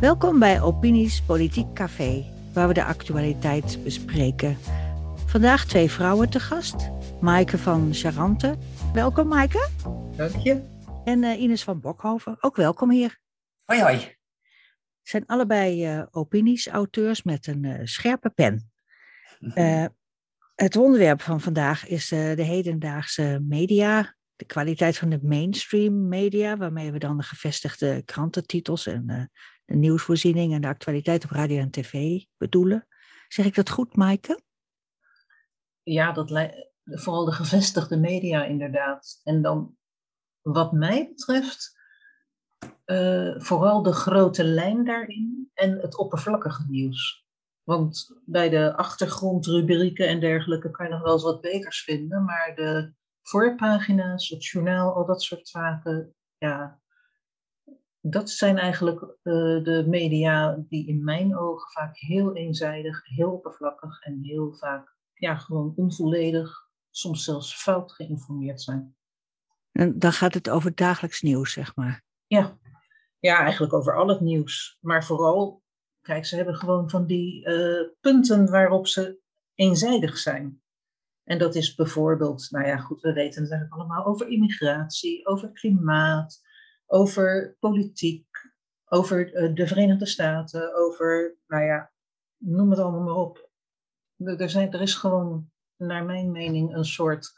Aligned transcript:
Welkom 0.00 0.38
bij 0.38 0.62
Opinies 0.62 1.22
Politiek 1.22 1.72
Café, 1.74 2.24
waar 2.52 2.68
we 2.68 2.74
de 2.74 2.84
actualiteit 2.84 3.78
bespreken. 3.84 4.56
Vandaag 5.26 5.66
twee 5.66 5.90
vrouwen 5.90 6.30
te 6.30 6.40
gast. 6.40 6.90
Maaike 7.20 7.58
van 7.58 7.94
Charante. 7.94 8.56
Welkom 8.92 9.28
Maaike. 9.28 9.68
Dank 10.16 10.36
je. 10.36 10.62
En 11.04 11.22
uh, 11.22 11.40
Ines 11.40 11.64
van 11.64 11.80
Bokhoven. 11.80 12.36
Ook 12.40 12.56
welkom 12.56 12.90
hier. 12.90 13.18
Hoi 13.64 13.80
hoi. 13.80 14.16
zijn 15.02 15.26
allebei 15.26 15.96
uh, 15.96 16.02
opinies-auteurs 16.10 17.22
met 17.22 17.46
een 17.46 17.64
uh, 17.64 17.80
scherpe 17.84 18.30
pen. 18.30 18.70
het 20.64 20.76
onderwerp 20.76 21.22
van 21.22 21.40
vandaag 21.40 21.86
is 21.86 22.08
de 22.08 22.42
hedendaagse 22.42 23.40
media, 23.42 24.16
de 24.36 24.44
kwaliteit 24.44 24.98
van 24.98 25.08
de 25.08 25.18
mainstream 25.22 26.08
media, 26.08 26.56
waarmee 26.56 26.92
we 26.92 26.98
dan 26.98 27.16
de 27.16 27.22
gevestigde 27.22 28.02
krantentitels 28.04 28.86
en 28.86 29.30
de 29.64 29.76
nieuwsvoorziening 29.76 30.52
en 30.52 30.60
de 30.60 30.68
actualiteit 30.68 31.24
op 31.24 31.30
radio 31.30 31.58
en 31.58 31.70
tv 31.70 32.22
bedoelen. 32.36 32.86
Zeg 33.28 33.46
ik 33.46 33.54
dat 33.54 33.70
goed, 33.70 33.96
Maaike? 33.96 34.40
Ja, 35.82 36.12
dat 36.12 36.30
vooral 36.84 37.24
de 37.24 37.32
gevestigde 37.32 37.96
media 37.96 38.44
inderdaad. 38.44 39.20
En 39.24 39.42
dan, 39.42 39.76
wat 40.40 40.72
mij 40.72 41.08
betreft, 41.08 41.74
uh, 42.86 43.40
vooral 43.40 43.82
de 43.82 43.92
grote 43.92 44.44
lijn 44.44 44.84
daarin 44.84 45.50
en 45.54 45.78
het 45.78 45.96
oppervlakkige 45.98 46.64
nieuws. 46.68 47.26
Want 47.62 48.20
bij 48.24 48.48
de 48.48 48.76
achtergrondrubrieken 48.76 50.08
en 50.08 50.20
dergelijke 50.20 50.70
kan 50.70 50.86
je 50.86 50.92
nog 50.92 51.02
wel 51.02 51.12
eens 51.12 51.22
wat 51.22 51.40
beters 51.40 51.82
vinden, 51.82 52.24
maar 52.24 52.54
de 52.54 52.92
voorpagina's, 53.28 54.28
het 54.28 54.46
journaal, 54.46 54.94
al 54.94 55.06
dat 55.06 55.22
soort 55.22 55.48
zaken, 55.48 56.14
ja, 56.38 56.80
dat 58.00 58.30
zijn 58.30 58.58
eigenlijk 58.58 59.02
uh, 59.02 59.12
de 59.64 59.84
media 59.88 60.64
die 60.68 60.86
in 60.86 61.04
mijn 61.04 61.38
ogen 61.38 61.70
vaak 61.70 61.96
heel 61.98 62.36
eenzijdig, 62.36 63.06
heel 63.06 63.32
oppervlakkig 63.32 64.00
en 64.00 64.18
heel 64.22 64.52
vaak 64.52 64.96
ja, 65.14 65.36
gewoon 65.36 65.72
onvolledig, 65.76 66.68
soms 66.90 67.24
zelfs 67.24 67.54
fout 67.54 67.92
geïnformeerd 67.92 68.62
zijn. 68.62 68.96
En 69.72 69.98
dan 69.98 70.12
gaat 70.12 70.34
het 70.34 70.48
over 70.48 70.74
dagelijks 70.74 71.22
nieuws, 71.22 71.52
zeg 71.52 71.76
maar. 71.76 72.04
Ja. 72.26 72.58
ja, 73.18 73.38
eigenlijk 73.38 73.72
over 73.72 73.96
al 73.96 74.08
het 74.08 74.20
nieuws. 74.20 74.78
Maar 74.80 75.04
vooral, 75.04 75.62
kijk, 76.00 76.26
ze 76.26 76.36
hebben 76.36 76.56
gewoon 76.56 76.90
van 76.90 77.06
die 77.06 77.48
uh, 77.48 77.88
punten 78.00 78.50
waarop 78.50 78.86
ze 78.86 79.18
eenzijdig 79.54 80.18
zijn. 80.18 80.60
En 81.26 81.38
dat 81.38 81.54
is 81.54 81.74
bijvoorbeeld, 81.74 82.50
nou 82.50 82.66
ja, 82.66 82.76
goed, 82.76 83.00
we 83.00 83.12
weten 83.12 83.42
het 83.42 83.50
eigenlijk 83.50 83.80
allemaal 83.80 84.04
over 84.04 84.28
immigratie, 84.28 85.26
over 85.26 85.52
klimaat, 85.52 86.42
over 86.86 87.56
politiek, 87.60 88.26
over 88.84 89.34
eh, 89.34 89.54
de 89.54 89.66
Verenigde 89.66 90.06
Staten, 90.06 90.76
over, 90.76 91.36
nou 91.46 91.64
ja, 91.64 91.92
noem 92.36 92.70
het 92.70 92.78
allemaal 92.78 93.02
maar 93.02 93.14
op. 93.14 93.50
Er, 94.16 94.50
zijn, 94.50 94.72
er 94.72 94.80
is 94.80 94.94
gewoon, 94.94 95.50
naar 95.76 96.04
mijn 96.04 96.30
mening, 96.30 96.74
een 96.74 96.84
soort 96.84 97.32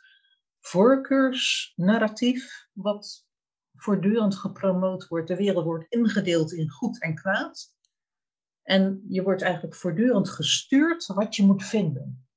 voorkeursnarratief, 0.60 2.68
wat 2.72 3.26
voortdurend 3.74 4.34
gepromoot 4.34 5.08
wordt. 5.08 5.28
De 5.28 5.36
wereld 5.36 5.64
wordt 5.64 5.86
ingedeeld 5.88 6.52
in 6.52 6.70
goed 6.70 7.02
en 7.02 7.14
kwaad. 7.14 7.76
En 8.62 9.04
je 9.08 9.22
wordt 9.22 9.42
eigenlijk 9.42 9.74
voortdurend 9.74 10.28
gestuurd 10.28 11.06
wat 11.06 11.36
je 11.36 11.44
moet 11.44 11.64
vinden. 11.64 12.27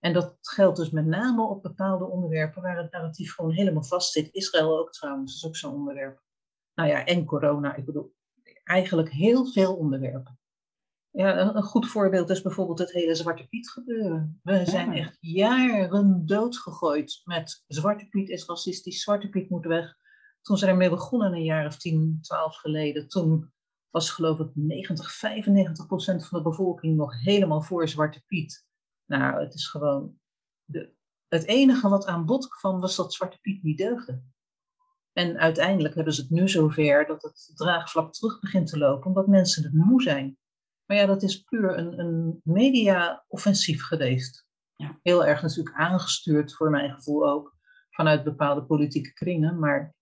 En 0.00 0.12
dat 0.12 0.36
geldt 0.40 0.76
dus 0.76 0.90
met 0.90 1.06
name 1.06 1.48
op 1.48 1.62
bepaalde 1.62 2.04
onderwerpen 2.04 2.62
waar 2.62 2.76
het 2.76 2.92
narratief 2.92 3.34
gewoon 3.34 3.52
helemaal 3.52 3.84
vast 3.84 4.12
zit. 4.12 4.32
Israël 4.32 4.78
ook 4.78 4.92
trouwens, 4.92 5.34
is 5.34 5.46
ook 5.46 5.56
zo'n 5.56 5.74
onderwerp. 5.74 6.22
Nou 6.74 6.88
ja, 6.88 7.04
en 7.04 7.24
corona. 7.24 7.74
Ik 7.74 7.84
bedoel, 7.84 8.14
eigenlijk 8.64 9.10
heel 9.10 9.46
veel 9.46 9.76
onderwerpen. 9.76 10.38
Ja, 11.10 11.54
een, 11.54 11.62
goed 11.62 11.88
voorbeeld 11.88 12.30
is 12.30 12.42
bijvoorbeeld 12.42 12.78
het 12.78 12.92
hele 12.92 13.14
Zwarte 13.14 13.48
Piet 13.48 13.70
gebeuren. 13.70 14.40
We 14.42 14.64
zijn 14.64 14.92
echt 14.92 15.16
jaren 15.20 16.26
doodgegooid 16.26 17.20
met 17.24 17.64
Zwarte 17.66 18.08
Piet 18.08 18.28
is 18.28 18.46
racistisch, 18.46 19.02
Zwarte 19.02 19.28
Piet 19.28 19.50
moet 19.50 19.64
weg. 19.64 19.96
Toen 20.42 20.58
ze 20.58 20.66
ermee 20.66 20.90
begonnen 20.90 21.32
een 21.32 21.44
jaar 21.44 21.66
of 21.66 21.76
10, 21.76 22.18
12 22.20 22.56
geleden, 22.56 23.08
toen 23.08 23.52
was 23.90 24.10
geloof 24.10 24.38
ik 24.38 24.50
90, 24.54 25.12
95 25.12 25.86
procent 25.86 26.26
van 26.26 26.38
de 26.38 26.44
bevolking 26.44 26.96
nog 26.96 27.22
helemaal 27.22 27.62
voor 27.62 27.88
Zwarte 27.88 28.22
Piet. 28.26 28.65
Nou, 29.06 29.40
het 29.40 29.54
is 29.54 29.68
gewoon, 29.68 30.18
de, 30.64 30.92
het 31.28 31.44
enige 31.44 31.88
wat 31.88 32.06
aan 32.06 32.26
bod 32.26 32.48
kwam 32.48 32.80
was 32.80 32.96
dat 32.96 33.14
Zwarte 33.14 33.38
Piet 33.40 33.62
niet 33.62 33.78
deugde. 33.78 34.22
En 35.12 35.38
uiteindelijk 35.38 35.94
hebben 35.94 36.12
ze 36.12 36.20
het 36.20 36.30
nu 36.30 36.48
zover 36.48 37.06
dat 37.06 37.22
het 37.22 37.50
draagvlak 37.54 38.12
terug 38.12 38.40
begint 38.40 38.68
te 38.68 38.78
lopen, 38.78 39.06
omdat 39.06 39.26
mensen 39.26 39.62
het 39.62 39.72
moe 39.72 40.02
zijn. 40.02 40.38
Maar 40.86 40.96
ja, 40.96 41.06
dat 41.06 41.22
is 41.22 41.42
puur 41.42 41.78
een, 41.78 41.98
een 41.98 42.40
media-offensief 42.44 43.82
geweest. 43.82 44.46
Ja. 44.76 44.98
Heel 45.02 45.24
erg 45.24 45.42
natuurlijk 45.42 45.76
aangestuurd, 45.76 46.54
voor 46.54 46.70
mijn 46.70 46.94
gevoel 46.94 47.28
ook, 47.28 47.56
vanuit 47.90 48.24
bepaalde 48.24 48.64
politieke 48.64 49.12
kringen. 49.12 49.58
Maar 49.58 49.94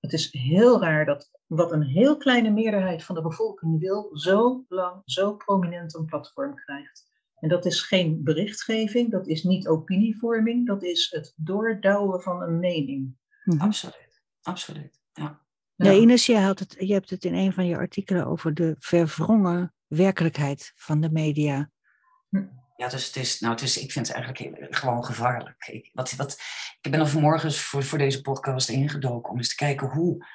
het 0.00 0.12
is 0.12 0.32
heel 0.32 0.80
raar 0.80 1.04
dat 1.04 1.30
wat 1.46 1.72
een 1.72 1.82
heel 1.82 2.16
kleine 2.16 2.50
meerderheid 2.50 3.04
van 3.04 3.14
de 3.14 3.22
bevolking 3.22 3.80
wil, 3.80 4.10
zo 4.16 4.64
lang, 4.68 5.02
zo 5.04 5.36
prominent 5.36 5.94
een 5.94 6.04
platform 6.04 6.54
krijgt. 6.54 7.09
En 7.40 7.48
dat 7.48 7.66
is 7.66 7.82
geen 7.82 8.22
berichtgeving, 8.22 9.10
dat 9.10 9.26
is 9.26 9.42
niet 9.42 9.68
opinievorming, 9.68 10.66
dat 10.66 10.82
is 10.82 11.10
het 11.10 11.32
doordouwen 11.36 12.22
van 12.22 12.42
een 12.42 12.58
mening. 12.58 13.14
Mhm. 13.44 13.60
Absoluut 13.60 14.10
absoluut. 14.42 15.00
Ja. 15.12 15.40
Ja, 15.74 15.92
Ines, 15.92 16.26
je, 16.26 16.38
had 16.38 16.58
het, 16.58 16.76
je 16.78 16.92
hebt 16.92 17.10
het 17.10 17.24
in 17.24 17.34
een 17.34 17.52
van 17.52 17.66
je 17.66 17.76
artikelen 17.76 18.26
over 18.26 18.54
de 18.54 18.74
verwrongen 18.78 19.74
werkelijkheid 19.86 20.72
van 20.74 21.00
de 21.00 21.10
media. 21.10 21.70
Hm. 22.28 22.44
Ja, 22.76 22.88
dus 22.88 23.06
het 23.06 23.16
is, 23.16 23.40
nou, 23.40 23.54
het 23.54 23.62
is, 23.62 23.78
ik 23.78 23.92
vind 23.92 24.06
het 24.06 24.16
eigenlijk 24.16 24.76
gewoon 24.76 25.04
gevaarlijk. 25.04 25.66
Ik, 25.66 25.90
wat, 25.92 26.12
wat, 26.12 26.40
ik 26.80 26.90
ben 26.90 27.00
er 27.00 27.08
vanmorgen 27.08 27.52
voor, 27.52 27.84
voor 27.84 27.98
deze 27.98 28.20
podcast 28.20 28.68
ingedoken 28.68 29.32
om 29.32 29.36
eens 29.36 29.48
te 29.48 29.54
kijken 29.54 29.88
hoe 29.88 30.26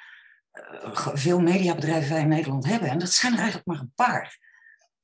uh, 0.52 1.08
veel 1.14 1.40
mediabedrijven 1.40 2.10
wij 2.10 2.20
in 2.20 2.28
Nederland 2.28 2.66
hebben. 2.66 2.88
En 2.88 2.98
dat 2.98 3.10
zijn 3.10 3.32
er 3.32 3.38
eigenlijk 3.38 3.68
maar 3.68 3.80
een 3.80 3.92
paar. 3.94 4.38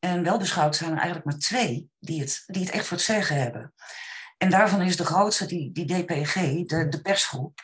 En 0.04 0.22
wel 0.22 0.38
beschouwd 0.38 0.76
zijn 0.76 0.90
er 0.90 0.96
eigenlijk 0.96 1.26
maar 1.26 1.38
twee 1.38 1.90
die 1.98 2.20
het, 2.20 2.42
die 2.46 2.64
het 2.64 2.70
echt 2.72 2.86
voor 2.86 2.96
het 2.96 3.06
zeggen 3.06 3.36
hebben. 3.36 3.74
En 4.38 4.50
daarvan 4.50 4.82
is 4.82 4.96
de 4.96 5.04
grootste, 5.04 5.46
die, 5.46 5.72
die 5.72 5.86
DPG, 5.86 6.34
de, 6.66 6.86
de 6.88 7.00
persgroep, 7.02 7.60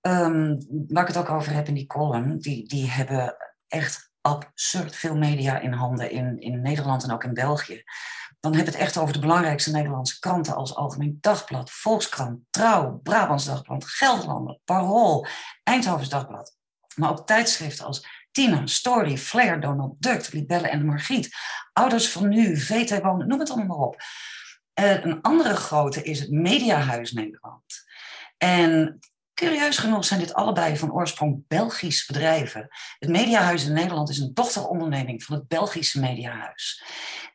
um, 0.00 0.58
waar 0.88 1.02
ik 1.02 1.14
het 1.14 1.16
ook 1.16 1.30
over 1.30 1.52
heb 1.52 1.68
in 1.68 1.74
die 1.74 1.86
column, 1.86 2.38
die, 2.38 2.68
die 2.68 2.90
hebben 2.90 3.36
echt 3.68 4.10
absurd 4.20 4.96
veel 4.96 5.16
media 5.16 5.58
in 5.58 5.72
handen 5.72 6.10
in, 6.10 6.40
in 6.40 6.60
Nederland 6.60 7.04
en 7.04 7.12
ook 7.12 7.24
in 7.24 7.34
België. 7.34 7.82
Dan 8.40 8.54
heb 8.54 8.66
het 8.66 8.74
echt 8.74 8.96
over 8.96 9.12
de 9.12 9.20
belangrijkste 9.20 9.70
Nederlandse 9.70 10.18
kranten 10.18 10.54
als 10.54 10.74
Algemeen 10.74 11.18
Dagblad, 11.20 11.70
Volkskrant, 11.70 12.40
Trouw, 12.50 13.00
Brabants 13.02 13.44
Dagblad, 13.44 13.84
Gelderlander, 13.84 14.58
Parool, 14.64 15.26
Eindhovens 15.62 16.08
Dagblad. 16.08 16.56
Maar 16.94 17.10
ook 17.10 17.26
tijdschriften 17.26 17.86
als 17.86 18.21
Tina, 18.32 18.66
Story, 18.66 19.18
Flair, 19.18 19.60
Donald 19.60 19.94
Duck, 19.98 20.32
Libelle 20.32 20.68
en 20.68 20.84
Margriet. 20.84 21.30
Ouders 21.72 22.08
van 22.08 22.28
Nu, 22.28 22.56
VT 22.60 23.02
Wonen, 23.02 23.28
noem 23.28 23.38
het 23.38 23.50
allemaal 23.50 23.76
maar 23.76 23.86
op. 23.86 24.02
Uh, 24.80 25.04
een 25.04 25.20
andere 25.20 25.56
grote 25.56 26.02
is 26.02 26.20
het 26.20 26.30
Mediahuis 26.30 27.12
Nederland. 27.12 27.64
En 28.38 28.98
Curieus 29.34 29.78
genoeg 29.78 30.04
zijn 30.04 30.20
dit 30.20 30.34
allebei 30.34 30.76
van 30.76 30.92
oorsprong 30.92 31.44
Belgische 31.48 32.12
bedrijven. 32.12 32.68
Het 32.98 33.08
Mediahuis 33.08 33.66
in 33.66 33.72
Nederland 33.72 34.08
is 34.08 34.18
een 34.18 34.34
dochteronderneming 34.34 35.22
van 35.22 35.36
het 35.36 35.48
Belgische 35.48 36.00
Mediahuis. 36.00 36.84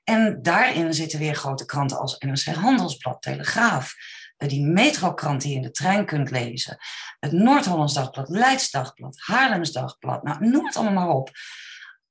En 0.04 0.42
daarin 0.42 0.94
zitten 0.94 1.20
weer 1.20 1.36
grote 1.36 1.66
kranten 1.66 2.00
als 2.00 2.18
NRC 2.20 2.46
Handelsblad, 2.46 3.22
Telegraaf, 3.22 3.94
eh, 3.94 4.27
die 4.38 4.66
metrokrant 4.66 5.42
die 5.42 5.52
je 5.52 5.56
in 5.56 5.62
de 5.62 5.72
trein 5.72 6.06
kunt 6.06 6.32
lezen, 6.32 6.78
het 7.20 7.32
Noord-Hollands 7.32 7.94
Dagblad, 7.94 8.30
Leids 8.30 8.72
Dagblad, 8.72 9.18
Haarlems 9.20 9.72
Dagblad, 9.72 10.24
nou, 10.24 10.48
noem 10.48 10.66
het 10.66 10.76
allemaal 10.76 11.06
maar 11.06 11.16
op. 11.16 11.32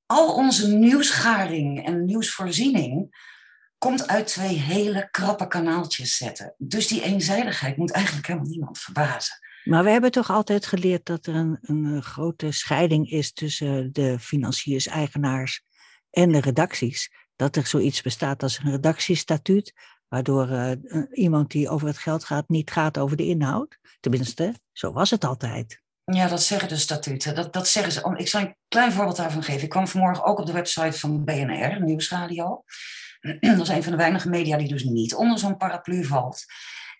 Al 0.06 0.34
onze 0.34 0.68
nieuwsgaring 0.68 1.86
en 1.86 2.04
nieuwsvoorziening 2.04 3.14
komt 3.78 4.06
uit 4.06 4.26
twee 4.26 4.56
hele 4.58 5.08
krappe 5.10 5.46
kanaaltjes 5.46 6.16
zetten. 6.16 6.54
Dus 6.58 6.88
die 6.88 7.02
eenzijdigheid 7.02 7.76
moet 7.76 7.90
eigenlijk 7.90 8.26
helemaal 8.26 8.48
niemand 8.48 8.78
verbazen. 8.78 9.38
Maar 9.64 9.84
we 9.84 9.90
hebben 9.90 10.10
toch 10.10 10.30
altijd 10.30 10.66
geleerd 10.66 11.06
dat 11.06 11.26
er 11.26 11.34
een, 11.34 11.58
een 11.60 12.02
grote 12.02 12.52
scheiding 12.52 13.10
is 13.10 13.32
tussen 13.32 13.92
de 13.92 14.18
financiers, 14.18 14.86
eigenaars 14.86 15.64
en 16.10 16.32
de 16.32 16.40
redacties. 16.40 17.10
Dat 17.36 17.56
er 17.56 17.66
zoiets 17.66 18.02
bestaat 18.02 18.42
als 18.42 18.58
een 18.58 18.70
redactiestatuut, 18.70 19.72
waardoor 20.08 20.48
uh, 20.48 20.70
iemand 21.12 21.50
die 21.50 21.68
over 21.68 21.86
het 21.86 21.98
geld 21.98 22.24
gaat 22.24 22.48
niet 22.48 22.70
gaat 22.70 22.98
over 22.98 23.16
de 23.16 23.26
inhoud. 23.26 23.78
Tenminste, 24.00 24.54
zo 24.72 24.92
was 24.92 25.10
het 25.10 25.24
altijd. 25.24 25.84
Ja, 26.04 26.28
dat 26.28 26.42
zeggen 26.42 26.68
de 26.68 26.76
statuten. 26.76 27.34
Dat, 27.34 27.52
dat 27.52 27.68
zeggen 27.68 27.92
ze. 27.92 28.12
Ik 28.16 28.28
zal 28.28 28.40
een 28.40 28.56
klein 28.68 28.92
voorbeeld 28.92 29.16
daarvan 29.16 29.42
geven. 29.42 29.62
Ik 29.62 29.68
kwam 29.68 29.88
vanmorgen 29.88 30.24
ook 30.24 30.38
op 30.38 30.46
de 30.46 30.52
website 30.52 30.98
van 30.98 31.24
BNR, 31.24 31.82
Nieuwsradio. 31.82 32.64
Dat 33.40 33.60
is 33.60 33.68
een 33.68 33.82
van 33.82 33.92
de 33.92 33.98
weinige 33.98 34.28
media 34.28 34.56
die 34.56 34.68
dus 34.68 34.84
niet 34.84 35.14
onder 35.14 35.38
zo'n 35.38 35.56
paraplu 35.56 36.04
valt. 36.04 36.44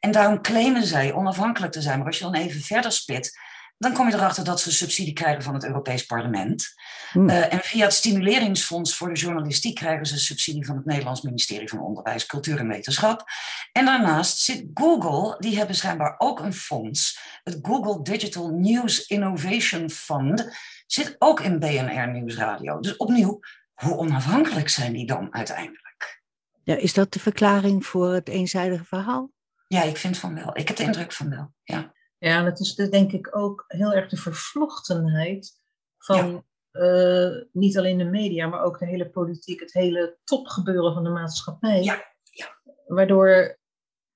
En 0.01 0.11
daarom 0.11 0.43
claimen 0.43 0.87
zij 0.87 1.13
onafhankelijk 1.13 1.73
te 1.73 1.81
zijn. 1.81 1.99
Maar 1.99 2.07
als 2.07 2.19
je 2.19 2.25
dan 2.25 2.35
even 2.35 2.61
verder 2.61 2.93
spit, 2.93 3.39
dan 3.79 3.93
kom 3.93 4.09
je 4.09 4.15
erachter 4.15 4.45
dat 4.45 4.61
ze 4.61 4.73
subsidie 4.73 5.13
krijgen 5.13 5.43
van 5.43 5.55
het 5.55 5.65
Europees 5.65 6.07
Parlement. 6.07 6.75
Hm. 7.13 7.29
Eh, 7.29 7.53
en 7.53 7.61
via 7.61 7.85
het 7.85 7.93
Stimuleringsfonds 7.93 8.97
voor 8.97 9.15
de 9.15 9.21
Journalistiek 9.21 9.75
krijgen 9.75 10.07
ze 10.07 10.19
subsidie 10.19 10.67
van 10.67 10.77
het 10.77 10.85
Nederlands 10.85 11.21
Ministerie 11.21 11.69
van 11.69 11.81
Onderwijs, 11.81 12.27
Cultuur 12.27 12.59
en 12.59 12.69
Wetenschap. 12.69 13.25
En 13.73 13.85
daarnaast 13.85 14.39
zit 14.39 14.65
Google, 14.75 15.37
die 15.39 15.57
hebben 15.57 15.77
schijnbaar 15.77 16.15
ook 16.19 16.41
een 16.41 16.55
fonds. 16.55 17.19
Het 17.45 17.59
Google 17.63 18.03
Digital 18.03 18.49
News 18.49 19.07
Innovation 19.07 19.91
Fund 19.91 20.57
zit 20.87 21.17
ook 21.19 21.41
in 21.41 21.59
BNR 21.59 22.11
Nieuwsradio. 22.13 22.81
Dus 22.81 22.97
opnieuw, 22.97 23.41
hoe 23.75 23.97
onafhankelijk 23.97 24.69
zijn 24.69 24.93
die 24.93 25.07
dan 25.07 25.35
uiteindelijk? 25.35 26.23
Ja, 26.63 26.77
is 26.77 26.95
dat 26.95 27.13
de 27.13 27.21
verklaring 27.21 27.87
voor 27.87 28.13
het 28.13 28.29
eenzijdige 28.29 28.85
verhaal? 28.85 29.31
Ja, 29.69 29.83
ik 29.83 29.97
vind 29.97 30.19
van 30.19 30.35
wel. 30.35 30.59
Ik 30.59 30.69
heb 30.69 30.77
de 30.77 30.83
indruk 30.83 31.13
van 31.13 31.31
wel. 31.31 31.53
Ja. 31.63 31.95
Ja, 32.27 32.39
en 32.39 32.45
het 32.45 32.61
is 32.61 32.75
de- 32.75 32.89
denk 32.89 33.13
ik 33.13 33.37
ook 33.37 33.65
heel 33.67 33.93
erg 33.93 34.09
de 34.09 34.17
vervlochtenheid 34.17 35.61
van 35.99 36.45
eh, 36.71 37.29
niet 37.53 37.79
alleen 37.79 37.99
de 37.99 38.05
media, 38.05 38.47
maar 38.47 38.63
ook 38.63 38.79
de 38.79 38.87
hele 38.87 39.11
politiek, 39.11 39.61
het 39.61 39.73
hele 39.73 40.19
topgebeuren 40.25 40.93
van 40.95 41.05
de 41.05 41.11
maatschappij. 41.11 41.83
Ja, 41.83 42.05
ja. 42.23 42.47
Waardoor 42.87 43.59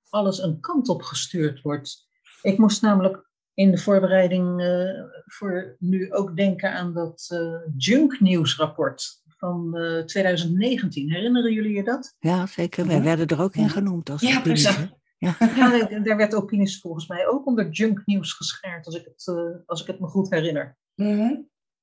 alles 0.08 0.38
een 0.42 0.60
kant 0.60 0.88
op 0.88 1.02
gestuurd 1.02 1.60
wordt. 1.62 2.08
Ik 2.42 2.58
moest 2.58 2.82
namelijk 2.82 3.28
in 3.54 3.70
de 3.70 3.78
voorbereiding 3.78 4.60
eh, 4.62 5.02
voor 5.24 5.76
nu 5.78 6.12
ook 6.12 6.36
denken 6.36 6.72
aan 6.72 6.94
dat 6.94 7.26
eh 7.32 7.56
junk 7.76 8.20
nieuwsrapport 8.20 9.22
van 9.26 9.76
eh, 9.76 10.04
2019. 10.04 11.10
Herinneren 11.10 11.52
jullie 11.52 11.76
je 11.76 11.84
dat? 11.84 12.16
Ja, 12.18 12.46
zeker. 12.46 12.86
Wij 12.86 12.96
Ja. 12.96 13.02
werden 13.02 13.26
er 13.26 13.42
ook 13.42 13.54
in 13.54 13.68
genoemd 13.70 14.10
als 14.10 14.20
Ja, 14.20 14.40
precies. 14.40 14.76
Ja. 15.20 15.36
Ja, 15.56 16.00
daar- 16.00 16.16
werd 16.16 16.34
opinies 16.34 16.80
volgens 16.80 17.06
mij 17.06 17.26
ook 17.26 17.46
onder 17.46 17.68
junk 17.70 18.02
nieuws 18.04 18.32
geschaard, 18.32 18.86
als 18.86 18.94
ik 18.94 19.04
het, 19.04 19.26
eh, 19.26 19.56
als 19.66 19.80
ik 19.80 19.86
het 19.86 20.00
me 20.00 20.06
goed 20.06 20.30
herinner. 20.30 20.76
Mhm. 20.94 21.34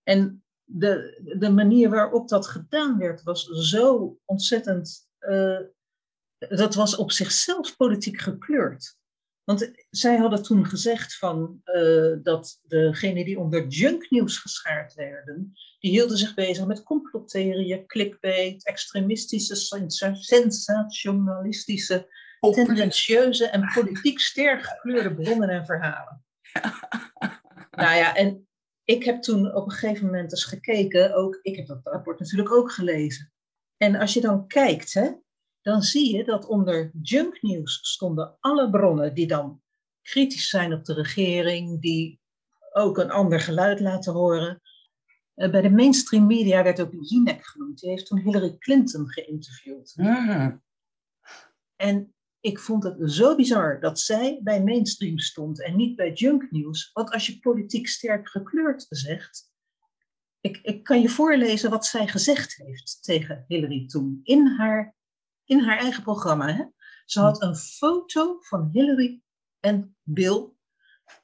En 0.03 0.43
de, 0.63 1.21
de 1.39 1.49
manier 1.49 1.89
waarop 1.89 2.27
dat 2.29 2.47
gedaan 2.47 2.97
werd, 2.97 3.23
was 3.23 3.45
zo 3.45 4.17
ontzettend. 4.25 5.09
eh, 5.17 5.59
dat 6.37 6.75
was 6.75 6.95
op 6.95 7.11
zichzelf 7.11 7.75
politiek 7.77 8.19
gekleurd. 8.21 8.95
Want 9.43 9.71
zij 9.89 10.17
hadden 10.17 10.43
toen 10.43 10.65
gezegd 10.65 11.17
van, 11.17 11.61
eh, 11.63 12.13
dat 12.23 12.59
degenen 12.63 13.25
die 13.25 13.39
onder 13.39 13.67
junknieuws 13.67 14.37
geschaard 14.37 14.93
werden, 14.93 15.53
die 15.79 15.91
hielden 15.91 16.17
zich 16.17 16.33
bezig 16.33 16.65
met 16.65 16.83
complottheorieën, 16.83 17.85
clickbait, 17.85 18.65
extremistische, 18.65 19.55
sensa- 19.55 20.13
sensationalistische, 20.15 22.07
tendentieuze 22.39 23.49
en 23.49 23.71
politiek 23.73 24.19
sterk 24.19 24.63
gekleurde 24.63 25.15
bronnen 25.15 25.49
en 25.49 25.65
verhalen. 25.65 26.25
Nou 27.77 27.95
ja, 27.95 28.15
en 28.15 28.47
ik 28.83 29.03
heb 29.03 29.21
toen 29.21 29.53
op 29.53 29.65
een 29.65 29.71
gegeven 29.71 30.05
moment 30.05 30.31
eens 30.31 30.43
gekeken, 30.43 31.15
ook, 31.15 31.39
ik 31.41 31.55
heb 31.55 31.67
dat 31.67 31.79
rapport 31.83 32.19
natuurlijk 32.19 32.51
ook 32.51 32.71
gelezen. 32.71 33.33
En 33.77 33.95
als 33.95 34.13
je 34.13 34.21
dan 34.21 34.47
kijkt, 34.47 34.93
hè, 34.93 35.11
dan 35.61 35.81
zie 35.81 36.15
je 36.15 36.23
dat 36.23 36.45
onder 36.45 36.91
junknieuws 37.01 37.79
stonden 37.81 38.37
alle 38.39 38.69
bronnen 38.69 39.13
die 39.13 39.27
dan 39.27 39.61
kritisch 40.01 40.49
zijn 40.49 40.73
op 40.73 40.85
de 40.85 40.93
regering, 40.93 41.81
die 41.81 42.19
ook 42.71 42.97
een 42.97 43.11
ander 43.11 43.39
geluid 43.39 43.79
laten 43.79 44.13
horen. 44.13 44.61
Eh, 45.33 45.51
Bij 45.51 45.61
de 45.61 45.69
mainstream 45.69 46.27
media 46.27 46.63
werd 46.63 46.81
ook 46.81 46.93
Jinek 46.99 47.45
genoemd. 47.45 47.79
Die 47.79 47.89
heeft 47.89 48.05
toen 48.05 48.19
Hillary 48.19 48.57
Clinton 48.57 49.09
geïnterviewd. 49.09 49.93
Mhm. 49.95 50.57
En 51.75 52.15
ik 52.47 52.59
vond 52.59 52.83
het 52.83 53.11
zo 53.11 53.35
bizar 53.35 53.79
dat 53.79 53.99
zij 53.99 54.39
bij 54.43 54.63
mainstream 54.63 55.19
stond 55.19 55.63
en 55.63 55.75
niet 55.75 55.95
bij 55.95 56.13
junknieuws. 56.13 56.89
Want 56.93 57.11
als 57.11 57.27
je 57.27 57.39
politiek 57.39 57.87
sterk 57.87 58.29
gekleurd 58.29 58.85
zegt. 58.89 59.51
Ik, 60.41 60.59
ik 60.61 60.83
kan 60.83 61.01
je 61.01 61.09
voorlezen 61.09 61.69
wat 61.69 61.85
zij 61.85 62.07
gezegd 62.07 62.55
heeft 62.55 63.03
tegen 63.03 63.45
Hillary 63.47 63.87
toen. 63.87 64.19
In 64.23 64.47
haar, 64.47 64.95
in 65.45 65.59
haar 65.59 65.77
eigen 65.77 66.03
programma. 66.03 66.53
Hè? 66.53 66.63
Ze 67.05 67.19
had 67.19 67.41
een 67.41 67.55
foto 67.55 68.37
van 68.39 68.69
Hillary 68.71 69.21
en 69.59 69.95
Bill. 70.03 70.49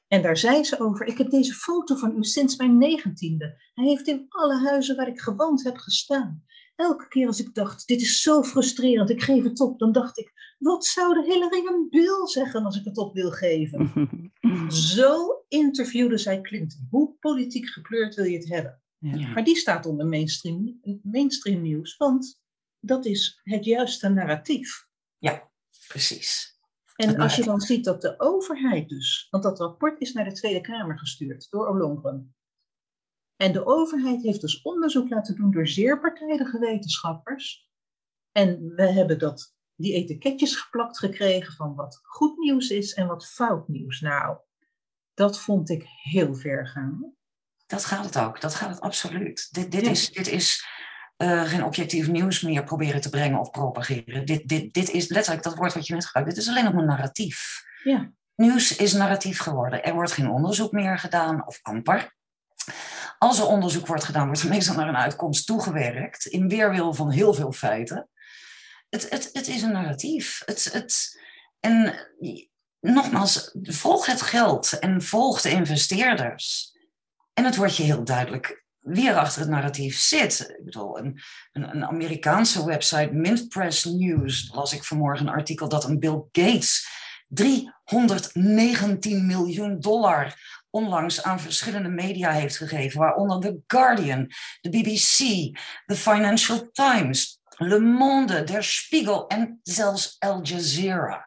En 0.08 0.22
daar 0.22 0.36
zei 0.36 0.64
ze 0.64 0.80
over: 0.80 1.06
Ik 1.06 1.18
heb 1.18 1.30
deze 1.30 1.54
foto 1.54 1.96
van 1.96 2.16
u 2.16 2.24
sinds 2.24 2.56
mijn 2.56 2.78
negentiende. 2.78 3.70
Hij 3.74 3.84
heeft 3.84 4.08
in 4.08 4.26
alle 4.28 4.58
huizen 4.68 4.96
waar 4.96 5.08
ik 5.08 5.20
gewoond 5.20 5.64
heb 5.64 5.76
gestaan. 5.76 6.44
Elke 6.76 7.08
keer 7.08 7.26
als 7.26 7.40
ik 7.40 7.54
dacht: 7.54 7.86
Dit 7.86 8.00
is 8.00 8.20
zo 8.20 8.42
frustrerend, 8.42 9.10
ik 9.10 9.22
geef 9.22 9.44
het 9.44 9.60
op, 9.60 9.78
dan 9.78 9.92
dacht 9.92 10.18
ik: 10.18 10.32
Wat 10.58 10.84
zouden 10.84 11.24
Hillary 11.24 11.66
en 11.66 11.86
Bill 11.90 12.26
zeggen 12.26 12.64
als 12.64 12.78
ik 12.78 12.84
het 12.84 12.98
op 12.98 13.14
wil 13.14 13.30
geven? 13.30 13.92
Zo 14.68 15.44
interviewde 15.48 16.18
zij 16.18 16.40
Clinton. 16.40 16.86
Hoe 16.90 17.16
politiek 17.20 17.68
gekleurd 17.68 18.14
wil 18.14 18.24
je 18.24 18.36
het 18.36 18.48
hebben? 18.48 18.82
Ja. 18.98 19.28
Maar 19.28 19.44
die 19.44 19.56
staat 19.56 19.86
onder 19.86 20.06
mainstream, 20.06 20.80
mainstream 21.02 21.62
nieuws, 21.62 21.96
want 21.96 22.40
dat 22.80 23.04
is 23.04 23.40
het 23.42 23.64
juiste 23.64 24.08
narratief. 24.08 24.86
Precies. 25.88 26.58
En 26.96 27.16
als 27.16 27.36
je 27.36 27.44
dan 27.44 27.60
ziet 27.60 27.84
dat 27.84 28.00
de 28.00 28.14
overheid 28.20 28.88
dus, 28.88 29.26
want 29.30 29.42
dat 29.42 29.58
rapport 29.58 30.00
is 30.00 30.12
naar 30.12 30.24
de 30.24 30.32
Tweede 30.32 30.60
Kamer 30.60 30.98
gestuurd 30.98 31.46
door 31.50 31.68
Ollongren. 31.68 32.34
En 33.44 33.52
de 33.52 33.66
overheid 33.66 34.22
heeft 34.22 34.40
dus 34.40 34.62
onderzoek 34.62 35.10
laten 35.10 35.36
doen 35.36 35.50
door 35.50 35.68
zeer 35.68 36.00
partijdige 36.00 36.58
wetenschappers. 36.58 37.68
En 38.32 38.72
we 38.74 38.92
hebben 38.92 39.18
dat, 39.18 39.54
die 39.74 39.94
etiketjes 39.94 40.56
geplakt 40.56 40.98
gekregen 40.98 41.52
van 41.52 41.74
wat 41.74 42.00
goed 42.02 42.38
nieuws 42.38 42.68
is 42.68 42.94
en 42.94 43.06
wat 43.06 43.26
fout 43.26 43.68
nieuws. 43.68 44.00
Nou, 44.00 44.36
dat 45.14 45.40
vond 45.40 45.70
ik 45.70 45.86
heel 46.02 46.34
ver 46.34 46.66
gaan. 46.66 47.14
Dat 47.66 47.84
gaat 47.84 48.04
het 48.04 48.18
ook. 48.18 48.40
Dat 48.40 48.54
gaat 48.54 48.70
het 48.70 48.80
absoluut. 48.80 49.48
Dit, 49.50 49.72
dit 49.72 49.84
Ja. 49.84 49.90
is, 49.90 50.12
dit 50.12 50.28
is 50.28 50.66
eh, 51.16 51.42
geen 51.42 51.64
objectief 51.64 52.08
nieuws 52.08 52.40
meer 52.40 52.64
proberen 52.64 53.00
te 53.00 53.10
brengen 53.10 53.38
of 53.38 53.50
propageren. 53.50 54.26
Dit, 54.26 54.48
dit, 54.48 54.74
dit 54.74 54.90
is 54.90 55.08
letterlijk 55.08 55.44
dat 55.44 55.54
woord 55.56 55.74
wat 55.74 55.86
je 55.86 55.94
net 55.94 56.06
gebruikt. 56.06 56.30
Dit 56.30 56.38
is 56.38 56.48
alleen 56.48 56.64
nog 56.64 56.74
een 56.74 56.86
narratief. 56.86 57.62
Ja, 57.82 58.12
Nieuws 58.36 58.76
is 58.76 58.92
narratief 58.92 59.38
geworden. 59.38 59.84
Er 59.84 59.94
wordt 59.94 60.12
geen 60.12 60.30
onderzoek 60.30 60.72
meer 60.72 60.98
gedaan, 60.98 61.46
of 61.46 61.58
amper. 61.62 62.14
Als 63.18 63.38
er 63.38 63.46
onderzoek 63.46 63.86
wordt 63.86 64.04
gedaan, 64.04 64.26
wordt 64.26 64.42
er 64.42 64.48
meestal 64.48 64.74
naar 64.74 64.88
een 64.88 64.96
uitkomst 64.96 65.46
toegewerkt. 65.46 66.26
In 66.26 66.48
weerwil 66.48 66.94
van 66.94 67.10
heel 67.10 67.34
veel 67.34 67.52
feiten. 67.52 68.08
Het, 68.88 69.10
het, 69.10 69.30
het 69.32 69.48
is 69.48 69.62
een 69.62 69.72
narratief. 69.72 70.42
Het, 70.44 70.72
het, 70.72 71.20
en 71.60 71.94
nogmaals, 72.80 73.50
volg 73.62 74.06
het 74.06 74.22
geld 74.22 74.78
en 74.78 75.02
volg 75.02 75.40
de 75.40 75.50
investeerders. 75.50 76.72
En 77.32 77.44
het 77.44 77.56
wordt 77.56 77.76
je 77.76 77.82
heel 77.82 78.04
duidelijk 78.04 78.64
wie 78.84 79.08
er 79.08 79.16
achter 79.16 79.40
het 79.40 79.50
narratief 79.50 79.98
zit. 79.98 80.54
Ik 80.58 80.64
bedoel, 80.64 80.98
een, 80.98 81.20
een, 81.52 81.74
een 81.74 81.84
Amerikaanse 81.84 82.64
website, 82.64 83.12
Mint 83.12 83.48
Press 83.48 83.84
News, 83.84 84.50
las 84.52 84.72
ik 84.72 84.84
vanmorgen 84.84 85.26
een 85.26 85.32
artikel 85.32 85.68
dat 85.68 85.84
een 85.84 85.98
Bill 85.98 86.22
Gates 86.32 86.88
319 87.28 89.26
miljoen 89.26 89.80
dollar 89.80 90.34
onlangs 90.74 91.22
aan 91.22 91.40
verschillende 91.40 91.88
media 91.88 92.30
heeft 92.30 92.56
gegeven, 92.56 93.00
waaronder 93.00 93.40
The 93.40 93.60
Guardian, 93.66 94.30
de 94.60 94.70
BBC, 94.70 95.18
The 95.86 95.96
Financial 95.96 96.68
Times, 96.72 97.40
Le 97.56 97.80
Monde, 97.80 98.44
Der 98.44 98.64
Spiegel 98.64 99.26
en 99.26 99.60
zelfs 99.62 100.16
Al 100.18 100.42
Jazeera. 100.42 101.26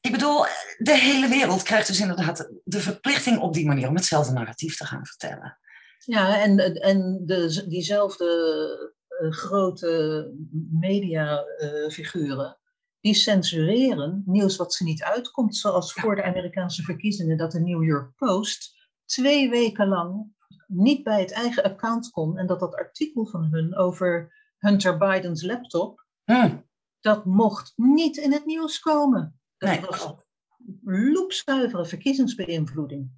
Ik 0.00 0.12
bedoel, 0.12 0.44
de 0.78 0.98
hele 0.98 1.28
wereld 1.28 1.62
krijgt 1.62 1.86
dus 1.86 2.00
inderdaad 2.00 2.50
de 2.64 2.80
verplichting 2.80 3.38
op 3.38 3.54
die 3.54 3.66
manier 3.66 3.88
om 3.88 3.94
hetzelfde 3.94 4.32
narratief 4.32 4.76
te 4.76 4.86
gaan 4.86 5.06
vertellen. 5.06 5.58
ja 5.98 6.42
en, 6.42 6.58
en 6.80 7.22
de, 7.26 7.64
diezelfde 7.68 8.28
eh, 9.08 9.32
grote 9.32 10.30
mediafiguren, 10.70 12.58
die 13.00 13.14
censureren 13.14 14.22
nieuws 14.26 14.56
wat 14.56 14.74
ze 14.74 14.84
niet 14.84 15.02
uitkomt. 15.02 15.56
Zoals 15.56 15.92
voor 15.92 16.14
de 16.14 16.24
Amerikaanse 16.24 16.82
verkiezingen 16.82 17.36
dat 17.36 17.52
de 17.52 17.60
New 17.60 17.84
York 17.84 18.16
Post 18.16 18.88
twee 19.04 19.50
weken 19.50 19.88
lang 19.88 20.34
niet 20.66 21.02
bij 21.02 21.20
het 21.20 21.32
eigen 21.32 21.62
account 21.62 22.10
kon. 22.10 22.38
En 22.38 22.46
dat 22.46 22.60
dat 22.60 22.74
artikel 22.74 23.26
van 23.26 23.44
hun 23.44 23.76
over 23.76 24.34
Hunter 24.58 24.98
Bidens 24.98 25.42
laptop, 25.42 26.04
Hm, 26.24 26.56
dat 27.00 27.24
mocht 27.24 27.72
niet 27.76 28.16
in 28.16 28.32
het 28.32 28.44
nieuws 28.44 28.80
komen. 28.80 29.40
Dat 29.58 29.70
Nee, 29.70 29.80
was 29.80 30.14
loepzuivere 30.84 31.86
verkiezingsbeïnvloeding. 31.86 33.10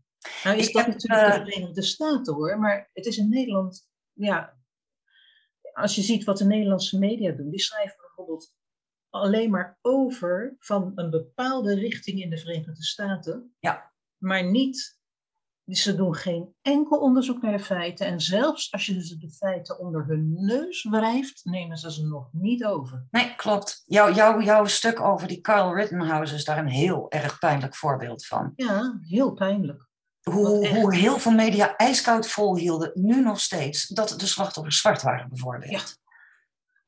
Nou 0.44 0.56
is 0.56 0.66
Ik 0.66 0.72
dat 0.72 0.84
heb, 0.84 0.94
natuurlijk 0.94 1.22
eh, 1.22 1.38
de 1.38 1.50
Verenigde 1.50 1.82
Staten 1.82 2.34
hoor, 2.34 2.58
maar 2.58 2.90
het 2.92 3.06
is 3.06 3.18
in 3.18 3.28
Nederland, 3.28 3.88
ja, 4.12 4.56
als 5.72 5.94
je 5.94 6.02
ziet 6.02 6.24
wat 6.24 6.38
de 6.38 6.44
Nederlandse 6.44 6.98
media 6.98 7.32
doen, 7.32 7.50
die 7.50 7.60
schrijven 7.60 7.96
bijvoorbeeld 8.00 8.54
alleen 9.10 9.50
maar 9.50 9.78
over 9.82 10.56
van 10.58 10.92
een 10.94 11.10
bepaalde 11.10 11.74
richting 11.74 12.22
in 12.22 12.30
de 12.30 12.38
Verenigde 12.38 12.84
Staten, 12.84 13.54
Ja. 13.58 13.92
maar 14.16 14.44
niet, 14.44 14.96
ze 15.66 15.94
doen 15.94 16.14
geen 16.14 16.54
enkel 16.62 16.98
onderzoek 16.98 17.42
naar 17.42 17.56
de 17.56 17.64
feiten 17.64 18.06
en 18.06 18.20
zelfs 18.20 18.72
als 18.72 18.86
je 18.86 19.06
ze 19.06 19.18
de 19.18 19.30
feiten 19.30 19.78
onder 19.78 20.04
hun 20.06 20.34
neus 20.44 20.82
wrijft, 20.90 21.44
nemen 21.44 21.76
ze 21.76 21.92
ze 21.92 22.06
nog 22.06 22.28
niet 22.32 22.64
over. 22.64 23.06
Nee, 23.10 23.34
klopt. 23.36 23.82
Jouw, 23.86 24.12
jouw, 24.12 24.40
jouw 24.40 24.64
stuk 24.64 25.00
over 25.00 25.28
die 25.28 25.40
Carl 25.40 25.74
Rittenhouse 25.74 26.34
is 26.34 26.44
daar 26.44 26.58
een 26.58 26.68
heel 26.68 27.10
erg 27.10 27.38
pijnlijk 27.38 27.74
voorbeeld 27.74 28.26
van. 28.26 28.52
Ja, 28.56 28.98
heel 29.02 29.32
pijnlijk. 29.32 29.86
Hoe, 30.22 30.68
hoe 30.68 30.94
heel 30.94 31.18
veel 31.18 31.32
media 31.32 31.76
ijskoud 31.76 32.28
volhielden, 32.28 32.90
nu 32.94 33.22
nog 33.22 33.40
steeds, 33.40 33.86
dat 33.86 34.14
de 34.18 34.26
slachtoffers 34.26 34.78
zwart 34.78 35.02
waren 35.02 35.28
bijvoorbeeld. 35.28 35.70
Ja. 35.70 35.80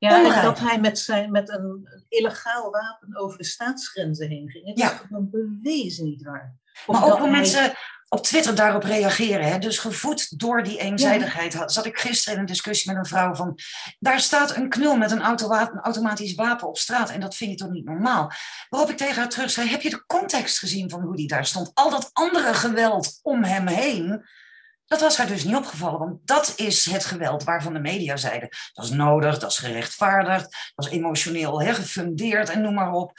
Ja, 0.09 0.43
dat 0.43 0.59
hij 0.59 0.81
met, 0.81 0.99
zijn, 0.99 1.31
met 1.31 1.49
een 1.49 1.89
illegaal 2.09 2.71
wapen 2.71 3.17
over 3.17 3.39
de 3.39 3.45
staatsgrenzen 3.45 4.29
heen 4.29 4.51
ging. 4.51 4.67
Het 4.67 4.79
ja. 4.79 4.93
is 4.93 4.99
gewoon 4.99 5.31
bewezen 5.31 6.05
niet 6.05 6.23
waar. 6.23 6.55
maar 6.87 7.05
ook 7.05 7.19
hoe 7.19 7.31
mensen 7.31 7.73
op 8.09 8.23
Twitter 8.23 8.55
daarop 8.55 8.83
reageren. 8.83 9.49
Hè? 9.49 9.59
Dus 9.59 9.79
gevoed 9.79 10.39
door 10.39 10.63
die 10.63 10.79
eenzijdigheid 10.79 11.63
zat 11.67 11.87
ik 11.87 11.99
gisteren 11.99 12.35
in 12.35 12.41
een 12.41 12.47
discussie 12.47 12.91
met 12.91 13.01
een 13.01 13.09
vrouw 13.09 13.35
van... 13.35 13.59
daar 13.99 14.21
staat 14.21 14.57
een 14.57 14.69
knul 14.69 14.97
met 14.97 15.11
een, 15.11 15.25
een 15.25 15.81
automatisch 15.81 16.35
wapen 16.35 16.69
op 16.69 16.79
straat 16.79 17.11
en 17.11 17.21
dat 17.21 17.37
vind 17.37 17.51
je 17.51 17.57
toch 17.57 17.71
niet 17.71 17.85
normaal? 17.85 18.33
Waarop 18.69 18.91
ik 18.91 18.97
tegen 18.97 19.17
haar 19.17 19.29
terug 19.29 19.51
zei, 19.51 19.69
heb 19.69 19.83
je 19.83 19.91
de 19.91 20.07
context 20.07 20.59
gezien 20.59 20.91
van 20.91 21.01
hoe 21.01 21.17
die 21.17 21.29
daar 21.29 21.47
stond? 21.47 21.71
Al 21.75 21.91
dat 21.91 22.11
andere 22.13 22.55
geweld 22.55 23.19
om 23.23 23.45
hem 23.45 23.67
heen... 23.67 24.25
Dat 24.91 25.01
was 25.01 25.17
haar 25.17 25.27
dus 25.27 25.45
niet 25.45 25.57
opgevallen, 25.57 25.99
want 25.99 26.27
dat 26.27 26.53
is 26.57 26.91
het 26.91 27.05
geweld 27.05 27.45
waarvan 27.45 27.73
de 27.73 27.81
media 27.81 28.17
zeiden. 28.17 28.49
Dat 28.73 28.85
is 28.85 28.91
nodig, 28.91 29.39
dat 29.39 29.51
is 29.51 29.59
gerechtvaardigd, 29.59 30.73
dat 30.75 30.87
is 30.87 30.93
emotioneel 30.93 31.63
hè, 31.63 31.75
gefundeerd 31.75 32.49
en 32.49 32.61
noem 32.61 32.75
maar 32.75 32.93
op. 32.93 33.19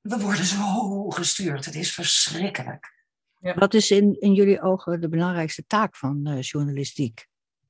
we 0.00 0.18
worden 0.18 0.44
zo 0.44 1.08
gestuurd, 1.10 1.64
het 1.64 1.74
is 1.74 1.94
verschrikkelijk. 1.94 2.92
Ja. 3.38 3.54
Wat 3.54 3.74
is 3.74 3.90
in, 3.90 4.16
in 4.20 4.34
jullie 4.34 4.60
ogen 4.60 5.00
de 5.00 5.08
belangrijkste 5.08 5.64
taak 5.66 5.96
van 5.96 6.28
uh, 6.28 6.42
journalistiek? 6.42 7.26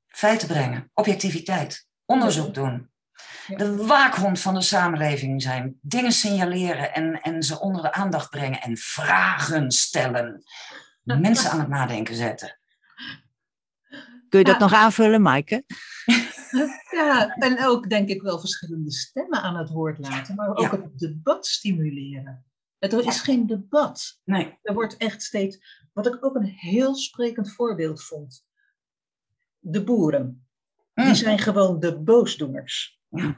Feiten 0.06 0.48
brengen, 0.48 0.90
objectiviteit, 0.94 1.86
onderzoek 2.04 2.54
doen. 2.54 2.90
De 3.56 3.76
waakhond 3.76 4.40
van 4.40 4.54
de 4.54 4.62
samenleving 4.62 5.42
zijn, 5.42 5.78
dingen 5.82 6.12
signaleren 6.12 6.94
en, 6.94 7.20
en 7.20 7.42
ze 7.42 7.60
onder 7.60 7.82
de 7.82 7.92
aandacht 7.92 8.30
brengen 8.30 8.60
en 8.60 8.76
vragen 8.76 9.70
stellen. 9.70 10.42
Mensen 11.02 11.50
aan 11.50 11.60
het 11.60 11.68
nadenken 11.68 12.14
zetten. 12.14 12.58
Kun 14.28 14.38
je 14.38 14.44
dat 14.44 14.58
nog 14.58 14.72
aanvullen, 14.72 15.22
Maaike? 15.22 15.64
Ja, 16.90 17.34
en 17.34 17.64
ook 17.64 17.88
denk 17.88 18.08
ik 18.08 18.22
wel 18.22 18.38
verschillende 18.38 18.92
stemmen 18.92 19.42
aan 19.42 19.56
het 19.56 19.70
woord 19.70 19.98
laten, 19.98 20.34
maar 20.34 20.56
ook 20.56 20.70
het 20.70 20.98
debat 20.98 21.46
stimuleren. 21.46 22.44
Er 22.78 23.06
is 23.06 23.20
geen 23.20 23.46
debat. 23.46 24.20
Nee. 24.24 24.58
Er 24.62 24.74
wordt 24.74 24.96
echt 24.96 25.22
steeds, 25.22 25.86
wat 25.92 26.06
ik 26.06 26.24
ook 26.24 26.34
een 26.34 26.46
heel 26.46 26.94
sprekend 26.94 27.52
voorbeeld 27.52 28.04
vond. 28.04 28.44
De 29.58 29.84
boeren. 29.84 30.48
Die 30.94 31.04
mm. 31.04 31.14
zijn 31.14 31.38
gewoon 31.38 31.80
de 31.80 31.98
boosdoeners. 31.98 33.00
Ja. 33.08 33.36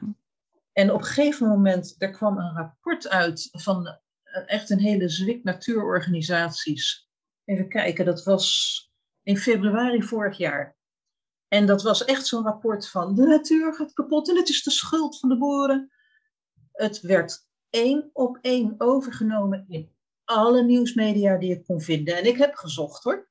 En 0.73 0.91
op 0.91 0.99
een 0.99 1.05
gegeven 1.05 1.47
moment, 1.47 1.95
er 1.97 2.11
kwam 2.11 2.37
een 2.37 2.55
rapport 2.55 3.09
uit 3.09 3.49
van 3.51 3.87
eh, 3.87 4.43
echt 4.45 4.69
een 4.69 4.79
hele 4.79 5.09
zwik 5.09 5.43
natuurorganisaties. 5.43 7.09
Even 7.45 7.69
kijken, 7.69 8.05
dat 8.05 8.23
was 8.23 8.90
in 9.23 9.37
februari 9.37 10.03
vorig 10.03 10.37
jaar. 10.37 10.77
En 11.47 11.65
dat 11.65 11.83
was 11.83 12.05
echt 12.05 12.27
zo'n 12.27 12.43
rapport 12.43 12.89
van 12.89 13.15
de 13.15 13.25
natuur 13.25 13.73
gaat 13.73 13.93
kapot 13.93 14.29
en 14.29 14.35
het 14.35 14.49
is 14.49 14.63
de 14.63 14.71
schuld 14.71 15.19
van 15.19 15.29
de 15.29 15.37
boeren. 15.37 15.91
Het 16.71 17.01
werd 17.01 17.47
één 17.69 18.09
op 18.13 18.37
één 18.41 18.75
overgenomen 18.77 19.65
in 19.67 19.91
alle 20.25 20.63
nieuwsmedia 20.63 21.37
die 21.37 21.51
ik 21.51 21.63
kon 21.63 21.81
vinden. 21.81 22.17
En 22.17 22.25
ik 22.25 22.37
heb 22.37 22.55
gezocht 22.55 23.03
hoor. 23.03 23.29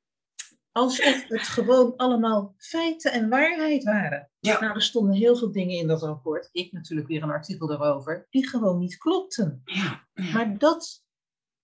Alsof 0.73 1.25
het 1.29 1.43
gewoon 1.43 1.97
allemaal 1.97 2.55
feiten 2.57 3.13
en 3.13 3.29
waarheid 3.29 3.85
waren. 3.85 4.31
Ja. 4.39 4.61
Nou, 4.61 4.75
er 4.75 4.83
stonden 4.83 5.15
heel 5.15 5.37
veel 5.37 5.53
dingen 5.53 5.77
in 5.77 5.87
dat 5.87 6.03
rapport. 6.03 6.49
Ik 6.53 6.73
natuurlijk 6.73 7.09
weer 7.09 7.23
een 7.23 7.31
artikel 7.31 7.67
daarover. 7.67 8.27
Die 8.31 8.49
gewoon 8.49 8.79
niet 8.79 8.97
klopten. 8.97 9.63
Ja. 9.65 10.09
Maar 10.33 10.59
dat 10.59 11.05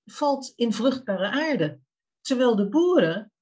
valt 0.05 0.53
in 0.57 0.73
vruchtbare 0.73 1.31
aarde. 1.31 1.81
Terwijl 2.21 2.57
de 2.57 2.69
boeren, 2.69 3.33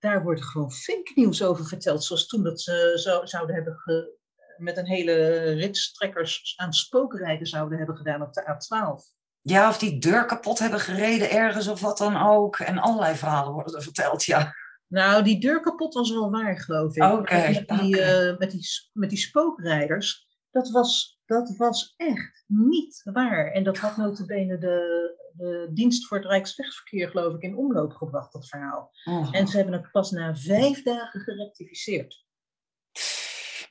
daar 0.00 0.22
wordt 0.22 0.44
gewoon 0.44 0.72
nieuws 1.14 1.42
over 1.42 1.66
verteld. 1.66 2.04
Zoals 2.04 2.26
toen 2.26 2.42
dat 2.42 2.60
ze 2.60 2.92
zo, 2.94 3.24
zouden 3.24 3.54
hebben 3.54 3.74
ge, 3.76 4.18
met 4.56 4.76
een 4.76 4.86
hele 4.86 5.40
rits 5.52 5.92
trekkers 5.92 6.54
aan 6.56 6.72
spookrijden 6.72 7.46
zouden 7.46 7.78
hebben 7.78 7.96
gedaan 7.96 8.22
op 8.22 8.32
de 8.32 8.42
A12. 8.42 9.18
Ja, 9.42 9.68
of 9.68 9.78
die 9.78 9.98
deur 9.98 10.24
kapot 10.24 10.58
hebben 10.58 10.80
gereden 10.80 11.30
ergens 11.30 11.68
of 11.68 11.80
wat 11.80 11.98
dan 11.98 12.16
ook. 12.16 12.58
En 12.58 12.78
allerlei 12.78 13.16
verhalen 13.16 13.52
worden 13.52 13.74
er 13.74 13.82
verteld, 13.82 14.24
ja. 14.24 14.54
Nou, 14.86 15.22
die 15.22 15.40
deur 15.40 15.60
kapot 15.60 15.94
was 15.94 16.10
wel 16.10 16.30
waar, 16.30 16.60
geloof 16.60 16.96
ik. 16.96 17.02
Oké. 17.02 17.50
met, 17.50 17.68
die, 17.68 18.02
eh, 18.02 18.38
met, 18.38 18.50
die, 18.50 18.66
met 18.92 19.10
die 19.10 19.18
spookrijders, 19.18 20.26
dat 20.50 20.70
was, 20.70 21.20
dat 21.26 21.56
was 21.56 21.94
echt 21.96 22.44
niet 22.46 23.00
waar. 23.04 23.50
En 23.52 23.64
dat 23.64 23.78
had 23.78 23.96
notabene 23.96 24.58
de, 24.58 25.18
de 25.40 25.70
dienst 25.72 26.06
voor 26.06 26.16
het 26.16 26.26
Rijkswegverkeer, 26.26 27.08
geloof 27.08 27.34
ik, 27.34 27.42
in 27.42 27.56
omloop 27.56 27.92
gebracht, 27.92 28.32
dat 28.32 28.48
verhaal. 28.48 28.92
Oh. 29.04 29.28
En 29.30 29.48
ze 29.48 29.56
hebben 29.56 29.74
het 29.74 29.90
pas 29.90 30.10
na 30.10 30.36
vijf 30.36 30.82
dagen 30.82 31.20
gerectificeerd. 31.20 32.24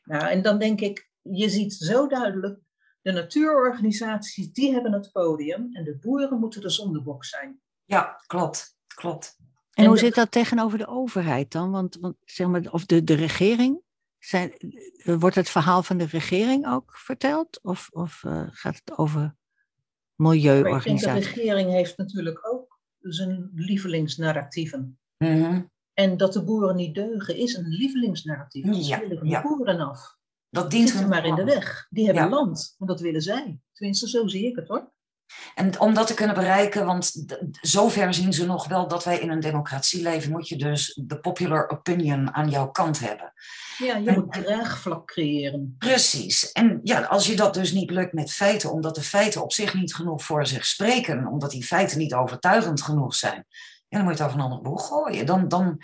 Nou, 0.03 0.27
en 0.29 0.41
dan 0.41 0.59
denk 0.59 0.81
ik, 0.81 1.09
je 1.21 1.49
ziet 1.49 1.73
zo 1.73 2.07
duidelijk, 2.07 2.59
de 3.01 3.11
natuurorganisaties, 3.11 4.53
die 4.53 4.73
hebben 4.73 4.91
het 4.91 5.11
podium 5.11 5.69
en 5.75 5.83
de 5.83 5.97
boeren 5.97 6.39
moeten 6.39 6.61
de 6.61 6.69
zondebok 6.69 7.25
zijn. 7.25 7.61
Ja, 7.85 8.23
klopt, 8.27 8.77
klopt. 8.87 9.37
En, 9.73 9.85
hoe 9.85 9.97
zit 9.97 10.15
dat 10.15 10.31
tegenover 10.31 10.77
de 10.77 10.87
overheid 10.87 11.51
dan? 11.51 11.71
Want, 11.71 11.97
want 11.99 12.15
zeg 12.25 12.47
maar, 12.47 12.71
of 12.71 12.85
de, 12.85 13.03
de 13.03 13.13
regering? 13.13 13.81
Zijn, 14.19 14.53
wordt 15.03 15.35
het 15.35 15.49
verhaal 15.49 15.83
van 15.83 15.97
de 15.97 16.05
regering 16.05 16.67
ook 16.67 16.97
verteld? 16.97 17.59
Of, 17.63 17.89
of 17.91 18.23
uh, 18.23 18.47
gaat 18.51 18.81
het 18.83 18.97
over 18.97 19.37
milieuorganisaties? 20.19 21.03
Ik 21.03 21.13
denk 21.13 21.23
de 21.23 21.41
regering 21.41 21.71
heeft 21.71 21.97
natuurlijk 21.97 22.47
ook 22.53 22.79
zijn 22.99 23.51
lievelingsnarratieven. 23.53 24.99
Mm 25.17 25.69
en 25.99 26.17
dat 26.17 26.33
de 26.33 26.43
boeren 26.43 26.75
niet 26.75 26.95
deugen 26.95 27.35
is 27.35 27.55
een 27.55 27.67
lievelingsnarratief. 27.67 28.87
Ja, 28.87 28.99
willen 28.99 29.29
de 29.29 29.41
boeren 29.41 29.79
af. 29.79 30.17
Dat 30.49 30.71
dient 30.71 30.93
hun 30.93 31.09
maar 31.09 31.25
in 31.25 31.35
de 31.35 31.43
weg. 31.43 31.87
Die 31.89 32.05
hebben 32.05 32.29
land, 32.29 32.75
want 32.77 32.91
dat 32.91 32.99
willen 32.99 33.21
zij. 33.21 33.59
Tenminste, 33.73 34.09
zo 34.09 34.27
zie 34.27 34.45
ik 34.45 34.55
het 34.55 34.67
hoor. 34.67 34.91
En 35.55 35.79
om 35.79 35.93
dat 35.93 36.07
te 36.07 36.13
kunnen 36.13 36.35
bereiken, 36.35 36.85
want 36.85 37.25
zover 37.61 38.13
zien 38.13 38.33
ze 38.33 38.45
nog 38.45 38.67
wel 38.67 38.87
dat 38.87 39.03
wij 39.03 39.19
in 39.19 39.29
een 39.29 39.39
democratie 39.39 40.01
leven, 40.01 40.31
moet 40.31 40.47
je 40.47 40.55
dus 40.55 40.99
de 41.05 41.19
popular 41.19 41.69
opinion 41.69 42.33
aan 42.33 42.49
jouw 42.49 42.71
kant 42.71 42.99
hebben. 42.99 43.33
Ja, 43.77 43.95
je 43.95 44.11
moet 44.11 44.33
draagvlak 44.33 45.07
creëren. 45.07 45.75
Precies. 45.77 46.51
En 46.51 46.79
ja, 46.83 47.01
als 47.01 47.27
je 47.27 47.35
dat 47.35 47.53
dus 47.53 47.71
niet 47.71 47.89
lukt 47.89 48.13
met 48.13 48.31
feiten, 48.31 48.71
omdat 48.71 48.95
de 48.95 49.01
feiten 49.01 49.43
op 49.43 49.53
zich 49.53 49.73
niet 49.73 49.95
genoeg 49.95 50.23
voor 50.23 50.47
zich 50.47 50.65
spreken, 50.65 51.27
omdat 51.27 51.51
die 51.51 51.63
feiten 51.63 51.97
niet 51.97 52.13
overtuigend 52.13 52.81
genoeg 52.81 53.15
zijn, 53.15 53.45
en 53.89 53.97
dan 53.97 54.03
moet 54.03 54.17
je 54.17 54.23
het 54.23 54.31
over 54.31 54.37
een 54.37 54.49
ander 54.51 54.61
boeg 54.61 54.87
gooien. 54.87 55.25
Dan, 55.25 55.47
dan 55.47 55.81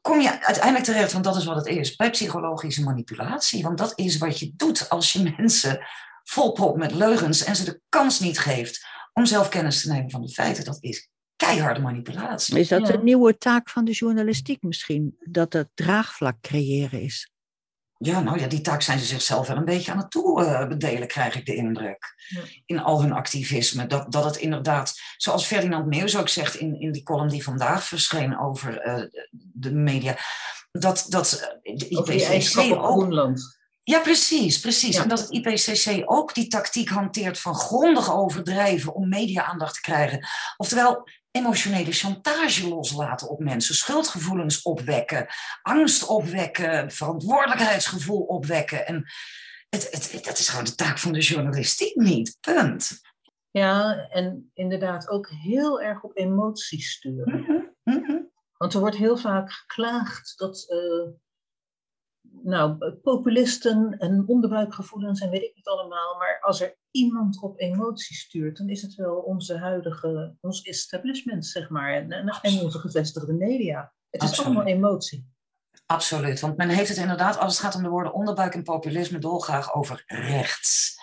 kom 0.00 0.20
je 0.20 0.44
uiteindelijk 0.44 0.84
terecht, 0.84 1.12
want 1.12 1.24
dat 1.24 1.36
is 1.36 1.44
wat 1.44 1.56
het 1.56 1.66
is, 1.66 1.96
bij 1.96 2.10
psychologische 2.10 2.82
manipulatie. 2.82 3.62
Want 3.62 3.78
dat 3.78 3.92
is 3.94 4.18
wat 4.18 4.38
je 4.38 4.52
doet 4.56 4.88
als 4.88 5.12
je 5.12 5.22
mensen 5.36 5.86
volpropt 6.30 6.78
met 6.78 6.94
leugens 6.94 7.44
en 7.44 7.56
ze 7.56 7.64
de 7.64 7.80
kans 7.88 8.20
niet 8.20 8.38
geeft 8.38 8.86
om 9.12 9.26
zelf 9.26 9.48
kennis 9.48 9.82
te 9.82 9.88
nemen 9.88 10.10
van 10.10 10.22
de 10.22 10.28
feiten. 10.28 10.64
Dat 10.64 10.78
is 10.80 11.08
keiharde 11.36 11.80
manipulatie. 11.80 12.58
Is 12.58 12.68
dat 12.68 12.88
een 12.88 13.04
nieuwe 13.04 13.38
taak 13.38 13.70
van 13.70 13.84
de 13.84 13.92
journalistiek 13.92 14.62
misschien? 14.62 15.16
Dat 15.20 15.52
het 15.52 15.68
draagvlak 15.74 16.40
creëren 16.40 17.00
is? 17.00 17.30
Ja, 17.98 18.20
nou 18.20 18.40
ja, 18.40 18.46
die 18.46 18.60
taak 18.60 18.82
zijn 18.82 18.98
ze 18.98 19.04
zichzelf 19.04 19.46
wel 19.46 19.56
een 19.56 19.64
beetje 19.64 19.92
aan 19.92 19.98
het 19.98 20.10
toebedelen, 20.10 21.08
krijg 21.08 21.34
ik 21.34 21.46
de 21.46 21.54
indruk. 21.54 22.14
In 22.66 22.78
al 22.78 23.02
hun 23.02 23.12
activisme. 23.12 23.86
Dat, 23.86 24.12
dat 24.12 24.24
het 24.24 24.36
inderdaad, 24.36 25.00
zoals 25.16 25.46
Ferdinand 25.46 25.86
Meeuws 25.86 26.16
ook 26.16 26.28
zegt 26.28 26.54
in, 26.54 26.80
in 26.80 26.92
die 26.92 27.02
column 27.02 27.28
die 27.28 27.42
vandaag 27.42 27.84
verscheen 27.84 28.38
over 28.38 28.86
uh, 28.86 29.22
de 29.32 29.72
media, 29.72 30.16
dat, 30.70 31.06
dat 31.08 31.58
de 31.62 31.88
IPCC 31.88 32.72
ook. 32.72 33.38
Ja, 33.82 34.00
precies, 34.00 34.60
precies. 34.60 34.96
En 34.96 35.08
dat 35.08 35.20
het 35.20 35.30
IPCC 35.30 36.02
ook 36.04 36.34
die 36.34 36.46
tactiek 36.46 36.88
hanteert 36.88 37.38
van 37.38 37.54
grondig 37.54 38.14
overdrijven 38.14 38.94
om 38.94 39.08
media-aandacht 39.08 39.74
te 39.74 39.80
krijgen. 39.80 40.26
Oftewel, 40.56 41.08
emotionele 41.30 41.92
chantage 41.92 42.68
loslaten 42.68 43.28
op 43.28 43.38
mensen, 43.38 43.74
schuldgevoelens 43.74 44.62
opwekken, 44.62 45.26
angst 45.62 46.06
opwekken, 46.06 46.90
verantwoordelijkheidsgevoel 46.90 48.20
opwekken. 48.20 48.86
En 48.86 49.04
het, 49.68 49.88
het, 49.90 50.24
dat 50.24 50.38
is 50.38 50.48
gewoon 50.48 50.64
de 50.64 50.74
taak 50.74 50.98
van 50.98 51.12
de 51.12 51.20
journalistiek 51.20 51.96
niet. 51.96 52.36
Punt. 52.40 53.00
Ja, 53.50 54.06
en 54.10 54.50
inderdaad 54.54 55.08
ook 55.08 55.28
heel 55.28 55.80
erg 55.80 56.02
op 56.02 56.16
emoties 56.16 56.90
sturen. 56.90 57.40
Mhm, 57.40 57.98
mhm. 57.98 58.18
Want 58.56 58.74
er 58.74 58.80
wordt 58.80 58.96
heel 58.96 59.16
vaak 59.16 59.52
geklaagd 59.52 60.32
dat 60.36 60.66
uh, 60.68 61.12
nou, 62.42 62.92
populisten 63.02 63.98
en 63.98 64.24
onderbuikgevoelens 64.26 65.20
en 65.20 65.30
weet 65.30 65.42
ik 65.42 65.52
niet 65.54 65.68
allemaal, 65.68 66.16
maar 66.18 66.38
als 66.40 66.60
er 66.60 66.76
iemand 66.90 67.42
op 67.42 67.60
emotie 67.60 68.16
stuurt, 68.16 68.56
dan 68.56 68.68
is 68.68 68.82
het 68.82 68.94
wel 68.94 69.14
onze 69.14 69.58
huidige, 69.58 70.36
ons 70.40 70.62
establishment, 70.62 71.46
zeg 71.46 71.68
maar, 71.68 71.92
en, 71.92 72.12
en 72.42 72.60
onze 72.60 72.78
gevestigde 72.78 73.32
media. 73.32 73.92
Het 74.10 74.22
is 74.22 74.44
allemaal 74.44 74.66
emotie. 74.66 75.28
Absoluut, 75.86 76.40
want 76.40 76.56
men 76.56 76.68
heeft 76.68 76.88
het 76.88 76.98
inderdaad, 76.98 77.38
als 77.38 77.52
het 77.52 77.62
gaat 77.64 77.74
om 77.74 77.82
de 77.82 77.88
woorden 77.88 78.12
onderbuik 78.12 78.54
en 78.54 78.62
populisme, 78.62 79.18
dolgraag 79.18 79.74
over 79.74 80.02
rechts. 80.06 80.99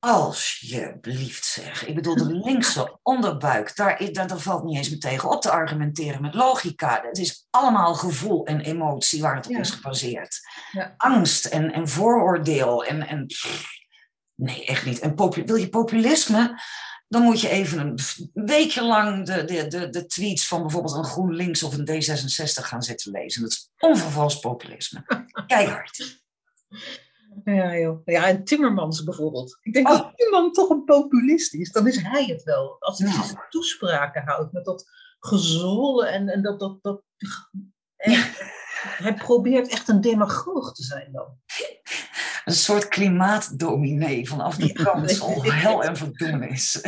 Alsjeblieft 0.00 1.44
zeg. 1.44 1.86
Ik 1.86 1.94
bedoel, 1.94 2.16
de 2.16 2.34
linkse 2.34 2.98
onderbuik, 3.02 3.76
daar, 3.76 4.00
is, 4.00 4.12
daar, 4.12 4.26
daar 4.26 4.38
valt 4.38 4.64
niet 4.64 4.76
eens 4.76 4.90
meer 4.90 4.98
tegen 4.98 5.30
op 5.30 5.42
te 5.42 5.50
argumenteren 5.50 6.22
met 6.22 6.34
logica. 6.34 7.00
Het 7.02 7.18
is 7.18 7.46
allemaal 7.50 7.94
gevoel 7.94 8.46
en 8.46 8.60
emotie 8.60 9.22
waar 9.22 9.36
het 9.36 9.46
op 9.46 9.52
Ja. 9.52 9.58
is 9.58 9.70
gebaseerd. 9.70 10.40
Ja. 10.72 10.94
Angst 10.96 11.44
en, 11.44 11.72
en 11.72 11.88
vooroordeel. 11.88 12.84
En, 12.84 13.08
en, 13.08 13.26
nee, 14.34 14.64
echt 14.66 14.84
niet. 14.84 14.98
En 14.98 15.14
wil 15.44 15.56
je 15.56 15.68
populisme, 15.68 16.60
dan 17.08 17.22
moet 17.22 17.40
je 17.40 17.48
even 17.48 17.78
een 17.78 17.98
weekje 18.32 18.82
lang 18.82 19.26
de, 19.26 19.44
de, 19.44 19.66
de, 19.66 19.90
de 19.90 20.06
tweets 20.06 20.48
van 20.48 20.60
bijvoorbeeld 20.60 20.94
een 20.94 21.04
GroenLinks 21.04 21.62
of 21.62 21.74
een 21.74 21.88
D66 21.88 22.64
gaan 22.64 22.82
zitten 22.82 23.12
lezen. 23.12 23.42
Dat 23.42 23.50
is 23.50 23.70
onvervals 23.78 24.38
populisme. 24.38 25.04
Keihard. 25.46 26.22
Ja, 27.44 27.76
joh. 27.78 28.00
ja, 28.04 28.26
en 28.28 28.44
Timmermans 28.44 29.04
bijvoorbeeld. 29.04 29.58
Ik 29.62 29.72
denk 29.72 29.88
Oh. 29.88 29.96
dat 29.96 30.12
Timmermans 30.16 30.56
toch 30.56 30.68
een 30.70 30.84
populist 30.84 31.54
is. 31.54 31.72
Dan 31.72 31.86
is 31.86 32.02
hij 32.02 32.24
het 32.24 32.42
wel. 32.42 32.76
Als 32.78 32.98
hij 32.98 33.08
Nou. 33.08 33.24
zijn 33.24 33.40
toespraken 33.48 34.22
houdt 34.26 34.52
met 34.52 34.64
dat 34.64 34.90
gezwollen 35.18 36.08
en, 36.12 36.28
en 36.28 36.42
dat... 36.42 36.60
dat, 36.60 36.78
dat 36.82 37.02
en 37.96 38.12
Hij 38.82 39.14
probeert 39.14 39.68
echt 39.68 39.88
een 39.88 40.00
demagoog 40.00 40.72
te 40.74 40.82
zijn 40.82 41.12
dan. 41.12 41.26
Een 42.50 42.56
soort 42.56 42.88
klimaatdominee 42.88 44.28
vanaf 44.28 44.56
die 44.56 44.72
kansel. 44.84 45.42
Hel 45.44 45.82
en 45.82 45.96
verdoemenis. 45.96 46.80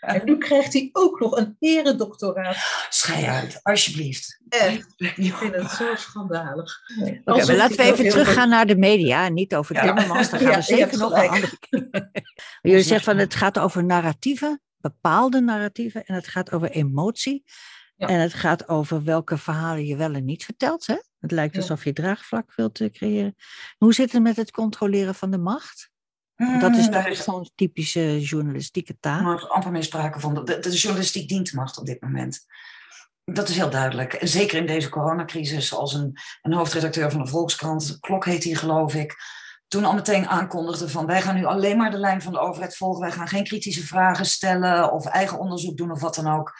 En 0.00 0.20
nu 0.24 0.38
krijgt 0.38 0.72
hij 0.72 0.88
ook 0.92 1.20
nog 1.20 1.36
een 1.36 1.56
eredoctoraat. 1.58 2.56
Schei 2.88 3.24
uit, 3.26 3.60
alsjeblieft. 3.62 4.40
Echt, 4.48 4.94
ik 5.16 5.34
vind 5.34 5.54
het 5.54 5.70
zo 5.70 5.94
schandalig. 5.94 6.80
Oké, 7.24 7.46
maar 7.46 7.56
laten 7.56 7.76
we 7.76 7.82
even 7.82 8.02
heel 8.02 8.10
teruggaan 8.10 8.48
naar 8.48 8.66
de 8.66 8.76
media, 8.76 9.24
en 9.26 9.34
niet 9.34 9.54
over 9.54 9.74
Ja. 9.74 9.82
Timmermans. 9.82 10.30
Daar 10.30 10.40
gaan 10.40 10.50
Ja, 10.50 10.56
we 10.56 10.62
zeker 10.62 10.98
nog 10.98 11.10
een 11.10 11.16
gelijk. 11.16 11.30
andere 11.30 11.58
keer. 11.58 12.10
Jullie 12.62 12.82
zeggen 12.82 13.04
van 13.04 13.18
het 13.18 13.34
gaat 13.34 13.58
over 13.58 13.84
narratieven, 13.84 14.60
bepaalde 14.76 15.40
narratieven, 15.40 16.04
en 16.04 16.14
het 16.14 16.28
gaat 16.28 16.52
over 16.52 16.70
emotie. 16.70 17.44
Ja. 17.96 18.06
En 18.06 18.20
het 18.20 18.34
gaat 18.34 18.68
over 18.68 19.04
welke 19.04 19.38
verhalen 19.38 19.84
je 19.86 19.96
wel 19.96 20.14
en 20.14 20.24
niet 20.24 20.44
vertelt. 20.44 20.86
Hè? 20.86 20.96
Het 21.20 21.30
lijkt 21.30 21.56
alsof 21.56 21.84
je 21.84 21.92
draagvlak 21.92 22.54
wilt 22.54 22.80
eh, 22.80 22.90
creëren. 22.90 23.36
Hoe 23.78 23.94
zit 23.94 24.12
het 24.12 24.22
met 24.22 24.36
het 24.36 24.50
controleren 24.50 25.14
van 25.14 25.30
de 25.30 25.38
macht? 25.38 25.90
Dat 26.60 26.76
is 26.76 26.86
Mm, 26.86 26.92
toch 26.92 27.16
zo'n 27.16 27.50
typische 27.54 28.20
journalistieke 28.20 28.96
taak. 29.00 29.22
nog 29.22 29.48
amper 29.48 29.70
meer 29.70 29.82
sprake 29.82 30.20
van. 30.20 30.34
De, 30.34 30.42
de, 30.42 30.58
de 30.58 30.70
journalistiek 30.70 31.28
dient 31.28 31.50
de 31.50 31.56
macht 31.56 31.78
op 31.78 31.86
dit 31.86 32.00
moment. 32.00 32.46
Dat 33.24 33.48
is 33.48 33.56
heel 33.56 33.70
duidelijk. 33.70 34.12
En 34.12 34.28
Zeker 34.28 34.58
in 34.58 34.66
deze 34.66 34.88
coronacrisis, 34.88 35.74
als 35.74 35.94
een, 35.94 36.16
een 36.42 36.52
hoofdredacteur 36.52 37.10
van 37.10 37.22
de 37.22 37.30
Volkskrant, 37.30 37.96
Klok 38.00 38.24
heet 38.24 38.44
hij 38.44 38.54
geloof 38.54 38.94
ik, 38.94 39.16
toen 39.68 39.84
al 39.84 39.94
meteen 39.94 40.28
aankondigde 40.28 40.88
van 40.88 41.06
wij 41.06 41.22
gaan 41.22 41.34
nu 41.34 41.44
alleen 41.44 41.76
maar 41.76 41.90
de 41.90 41.98
lijn 41.98 42.22
van 42.22 42.32
de 42.32 42.38
overheid 42.38 42.76
volgen, 42.76 43.00
wij 43.00 43.12
gaan 43.12 43.28
geen 43.28 43.44
kritische 43.44 43.86
vragen 43.86 44.26
stellen 44.26 44.92
of 44.92 45.06
eigen 45.06 45.38
onderzoek 45.38 45.76
doen 45.76 45.90
of 45.90 46.00
wat 46.00 46.14
dan 46.14 46.26
ook. 46.26 46.54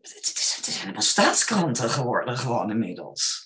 Het, 0.00 0.14
het, 0.14 0.38
is, 0.38 0.54
het 0.56 0.64
zijn 0.64 0.78
helemaal 0.78 1.02
staatskranten 1.02 1.90
geworden 1.90 2.38
gewoon 2.38 2.70
inmiddels. 2.70 3.41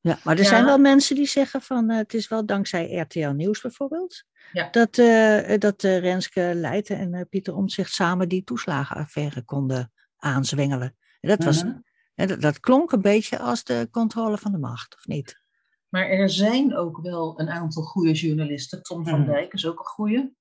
Ja, 0.00 0.18
maar 0.24 0.36
er 0.36 0.42
Ja. 0.42 0.48
zijn 0.48 0.64
wel 0.64 0.78
mensen 0.78 1.14
die 1.16 1.26
zeggen 1.26 1.62
van 1.62 1.90
eh, 1.90 1.96
het 1.96 2.14
is 2.14 2.28
wel 2.28 2.46
dankzij 2.46 2.94
RTL 2.96 3.28
Nieuws 3.30 3.60
bijvoorbeeld. 3.60 4.24
Ja. 4.52 4.68
Dat, 4.70 4.98
eh, 4.98 5.58
dat 5.58 5.84
eh, 5.84 5.98
Renske 5.98 6.52
Leijten 6.54 6.98
en 7.14 7.28
Pieter 7.28 7.54
Omtzigt 7.54 7.92
samen 7.92 8.28
die 8.28 8.44
toeslagenaffaire 8.44 9.42
konden 9.44 9.92
aanzwengelen. 10.16 10.96
En 11.20 11.28
dat, 11.28 11.44
was, 11.44 11.64
Mhm. 11.64 11.76
hè, 12.14 12.26
dat, 12.26 12.40
dat 12.40 12.60
klonk 12.60 12.92
een 12.92 13.02
beetje 13.02 13.38
als 13.38 13.64
de 13.64 13.88
controle 13.90 14.38
van 14.38 14.52
de 14.52 14.58
macht, 14.58 14.94
of 14.96 15.06
niet? 15.06 15.42
Maar 15.88 16.06
er 16.08 16.30
zijn 16.30 16.76
ook 16.76 17.00
wel 17.02 17.40
een 17.40 17.48
aantal 17.48 17.82
goede 17.82 18.12
journalisten. 18.12 18.82
Tom 18.82 19.06
van 19.06 19.20
Mhm. 19.20 19.30
Dijk 19.30 19.52
is 19.52 19.66
ook 19.66 19.78
een 19.78 19.84
goede. 19.84 20.32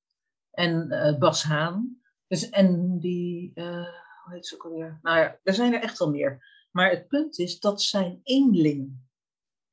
En 0.52 0.88
Bas 1.20 1.44
Haan. 1.44 2.02
Dus, 2.28 2.50
en 2.50 3.00
die, 3.00 3.52
hoe 3.56 4.34
heet 4.34 4.48
ze 4.48 4.56
ook 4.56 4.64
alweer? 4.64 5.00
Nou 5.02 5.18
ja, 5.18 5.40
er 5.44 5.54
zijn 5.54 5.74
er 5.74 5.82
echt 5.82 5.98
wel 6.00 6.10
meer. 6.10 6.46
Maar 6.72 6.90
het 6.90 7.08
punt 7.08 7.40
is, 7.40 7.60
dat 7.60 7.82
zijn 7.82 8.20
eenlingen. 8.24 9.07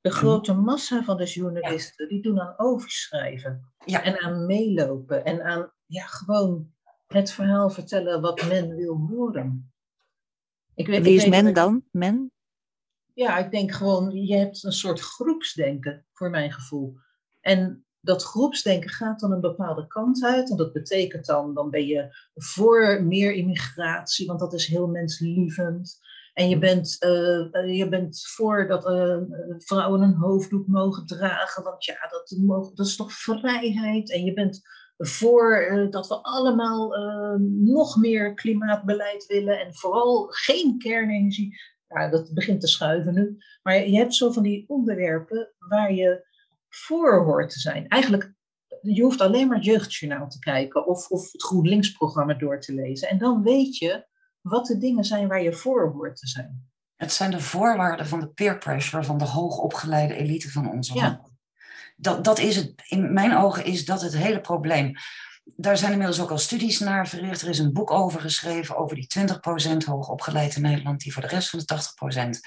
De 0.05 0.11
grote 0.11 0.53
massa 0.55 1.03
van 1.05 1.17
de 1.17 1.25
journalisten, 1.25 2.09
die 2.09 2.23
doen 2.23 2.41
aan 2.41 2.55
overschrijven. 2.57 3.73
Ja. 3.85 4.03
En 4.03 4.21
aan 4.21 4.47
meelopen. 4.47 5.25
En 5.25 5.43
aan, 5.45 5.73
ja, 5.87 6.07
gewoon 6.07 6.73
het 7.07 7.31
verhaal 7.31 7.71
vertellen 7.71 8.21
wat 8.21 8.49
men 8.49 8.77
wil 8.77 8.97
horen. 8.97 9.73
Ik 10.75 10.87
weet, 10.87 11.03
Wie 11.03 11.17
is 11.17 11.27
men 11.29 11.45
dat- 11.45 11.55
dan? 11.55 11.85
Men? 11.91 12.33
ja, 13.15 13.39
ik 13.39 13.51
denk 13.51 13.73
gewoon, 13.73 14.11
je 14.27 14.37
hebt 14.37 14.65
een 14.65 14.73
soort 14.73 15.01
groepsdenken, 15.01 16.07
voor 16.13 16.31
mijn 16.31 16.53
gevoel. 16.53 16.97
En 17.41 17.87
dat 18.01 18.23
groepsdenken 18.23 18.91
gaat 18.91 19.21
dan 19.21 19.33
een 19.33 19.41
bepaalde 19.41 19.87
kant 19.87 20.25
uit. 20.25 20.51
En 20.51 20.57
dat 20.57 20.73
betekent 20.73 21.27
dan, 21.27 21.55
dan 21.55 21.71
ben 21.71 21.87
je 21.87 22.17
voor 22.35 23.03
meer 23.05 23.33
immigratie, 23.33 24.27
want 24.27 24.41
dat 24.41 24.53
is 24.53 24.67
heel 24.67 24.87
menslievend. 24.89 26.01
En 26.35 26.49
je 26.49 26.59
bent, 26.59 26.97
eh, 26.99 27.55
eh, 27.55 27.77
je 27.77 27.89
bent 27.89 28.23
voor 28.27 28.67
dat 28.67 28.87
eh, 28.87 29.19
vrouwen 29.59 30.01
een 30.01 30.15
hoofddoek 30.15 30.67
mogen 30.67 31.07
dragen, 31.07 31.63
want 31.63 31.85
ja, 31.85 32.07
dat, 32.09 32.37
mogen, 32.41 32.75
dat 32.75 32.87
is 32.87 32.97
toch 32.97 33.13
vrijheid. 33.13 34.13
En 34.13 34.25
je 34.25 34.33
bent 34.33 34.61
voor 34.97 35.87
dat 35.91 36.09
we 36.09 36.23
allemaal 36.23 36.97
nog 37.49 37.97
meer 37.97 38.35
klimaatbeleid 38.35 39.27
willen 39.27 39.61
en 39.61 39.75
vooral 39.75 40.27
geen 40.29 40.79
kernenergie 40.79 41.57
ja, 41.89 42.09
dat 42.09 42.35
begint 42.35 42.61
te 42.61 42.67
schuiven 42.67 43.15
nu. 43.15 43.37
Maar 43.63 43.89
je 43.89 43.97
hebt 43.97 44.15
zo 44.15 44.33
van 44.33 44.43
die 44.43 44.65
onderwerpen 44.69 45.53
waar 45.59 45.93
je 45.93 46.27
voor 46.69 47.25
hoort 47.25 47.51
te 47.51 47.61
zijn. 47.61 47.89
Eigenlijk, 47.89 48.33
je 48.81 49.03
hoeft 49.03 49.21
alleen 49.21 49.47
maar 49.47 49.57
het 49.57 49.67
jeugdjournaal 49.67 50.29
te 50.29 50.39
kijken 50.39 50.87
of, 50.87 51.09
of 51.09 51.33
het 51.33 51.43
GroenLinks-programma 51.43 52.35
door 52.35 52.61
te 52.61 52.75
lezen. 52.75 53.09
En 53.09 53.19
dan 53.19 53.43
weet 53.43 53.77
je 53.77 54.07
wat 54.49 54.67
de 54.67 54.79
dingen 54.79 55.05
zijn 55.05 55.29
waar 55.29 55.43
je 55.43 55.53
voor 55.53 55.93
hoort 55.93 56.17
te 56.17 56.27
zijn. 56.27 56.69
Het 56.97 57.13
zijn 57.13 57.31
de 57.31 57.41
voorwaarden 57.41 58.07
van 58.07 58.21
de 58.21 58.29
peer 58.29 58.59
pressure 58.59 59.05
van 59.05 59.19
de 59.19 59.25
hoogopgeleide 59.25 60.15
elite 60.15 60.51
van 60.51 60.71
onze 60.71 60.95
Ja. 60.95 61.03
land. 61.03 61.33
Dat, 61.97 62.25
dat 62.25 62.39
is 62.39 62.57
het, 62.57 62.73
in 62.89 63.13
mijn 63.13 63.37
ogen 63.37 63.65
is 63.65 63.85
dat 63.85 64.03
het 64.03 64.17
hele 64.17 64.41
probleem. 64.41 64.97
Daar 65.57 65.77
zijn 65.77 65.93
inmiddels 65.93 66.21
ook 66.21 66.31
al 66.31 66.39
studies 66.39 66.79
naar 66.79 67.09
verricht. 67.09 67.43
Er 67.43 67.49
is 67.49 67.59
een 67.59 67.73
boek 67.73 67.91
over 67.91 68.21
geschreven 68.21 68.77
over 68.77 68.97
die 68.97 69.07
20% 69.19 69.77
hoogopgeleid 69.87 70.57
in 70.57 70.63
Nederland, 70.63 71.01
die 71.01 71.13
voor 71.13 71.23
de 71.23 71.29
rest 71.29 71.51
van 71.51 71.59
de 71.59 71.75
80% 71.75 72.41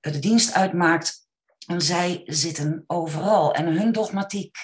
de 0.00 0.18
dienst 0.18 0.54
uitmaakt. 0.54 1.26
En 1.66 1.80
zij 1.80 2.22
zitten 2.24 2.84
overal. 2.86 3.54
En 3.54 3.66
hun 3.66 3.92
dogmatiek, 3.92 4.56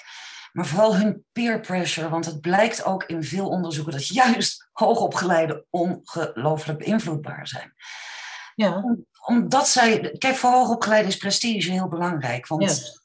maar 0.59 0.67
vooral 0.67 0.95
hun 0.95 1.25
peer 1.31 1.59
pressure, 1.59 2.09
want 2.09 2.25
het 2.25 2.41
blijkt 2.41 2.83
ook 2.83 3.03
in 3.03 3.23
veel 3.23 3.49
onderzoeken 3.49 3.93
dat 3.93 4.07
juist 4.07 4.69
hoogopgeleiden 4.71 5.65
ongelooflijk 5.69 6.79
beïnvloedbaar 6.79 7.47
zijn 7.47 7.73
Ja, 8.55 8.83
omdat 9.25 9.67
zij. 9.67 10.15
Kijk, 10.17 10.35
voor 10.35 10.51
hoogopgeleide 10.51 11.07
is 11.07 11.17
prestige 11.17 11.71
heel 11.71 11.87
belangrijk. 11.87 12.47
Want 12.47 12.97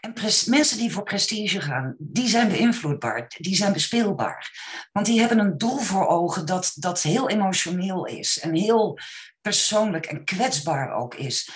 en 0.00 0.14
mensen 0.46 0.78
die 0.78 0.92
voor 0.92 1.02
prestige 1.02 1.60
gaan, 1.60 1.94
die 1.98 2.28
zijn 2.28 2.48
beïnvloedbaar, 2.48 3.34
die 3.38 3.56
zijn 3.56 3.72
bespeelbaar. 3.72 4.50
Want 4.92 5.06
die 5.06 5.20
hebben 5.20 5.38
een 5.38 5.58
doel 5.58 5.78
voor 5.78 6.06
ogen 6.06 6.46
dat, 6.46 6.72
dat 6.74 7.02
heel 7.02 7.28
emotioneel 7.28 8.06
is 8.06 8.40
en 8.40 8.54
heel 8.54 8.98
persoonlijk 9.40 10.06
en 10.06 10.24
kwetsbaar 10.24 10.92
ook 10.92 11.14
is. 11.14 11.50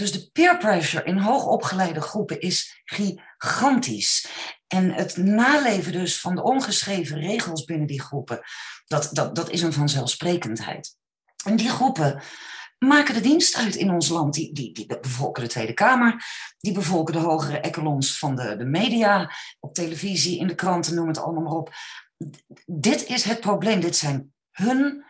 Dus 0.00 0.12
de 0.12 0.30
peer 0.32 0.58
pressure 0.58 1.04
in 1.04 1.18
hoogopgeleide 1.18 2.00
groepen 2.00 2.40
is 2.40 2.82
gigantisch. 2.84 4.28
En 4.66 4.92
het 4.92 5.16
naleven 5.16 5.92
dus 5.92 6.20
van 6.20 6.34
de 6.34 6.42
ongeschreven 6.42 7.18
regels 7.18 7.64
binnen 7.64 7.86
die 7.86 8.00
groepen, 8.00 8.40
dat, 8.86 9.08
dat, 9.12 9.34
dat 9.34 9.50
is 9.50 9.62
een 9.62 9.72
vanzelfsprekendheid. 9.72 10.96
En 11.44 11.56
die 11.56 11.68
groepen 11.68 12.22
maken 12.78 13.14
de 13.14 13.20
dienst 13.20 13.56
uit 13.56 13.74
in 13.74 13.90
ons 13.90 14.08
land. 14.08 14.34
Die, 14.34 14.52
die, 14.52 14.72
die 14.72 14.86
bevolken 15.00 15.42
de 15.42 15.48
Tweede 15.48 15.74
Kamer, 15.74 16.24
die 16.58 16.72
bevolken 16.72 17.14
de 17.14 17.20
hogere 17.20 17.60
echelons 17.60 18.18
van 18.18 18.36
de, 18.36 18.56
de 18.56 18.64
media, 18.64 19.30
op 19.60 19.74
televisie, 19.74 20.38
in 20.38 20.46
de 20.46 20.54
kranten, 20.54 20.94
noem 20.94 21.08
het 21.08 21.18
allemaal 21.18 21.42
maar 21.42 21.52
op. 21.52 21.74
Dit 22.66 23.06
is 23.06 23.24
het 23.24 23.40
probleem. 23.40 23.80
Dit 23.80 23.96
zijn 23.96 24.32
hun, 24.50 25.04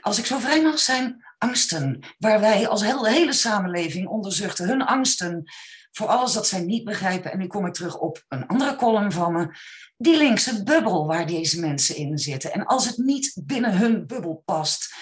als 0.00 0.18
ik 0.18 0.26
zo 0.26 0.38
vrij 0.38 0.62
mag 0.62 0.78
zijn, 0.78 1.24
angsten. 1.42 2.00
Waar 2.18 2.40
wij 2.40 2.68
als 2.68 2.82
hele, 2.82 3.32
samenleving 3.32 4.08
onderzuchten. 4.08 4.68
Hun 4.68 4.82
angsten 4.82 5.44
voor 5.90 6.06
alles 6.06 6.32
dat 6.32 6.46
zij 6.46 6.60
niet 6.60 6.84
begrijpen. 6.84 7.32
En 7.32 7.38
nu 7.38 7.46
kom 7.46 7.66
ik 7.66 7.72
terug 7.72 7.98
op 7.98 8.24
een 8.28 8.46
andere 8.46 8.76
column 8.76 9.12
van 9.12 9.32
me. 9.32 9.48
Die 9.96 10.16
linkse 10.16 10.62
bubbel 10.62 11.06
waar 11.06 11.26
deze 11.26 11.60
mensen 11.60 11.96
in 11.96 12.18
zitten. 12.18 12.52
En 12.52 12.66
als 12.66 12.86
het 12.86 12.96
niet 12.96 13.32
binnen 13.44 13.76
hun 13.76 14.06
bubbel 14.06 14.42
past, 14.44 14.94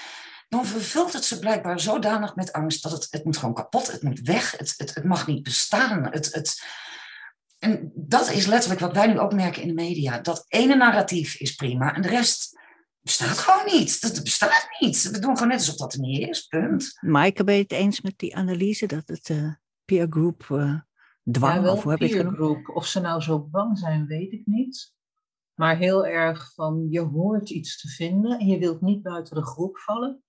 dan 0.49 0.67
vervult 0.67 1.13
het 1.13 1.25
ze 1.25 1.39
blijkbaar 1.39 1.81
zodanig 1.81 2.35
met 2.35 2.53
angst 2.53 2.83
dat 2.83 2.93
het, 2.93 3.07
het 3.11 3.25
moet 3.25 3.37
gewoon 3.37 3.55
kapot, 3.55 3.93
het 3.93 4.03
moet 4.03 4.21
weg, 4.21 4.51
het, 4.57 4.75
het, 4.77 4.95
het 4.95 5.05
mag 5.05 5.27
niet 5.27 5.43
bestaan. 5.43 6.09
Het, 6.11 6.33
het, 6.35 6.63
en 7.59 7.93
dat 7.95 8.31
is 8.31 8.47
letterlijk 8.47 8.81
wat 8.81 8.95
wij 8.95 9.07
nu 9.07 9.19
ook 9.19 9.35
merken 9.35 9.63
in 9.63 9.69
de 9.69 9.75
media. 9.75 10.19
Dat 10.19 10.45
ene 10.49 10.75
narratief 10.75 11.35
is 11.35 11.55
prima 11.55 11.95
en 11.95 12.03
de 12.03 12.09
rest 12.09 12.59
bestaat 13.03 13.39
gewoon 13.39 13.79
niet. 13.79 14.01
Dat 14.01 14.23
bestaat 14.23 14.69
niet. 14.79 15.11
We 15.11 15.19
doen 15.19 15.35
gewoon 15.35 15.49
net 15.49 15.59
alsof 15.59 15.77
dat 15.77 15.93
er 15.93 16.01
niet 16.01 16.29
is, 16.29 16.47
punt. 16.47 16.99
Maaike, 17.01 17.45
ben 17.45 17.55
je 17.55 17.63
het 17.63 17.73
eens 17.73 18.01
met 18.01 18.19
die 18.19 18.37
analyse 18.37 18.87
dat 18.87 19.09
het 19.09 19.31
eh 19.31 19.53
peer 19.85 20.07
group 20.11 20.47
eh, 20.51 20.81
dwang, 21.31 21.55
ja, 21.55 21.63
wel 21.63 21.73
of 21.73 21.83
hoe 21.83 21.91
heb 21.91 22.01
je 22.01 22.07
het 22.07 22.17
genoemd? 22.17 22.37
peergroep. 22.37 22.77
Of 22.77 22.87
ze 22.87 23.01
nou 23.01 23.21
zo 23.21 23.49
bang 23.49 23.79
zijn, 23.79 24.07
weet 24.07 24.33
ik 24.33 24.47
niet. 24.47 24.95
maar 25.55 25.77
heel 25.77 26.07
erg 26.07 26.55
van 26.55 26.87
je 26.91 27.01
hoort 27.01 27.51
iets 27.51 27.81
te 27.81 27.89
vinden 27.89 28.39
en 28.39 28.47
je 28.47 28.59
wilt 28.59 28.81
niet 28.81 29.03
buiten 29.03 29.35
de 29.35 29.45
groep 29.45 29.79
vallen. 29.79 30.23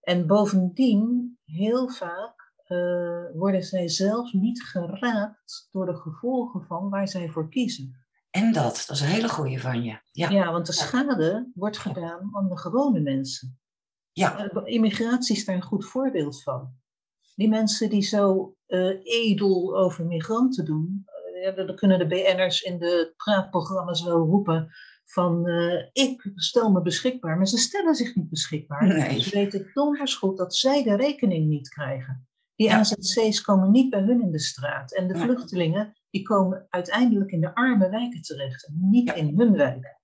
En 0.00 0.26
bovendien, 0.26 1.38
heel 1.44 1.88
vaak 1.88 2.52
uh, 2.68 3.24
worden 3.34 3.62
zij 3.62 3.88
zelfs 3.88 4.32
niet 4.32 4.62
geraakt 4.62 5.68
door 5.70 5.86
de 5.86 5.96
gevolgen 5.96 6.64
van 6.64 6.88
waar 6.90 7.08
zij 7.08 7.28
voor 7.28 7.48
kiezen. 7.48 8.01
En 8.32 8.52
dat, 8.52 8.84
dat 8.86 8.96
is 8.96 9.00
een 9.00 9.08
hele 9.08 9.28
goede 9.28 9.58
van 9.58 9.82
je. 9.82 9.98
Ja, 10.10 10.30
ja 10.30 10.52
want 10.52 10.66
de 10.66 10.72
schade 10.72 11.50
wordt 11.54 11.78
gedaan 11.78 12.30
aan 12.32 12.48
de 12.48 12.58
gewone 12.58 13.00
mensen. 13.00 13.60
Ja. 14.12 14.50
Uh, 14.54 14.62
immigratie 14.64 15.36
is 15.36 15.44
daar 15.44 15.54
een 15.54 15.62
goed 15.62 15.84
voorbeeld 15.84 16.42
van. 16.42 16.74
Die 17.34 17.48
mensen 17.48 17.90
die 17.90 18.02
zo 18.02 18.54
uh, 18.66 19.00
edel 19.04 19.78
over 19.78 20.06
migranten 20.06 20.64
doen, 20.64 21.04
ja, 21.42 21.50
dan 21.50 21.76
kunnen 21.76 21.98
de 21.98 22.06
BN'ers 22.06 22.62
in 22.62 22.78
de 22.78 23.12
praatprogramma's 23.16 24.02
wel 24.02 24.26
roepen 24.26 24.72
van 25.04 25.48
uh, 25.48 25.88
ik 25.92 26.30
stel 26.34 26.70
me 26.70 26.82
beschikbaar, 26.82 27.36
maar 27.36 27.48
ze 27.48 27.58
stellen 27.58 27.94
zich 27.94 28.14
niet 28.14 28.28
beschikbaar. 28.28 28.86
Nee. 28.86 29.20
Ze 29.20 29.30
weten 29.30 29.70
donders 29.72 30.14
goed 30.14 30.36
dat 30.36 30.54
zij 30.54 30.82
de 30.82 30.96
rekening 30.96 31.48
niet 31.48 31.68
krijgen. 31.68 32.26
Die 32.56 32.68
ja. 32.68 32.78
AZC's 32.78 33.40
komen 33.40 33.70
niet 33.70 33.90
bij 33.90 34.00
hun 34.00 34.22
in 34.22 34.32
de 34.32 34.38
straat. 34.40 34.92
En 34.94 35.08
de 35.08 35.14
Ja. 35.18 35.24
vluchtelingen 35.24 35.92
die 36.10 36.22
komen 36.22 36.66
uiteindelijk 36.70 37.30
in 37.30 37.40
de 37.40 37.54
arme 37.54 37.88
wijken 37.90 38.22
terecht, 38.22 38.68
niet 38.72 39.08
Ja. 39.08 39.14
in 39.14 39.34
hun 39.38 39.56
wijken. 39.56 39.96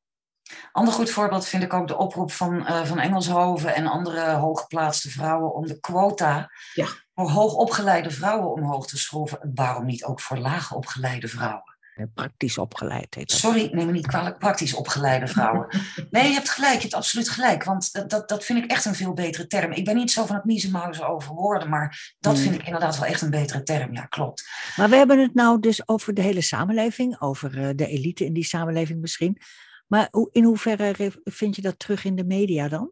Ander 0.72 0.94
goed 0.94 1.10
voorbeeld 1.10 1.46
vind 1.46 1.62
ik 1.62 1.72
ook 1.72 1.88
de 1.88 1.96
oproep 1.96 2.32
van, 2.32 2.66
eh, 2.66 2.84
van 2.84 2.98
Engelshoven 2.98 3.74
en 3.74 3.86
andere 3.86 4.30
hooggeplaatste 4.30 5.10
vrouwen 5.10 5.54
om 5.54 5.66
de 5.66 5.80
quota 5.80 6.50
Ja. 6.74 6.86
voor 7.14 7.30
hoogopgeleide 7.30 8.10
vrouwen 8.10 8.52
omhoog 8.52 8.86
te 8.86 8.98
schroeven. 8.98 9.50
Waarom 9.54 9.84
niet 9.84 10.04
ook 10.04 10.20
voor 10.20 10.38
laagopgeleide 10.38 11.28
vrouwen? 11.28 11.77
Praktisch 12.06 12.58
opgeleid 12.58 13.14
heet 13.14 13.28
dat. 13.30 13.38
Sorry, 13.38 13.68
neem 13.72 13.86
me 13.86 13.92
niet 13.92 14.06
kwalijk, 14.06 14.38
praktisch 14.38 14.74
opgeleide 14.74 15.26
vrouwen. 15.26 15.66
Nee, 16.10 16.28
je 16.28 16.34
hebt 16.34 16.48
gelijk, 16.50 16.74
je 16.74 16.80
hebt 16.80 16.94
absoluut 16.94 17.28
gelijk. 17.28 17.64
Want 17.64 17.92
dat, 17.92 18.10
dat, 18.10 18.28
dat 18.28 18.44
vind 18.44 18.64
ik 18.64 18.70
echt 18.70 18.84
een 18.84 18.94
veel 18.94 19.12
betere 19.12 19.46
term. 19.46 19.72
Ik 19.72 19.84
ben 19.84 19.96
niet 19.96 20.10
zo 20.10 20.26
van 20.26 20.36
het 20.36 20.44
miezenmauzen 20.44 21.08
over 21.08 21.34
woorden, 21.34 21.68
maar 21.68 22.14
dat 22.20 22.32
Hmm. 22.34 22.42
vind 22.42 22.54
ik 22.54 22.64
inderdaad 22.66 22.98
wel 22.98 23.08
echt 23.08 23.20
een 23.22 23.30
betere 23.30 23.62
term. 23.62 23.92
Ja, 23.92 24.04
klopt. 24.06 24.48
Maar 24.76 24.88
we 24.88 24.96
hebben 24.96 25.18
het 25.20 25.34
nou 25.34 25.60
dus 25.60 25.88
over 25.88 26.14
de 26.14 26.22
hele 26.22 26.40
samenleving, 26.40 27.20
over 27.20 27.58
eh, 27.62 27.68
de 27.74 27.86
elite 27.86 28.24
in 28.24 28.32
die 28.32 28.44
samenleving 28.44 29.00
misschien. 29.00 29.38
Maar 29.86 30.08
in 30.32 30.44
hoeverre 30.44 30.90
re- 30.90 31.20
vind 31.24 31.56
je 31.56 31.62
dat 31.62 31.78
terug 31.78 32.04
in 32.04 32.14
de 32.16 32.24
media 32.24 32.68
dan? 32.68 32.90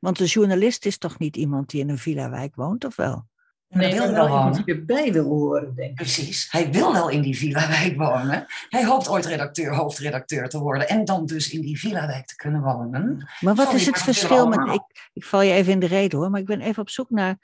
Want 0.00 0.20
een 0.20 0.26
journalist 0.26 0.86
is 0.86 0.98
toch 0.98 1.18
niet 1.18 1.36
iemand 1.36 1.70
die 1.70 1.80
in 1.80 1.88
een 1.88 1.98
villa-wijk 1.98 2.54
woont, 2.54 2.84
of 2.84 2.96
wel? 2.96 3.28
Nee, 3.72 3.94
dat 3.94 4.04
wil 4.04 4.12
wel 4.12 4.28
wonen. 4.28 4.64
erbij 4.64 5.12
wil 5.12 5.24
horen, 5.24 5.74
denk 5.74 5.90
ik. 5.90 5.94
Precies. 5.94 6.48
Hij 6.50 6.70
wil 6.70 6.92
wel 6.92 7.08
in 7.08 7.22
die 7.22 7.36
villa-wijk 7.36 7.96
wonen. 7.96 8.46
Hij 8.68 8.84
hoopt 8.84 9.08
ooit 9.08 9.26
redacteur, 9.26 9.74
hoofdredacteur 9.74 10.48
te 10.48 10.58
worden 10.58 10.88
en 10.88 11.04
dan 11.04 11.26
dus 11.26 11.50
in 11.50 11.60
die 11.60 11.78
villa-wijk 11.78 12.26
te 12.26 12.36
kunnen 12.36 12.62
wonen. 12.62 13.28
Maar 13.40 13.54
wat 13.54 13.64
Sorry, 13.64 13.80
is 13.80 13.86
het 13.86 13.98
verschil 13.98 14.48
met. 14.48 14.74
Ik, 14.74 15.10
ik 15.12 15.24
val 15.24 15.42
je 15.42 15.52
even 15.52 15.72
in 15.72 15.78
de 15.78 15.86
reden 15.86 16.18
hoor, 16.18 16.30
maar 16.30 16.40
ik 16.40 16.46
ben 16.46 16.60
even 16.60 16.82
op 16.82 16.90
zoek 16.90 17.10
naar. 17.10 17.38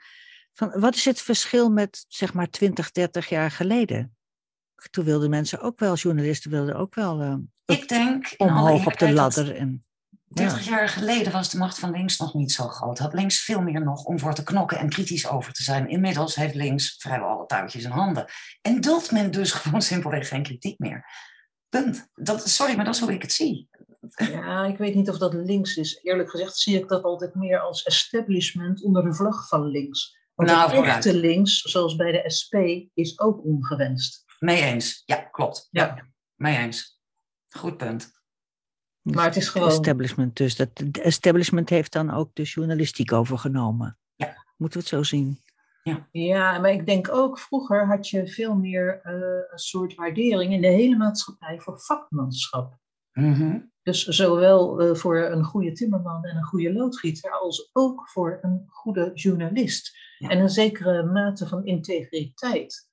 Van, 0.53 0.71
wat 0.79 0.95
is 0.95 1.05
het 1.05 1.21
verschil 1.21 1.69
met 1.69 2.05
zeg 2.07 2.33
maar 2.33 2.49
20, 2.49 2.91
30 2.91 3.29
jaar 3.29 3.51
geleden? 3.51 4.15
Toen 4.89 5.05
wilden 5.05 5.29
mensen 5.29 5.61
ook 5.61 5.79
wel, 5.79 5.95
journalisten 5.95 6.51
wilden 6.51 6.75
ook 6.75 6.95
wel 6.95 7.21
eh, 7.21 7.35
Ik 7.65 7.87
denk, 7.87 8.33
omhoog 8.37 8.85
op 8.85 8.97
de 8.97 9.13
ladder. 9.13 9.55
En, 9.55 9.85
30 10.29 10.65
jaar 10.65 10.89
geleden 10.89 11.31
was 11.31 11.49
de 11.49 11.57
macht 11.57 11.79
van 11.79 11.91
links 11.91 12.17
nog 12.17 12.33
niet 12.33 12.51
zo 12.51 12.67
groot. 12.67 12.99
Had 12.99 13.13
links 13.13 13.39
veel 13.43 13.61
meer 13.61 13.83
nog 13.83 14.03
om 14.03 14.19
voor 14.19 14.33
te 14.33 14.43
knokken 14.43 14.79
en 14.79 14.89
kritisch 14.89 15.27
over 15.27 15.53
te 15.53 15.63
zijn. 15.63 15.89
Inmiddels 15.89 16.35
heeft 16.35 16.55
links 16.55 16.95
vrijwel 16.97 17.27
alle 17.27 17.45
touwtjes 17.45 17.83
in 17.83 17.91
handen. 17.91 18.25
En 18.61 18.81
duldt 18.81 19.11
men 19.11 19.31
dus 19.31 19.51
gewoon 19.61 19.81
simpelweg 19.81 20.27
geen 20.27 20.43
kritiek 20.43 20.79
meer. 20.79 21.05
Punt. 21.69 22.09
Dat, 22.13 22.49
sorry, 22.49 22.75
maar 22.75 22.85
dat 22.85 22.95
is 22.95 23.01
hoe 23.01 23.13
ik 23.13 23.21
het 23.21 23.31
zie. 23.33 23.69
Ja, 24.15 24.65
ik 24.65 24.77
weet 24.77 24.95
niet 24.95 25.09
of 25.09 25.17
dat 25.17 25.33
links 25.33 25.75
is. 25.75 25.99
Eerlijk 26.03 26.29
gezegd 26.29 26.57
zie 26.57 26.77
ik 26.77 26.87
dat 26.87 27.03
altijd 27.03 27.35
meer 27.35 27.59
als 27.59 27.83
establishment 27.83 28.83
onder 28.83 29.03
de 29.03 29.13
vlag 29.13 29.47
van 29.47 29.67
links. 29.67 30.17
Want 30.35 30.49
Nou, 30.49 30.61
het 30.61 30.71
vooruit. 30.75 31.05
echte 31.05 31.17
links, 31.19 31.61
zoals 31.61 31.95
bij 31.95 32.11
de 32.11 32.29
SP, 32.37 32.53
is 32.93 33.19
ook 33.19 33.45
ongewenst. 33.45 34.23
Mee 34.39 34.61
eens. 34.61 35.03
Ja, 35.05 35.15
klopt. 35.15 35.67
Ja. 35.71 36.07
Mee 36.35 36.57
eens. 36.57 36.99
Goed 37.49 37.77
punt. 37.77 38.11
Maar 39.01 39.25
het 39.25 39.35
is 39.35 39.49
gewoon... 39.49 39.67
establishment 39.67 40.37
dus. 40.37 40.55
Dat, 40.55 40.69
establishment 41.01 41.69
heeft 41.69 41.91
dan 41.91 42.11
ook 42.11 42.29
de 42.33 42.43
journalistiek 42.43 43.11
overgenomen. 43.11 43.97
Ja. 44.15 44.45
Moeten 44.57 44.79
we 44.79 44.85
het 44.85 44.95
zo 44.95 45.03
zien? 45.03 45.41
Ja, 46.11 46.59
maar 46.59 46.71
ik 46.71 46.85
denk 46.85 47.09
ook, 47.11 47.39
vroeger 47.39 47.87
had 47.87 48.09
je 48.09 48.27
veel 48.27 48.55
meer 48.55 49.01
eh, 49.03 49.13
een 49.51 49.59
soort 49.59 49.95
waardering 49.95 50.53
in 50.53 50.61
de 50.61 50.67
hele 50.67 50.97
maatschappij 50.97 51.59
voor 51.59 51.79
vakmanschap. 51.79 52.77
Mhm. 53.11 53.59
Dus 53.83 54.03
zowel 54.03 54.81
eh, 54.81 54.95
voor 54.95 55.17
een 55.17 55.43
goede 55.43 55.71
timmerman 55.71 56.25
en 56.25 56.37
een 56.37 56.43
goede 56.43 56.73
loodgieter, 56.73 57.31
als 57.31 57.69
ook 57.73 58.09
voor 58.09 58.39
een 58.41 58.65
goede 58.67 59.11
journalist. 59.13 59.97
Ja. 60.17 60.29
En 60.29 60.39
een 60.39 60.49
zekere 60.49 61.03
mate 61.03 61.47
van 61.47 61.65
integriteit. 61.65 62.89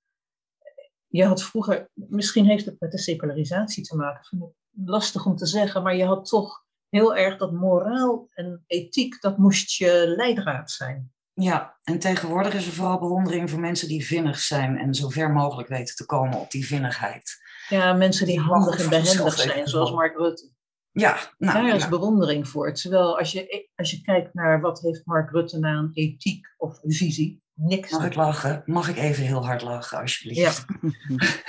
Je 1.06 1.24
had 1.24 1.42
vroeger, 1.42 1.90
misschien 1.92 2.46
heeft 2.46 2.64
het 2.64 2.80
met 2.80 2.90
de 2.90 2.98
secularisatie 2.98 3.84
te 3.84 3.96
maken, 3.96 4.38
ik 4.38 4.54
lastig 4.84 5.26
om 5.26 5.36
te 5.36 5.46
zeggen, 5.46 5.82
maar 5.82 5.96
je 5.96 6.04
had 6.04 6.28
toch 6.28 6.64
heel 6.88 7.16
erg 7.16 7.36
dat 7.36 7.52
moraal 7.52 8.28
en 8.34 8.64
ethiek, 8.66 9.20
dat 9.20 9.38
moest 9.38 9.72
je 9.72 10.14
leidraad 10.16 10.70
zijn. 10.70 11.10
Ja, 11.32 11.78
en 11.82 11.98
tegenwoordig 11.98 12.54
is 12.54 12.66
er 12.66 12.72
vooral 12.72 12.98
bewondering 12.98 13.50
voor 13.50 13.60
mensen 13.60 13.88
die 13.88 14.06
vinnig 14.06 14.38
zijn 14.38 14.78
en 14.78 14.94
zo 14.94 15.08
ver 15.08 15.30
mogelijk 15.30 15.68
weten 15.68 15.94
te 15.94 16.06
komen 16.06 16.38
op 16.38 16.50
die 16.50 16.66
vinnigheid. 16.66 17.36
Ja, 17.68 17.92
mensen 17.92 18.26
die 18.26 18.36
Die 18.38 18.44
handig 18.44 18.80
en 18.80 18.88
behendig 18.88 19.38
zijn, 19.38 19.68
zoals 19.68 19.92
Mark 19.92 20.16
Rutte. 20.16 20.50
Ja, 20.92 21.18
nou, 21.38 21.54
Daar 21.62 21.74
is 21.74 21.82
ja. 21.82 21.88
bewondering 21.88 22.48
voor. 22.48 22.72
Terwijl 22.72 23.18
als 23.18 23.32
je, 23.32 23.68
als 23.74 23.90
je 23.90 24.00
kijkt 24.00 24.34
naar 24.34 24.60
wat 24.60 24.80
heeft 24.80 25.02
Mark 25.04 25.30
Rutte 25.30 25.58
nou 25.58 25.76
aan 25.76 25.90
ethiek 25.92 26.46
of 26.56 26.78
visie, 26.82 27.42
niks. 27.54 27.90
mag 27.90 28.06
ik 28.06 28.14
lachen? 28.14 28.62
Mag 28.64 28.88
ik 28.88 28.96
even 28.96 29.24
heel 29.24 29.46
hard 29.46 29.62
lachen, 29.62 29.98
alsjeblieft? 29.98 30.64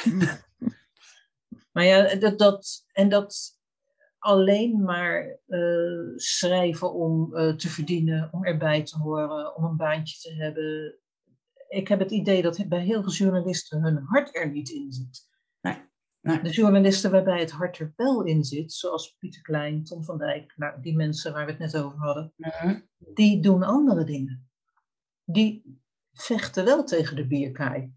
Ja. 0.04 0.38
Maar 1.78 1.86
ja, 1.86 2.16
dat, 2.16 2.38
dat, 2.40 2.86
en 2.92 3.10
dat 3.10 3.60
alleen 4.18 4.82
maar 4.82 5.40
eh, 5.48 6.14
schrijven 6.16 6.94
om 6.94 7.36
eh, 7.36 7.56
te 7.56 7.70
verdienen, 7.70 8.30
om 8.32 8.46
erbij 8.46 8.84
te 8.84 8.98
horen, 8.98 9.56
om 9.56 9.64
een 9.64 9.78
baantje 9.78 10.30
te 10.30 10.36
hebben. 10.36 11.00
Ik 11.68 11.88
heb 11.88 12.00
het 12.00 12.12
idee 12.12 12.42
dat 12.42 12.66
bij 12.68 12.84
heel 12.84 13.04
veel 13.04 13.12
journalisten 13.12 13.82
hun 13.84 13.98
hart 13.98 14.36
er 14.36 14.52
niet 14.52 14.70
in 14.70 14.92
zit. 14.92 15.28
Nee, 15.62 15.78
nee. 16.22 16.42
De 16.42 16.50
journalisten 16.50 17.12
waarbij 17.12 17.40
het 17.40 17.52
hart 17.52 17.80
er 17.80 17.94
wel 17.96 18.24
in 18.24 18.44
zit, 18.44 18.74
zoals 18.74 19.16
Pieter 19.20 19.42
Klein, 19.42 19.84
Tom 19.84 20.04
van 20.04 20.18
Dijk, 20.18 20.54
nou, 20.56 20.82
die 20.82 20.96
mensen 20.96 21.34
waar 21.34 21.46
we 21.46 21.52
het 21.52 21.60
net 21.60 21.78
over 21.78 21.98
hadden, 22.00 22.34
Mhm. 22.36 22.80
die 22.98 23.42
doen 23.42 23.64
andere 23.64 24.04
dingen. 24.04 24.50
Die 25.24 25.82
vechten 26.14 26.66
wel 26.66 26.84
tegen 26.84 27.16
de 27.16 27.28
bierkaai. 27.28 27.94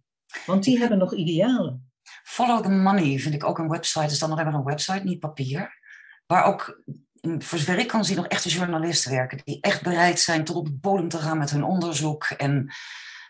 Want 0.47 0.65
die 0.65 0.79
hebben 0.79 0.99
nog 0.99 1.15
idealen. 1.15 1.90
Follow 2.23 2.63
the 2.63 2.69
Money 2.69 3.19
vind 3.19 3.35
ik 3.35 3.45
ook 3.45 3.59
een 3.59 3.69
website. 3.69 4.05
Is 4.13 4.19
dan 4.19 4.31
nog 4.31 4.39
even 4.39 4.55
een 4.55 4.65
website, 4.65 5.05
niet 5.05 5.21
papier. 5.21 5.79
Waar 6.27 6.45
ook, 6.45 6.83
mm, 7.21 7.43
voor 7.43 7.59
zover 7.59 7.79
ik 7.79 7.89
kan 7.89 8.05
zien, 8.05 8.17
nog 8.17 8.27
echte 8.27 8.49
journalisten 8.49 9.11
werken. 9.11 9.41
Die 9.45 9.61
echt 9.61 9.83
bereid 9.83 10.21
zijn 10.21 10.45
tot 10.45 10.57
op 10.57 10.67
de 10.67 10.73
bodem 10.73 11.09
te 11.09 11.19
gaan 11.19 11.39
met 11.39 11.51
hun 11.51 11.65
onderzoek. 11.65 12.25
En 12.25 12.73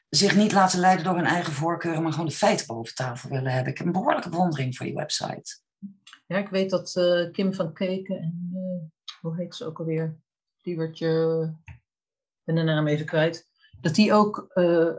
zich 0.09 0.37
niet 0.37 0.53
laten 0.53 0.81
leiden 0.81 1.05
door 1.05 1.17
hun 1.17 1.25
eigen 1.25 1.53
voorkeuren, 1.53 2.03
maar 2.03 2.13
gewoon 2.13 2.27
de 2.27 2.33
feiten 2.33 2.67
boven 2.67 2.95
tafel 2.95 3.31
willen 3.31 3.53
hebben. 3.53 3.73
Ik 3.73 3.79
heb 3.79 3.87
een 3.87 3.93
behoorlijke 3.93 4.29
bewondering 4.29 4.77
voor 4.77 4.87
die 4.87 4.95
website. 4.95 5.59
Ja, 6.27 6.39
ik 6.39 6.49
weet 6.49 6.71
dat 6.71 6.97
eh, 6.97 7.31
Kim 7.31 7.55
van 7.55 7.73
Keken 7.73 8.17
en 8.17 8.51
eh, 8.55 9.17
hoe 9.21 9.37
heet 9.37 9.55
ze 9.55 9.67
ook 9.67 9.79
alweer? 9.79 10.17
Die 10.63 10.83
ik 10.83 10.99
ben 12.45 12.55
de 12.55 12.63
naam 12.63 12.87
even 12.87 13.07
kwijt. 13.07 13.49
Dat 13.81 13.95
die 13.95 14.13
ook 14.13 14.51
eh, 14.55 14.93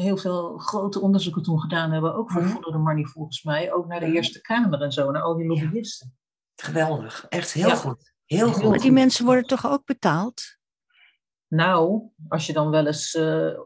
heel 0.00 0.16
veel 0.16 0.58
grote 0.58 1.00
onderzoeken 1.00 1.42
toen 1.42 1.60
gedaan 1.60 1.92
hebben. 1.92 2.14
Ook 2.14 2.30
voor. 2.30 2.42
Follow 2.42 2.72
the 2.72 2.78
Money 2.78 3.04
volgens 3.04 3.42
mij. 3.42 3.72
Ook 3.72 3.86
naar 3.86 4.00
de. 4.00 4.06
Eerste 4.06 4.40
Kamer 4.40 4.82
en 4.82 4.92
zo. 4.92 5.10
Naar 5.10 5.22
al 5.22 5.36
die 5.36 5.52
Ja. 5.54 5.62
lobbyisten. 5.62 6.16
Geweldig. 6.54 7.26
Echt 7.28 7.52
heel 7.52 7.68
Ja. 7.68 7.74
goed. 7.74 8.14
Heel 8.24 8.52
goed. 8.52 8.68
Maar 8.68 8.78
die 8.78 8.92
mensen 8.92 9.24
worden 9.24 9.44
toch 9.44 9.66
ook 9.66 9.84
betaald? 9.84 10.42
Nou, 11.48 12.02
als 12.28 12.46
je 12.46 12.52
dan 12.52 12.70
wel 12.70 12.86
eens 12.86 13.14
eh, 13.14 13.46
eh, 13.48 13.56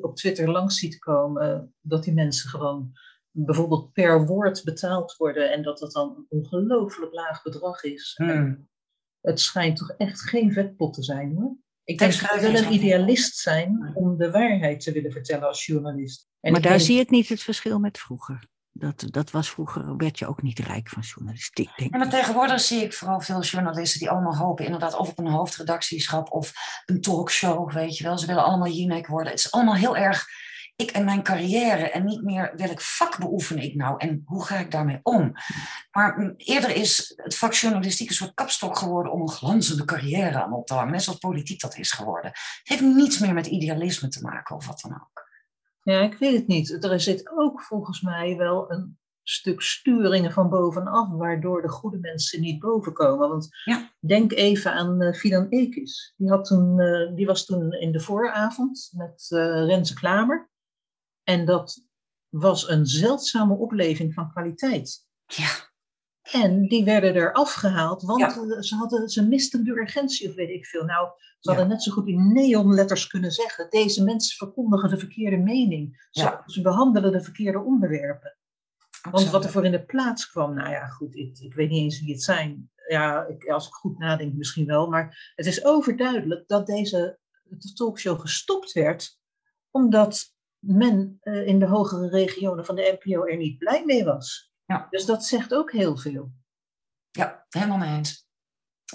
op 0.00 0.16
Twitter 0.16 0.50
langs 0.50 0.78
ziet 0.78 0.98
komen 0.98 1.74
dat 1.80 2.04
die 2.04 2.14
mensen 2.14 2.50
gewoon 2.50 2.92
bijvoorbeeld 3.30 3.92
per 3.92 4.26
woord 4.26 4.64
betaald 4.64 5.16
worden 5.16 5.52
en 5.52 5.62
dat 5.62 5.78
dat 5.78 5.92
dan 5.92 6.16
een 6.16 6.26
ongelooflijk 6.28 7.12
laag 7.12 7.42
bedrag 7.42 7.82
is. 7.82 8.14
Hmm. 8.16 8.68
het 9.20 9.40
schijnt 9.40 9.76
toch 9.76 9.90
echt 9.90 10.20
geen 10.20 10.52
vetpot 10.52 10.94
te 10.94 11.02
zijn 11.02 11.34
hoor. 11.36 11.56
Ik 11.84 11.98
denk 11.98 12.20
dat 12.20 12.40
je 12.40 12.40
wel 12.40 12.54
een 12.54 12.72
idealist 12.72 13.36
zijn 13.36 13.90
om 13.94 14.16
de 14.16 14.30
waarheid 14.30 14.80
te 14.80 14.92
willen 14.92 15.12
vertellen 15.12 15.48
als 15.48 15.66
journalist. 15.66 16.28
En 16.40 16.52
maar 16.52 16.60
daar 16.60 16.70
denk- 16.70 16.84
zie 16.84 17.00
ik 17.00 17.10
niet 17.10 17.28
het 17.28 17.42
verschil 17.42 17.78
met 17.78 17.98
vroeger. 17.98 18.46
Dat, 18.76 19.04
dat 19.10 19.30
was 19.30 19.50
vroeger, 19.50 19.96
werd 19.96 20.18
je 20.18 20.26
ook 20.26 20.42
niet 20.42 20.58
rijk 20.58 20.88
van 20.88 21.02
journalistiek, 21.02 21.70
denk 21.76 21.92
Ja, 21.92 21.98
maar 21.98 22.08
tegenwoordig 22.08 22.60
zie 22.60 22.82
ik 22.82 22.92
vooral 22.94 23.20
veel 23.20 23.42
journalisten 23.42 24.00
die 24.00 24.10
allemaal 24.10 24.36
hopen 24.36 24.64
inderdaad 24.64 24.96
of 24.96 25.10
op 25.10 25.18
een 25.18 25.26
hoofdredactieschap 25.26 26.32
of 26.32 26.52
een 26.86 27.00
talkshow, 27.00 27.72
weet 27.72 27.96
je 27.96 28.04
wel. 28.04 28.18
Ze 28.18 28.26
willen 28.26 28.44
allemaal 28.44 28.68
Jinek 28.68 29.06
worden. 29.06 29.30
Het 29.30 29.38
is 29.38 29.52
allemaal 29.52 29.74
heel 29.74 29.96
erg 29.96 30.26
ik 30.76 30.90
en 30.90 31.04
mijn 31.04 31.22
carrière 31.22 31.90
en 31.90 32.04
niet 32.04 32.22
meer 32.22 32.52
welk 32.56 32.80
vak 32.80 33.18
beoefen 33.18 33.58
ik 33.58 33.74
nou 33.74 33.94
en 33.98 34.22
hoe 34.26 34.44
ga 34.44 34.56
ik 34.56 34.70
daarmee 34.70 35.00
om. 35.02 35.32
Maar 35.92 36.18
mm, 36.18 36.34
eerder 36.36 36.76
is 36.76 37.12
het 37.16 37.36
vak 37.36 37.52
journalistiek 37.52 38.08
een 38.08 38.14
soort 38.14 38.34
kapstok 38.34 38.78
geworden 38.78 39.12
om 39.12 39.20
een 39.20 39.30
glanzende 39.30 39.84
carrière 39.84 40.42
aan 40.42 40.52
op 40.52 40.66
te 40.66 40.74
hangen, 40.74 40.92
net 40.92 41.02
zoals 41.02 41.18
politiek 41.18 41.60
dat 41.60 41.76
is 41.76 41.92
geworden. 41.92 42.30
Het 42.30 42.60
heeft 42.64 42.82
niets 42.82 43.18
meer 43.18 43.34
met 43.34 43.46
idealisme 43.46 44.08
te 44.08 44.22
maken 44.22 44.56
of 44.56 44.66
wat 44.66 44.80
dan 44.80 44.92
ook. 44.94 45.22
Ja, 45.82 46.00
ik 46.00 46.14
weet 46.18 46.36
het 46.36 46.46
niet. 46.46 46.84
Er 46.84 47.00
zit 47.00 47.30
ook 47.36 47.62
volgens 47.62 48.00
mij 48.00 48.36
wel 48.36 48.70
een 48.70 48.98
stuk 49.22 49.62
sturingen 49.62 50.32
van 50.32 50.48
bovenaf, 50.48 51.08
waardoor 51.08 51.62
de 51.62 51.68
goede 51.68 51.98
mensen 51.98 52.40
niet 52.40 52.58
bovenkomen. 52.60 53.28
Want 53.28 53.48
Ja. 53.64 53.90
denk 54.00 54.32
even 54.32 54.72
aan 54.72 55.02
uh, 55.02 55.12
Fidan 55.12 55.46
Ekis. 55.48 56.14
Die, 56.16 56.30
had 56.30 56.44
toen, 56.44 56.80
eh, 56.80 57.14
die 57.14 57.26
was 57.26 57.44
toen 57.44 57.72
in 57.72 57.92
de 57.92 58.00
vooravond 58.00 58.90
met 58.92 59.26
uh, 59.30 59.66
Renze 59.66 59.94
Klamer. 59.94 60.52
En 61.24 61.44
dat 61.44 61.84
was 62.28 62.68
een 62.68 62.86
zeldzame 62.86 63.54
opleving 63.54 64.14
van 64.14 64.30
kwaliteit. 64.30 65.06
Ja, 65.26 65.72
En 66.32 66.68
die 66.68 66.84
werden 66.84 67.14
er 67.14 67.32
afgehaald, 67.32 68.02
want 68.02 68.20
Ja. 68.20 68.28
eh, 68.28 68.60
ze, 68.60 68.74
hadden, 68.76 69.08
ze 69.08 69.26
misten 69.28 69.64
de 69.64 69.70
urgentie 69.70 70.28
of 70.28 70.34
weet 70.34 70.50
ik 70.50 70.66
veel. 70.66 70.84
Nou, 70.84 71.08
ze 71.18 71.50
Ja. 71.50 71.56
hadden 71.56 71.68
net 71.68 71.82
zo 71.82 71.92
goed 71.92 72.08
in 72.08 72.32
neonletters 72.32 73.06
kunnen 73.06 73.30
zeggen: 73.32 73.66
deze 73.70 74.04
mensen 74.04 74.36
verkondigen 74.36 74.88
de 74.88 74.98
verkeerde 74.98 75.36
mening. 75.36 76.06
Ze, 76.10 76.22
Ja. 76.22 76.42
ze 76.46 76.60
behandelen 76.60 77.12
de 77.12 77.22
verkeerde 77.22 77.58
onderwerpen. 77.58 78.36
Want 79.10 79.30
wat 79.30 79.44
er 79.44 79.50
voor 79.50 79.64
in 79.64 79.70
de 79.72 79.84
plaats 79.84 80.30
kwam, 80.30 80.54
nou 80.54 80.70
ja, 80.70 80.86
goed, 80.86 81.14
ik, 81.16 81.38
ik 81.38 81.54
weet 81.54 81.70
niet 81.70 81.82
eens 81.82 82.00
wie 82.00 82.12
het 82.12 82.22
zijn. 82.22 82.70
Ja, 82.88 83.24
ik, 83.26 83.48
als 83.48 83.66
ik 83.66 83.72
goed 83.72 83.98
nadenk 83.98 84.34
misschien 84.34 84.66
wel. 84.66 84.88
Maar 84.88 85.32
het 85.34 85.46
is 85.46 85.64
overduidelijk 85.64 86.48
dat 86.48 86.66
deze 86.66 87.18
de 87.42 87.72
talkshow 87.72 88.20
gestopt 88.20 88.72
werd, 88.72 89.18
omdat 89.70 90.33
men 90.66 91.18
eh, 91.20 91.46
in 91.46 91.58
de 91.58 91.66
hogere 91.66 92.08
regionen 92.08 92.64
van 92.64 92.74
de 92.74 92.98
NPO 93.00 93.24
er 93.24 93.36
niet 93.36 93.58
blij 93.58 93.84
mee 93.84 94.04
was. 94.04 94.52
Ja. 94.64 94.86
Dus 94.90 95.04
dat 95.04 95.24
zegt 95.24 95.54
ook 95.54 95.72
heel 95.72 95.96
veel. 95.96 96.32
Ja, 97.10 97.46
helemaal 97.48 97.78
mee 97.78 97.96
eens. 97.96 98.24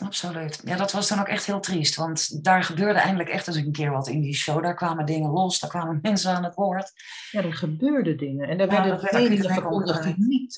Absoluut. 0.03 0.61
Ja, 0.65 0.75
dat 0.75 0.91
was 0.91 1.07
dan 1.07 1.19
ook 1.19 1.27
echt 1.27 1.45
heel 1.45 1.59
triest. 1.59 1.95
Want 1.95 2.43
daar 2.43 2.63
gebeurde 2.63 2.99
eindelijk 2.99 3.29
echt 3.29 3.47
eens 3.47 3.55
een 3.55 3.71
keer 3.71 3.91
wat 3.91 4.07
in 4.07 4.21
die 4.21 4.35
show. 4.35 4.63
Daar 4.63 4.75
kwamen 4.75 5.05
dingen 5.05 5.29
los, 5.29 5.59
daar 5.59 5.69
kwamen 5.69 5.99
mensen 6.01 6.35
aan 6.35 6.43
het 6.43 6.55
woord. 6.55 6.91
Ja, 7.31 7.43
er 7.43 7.53
gebeurden 7.53 8.17
dingen. 8.17 8.47
En 8.47 8.59
er 8.59 8.71
Ja, 8.71 8.83
werden 8.83 9.09
meningen 9.11 9.43
in 9.43 9.53
verkondigd 9.53 10.03
die 10.03 10.15
niet 10.17 10.57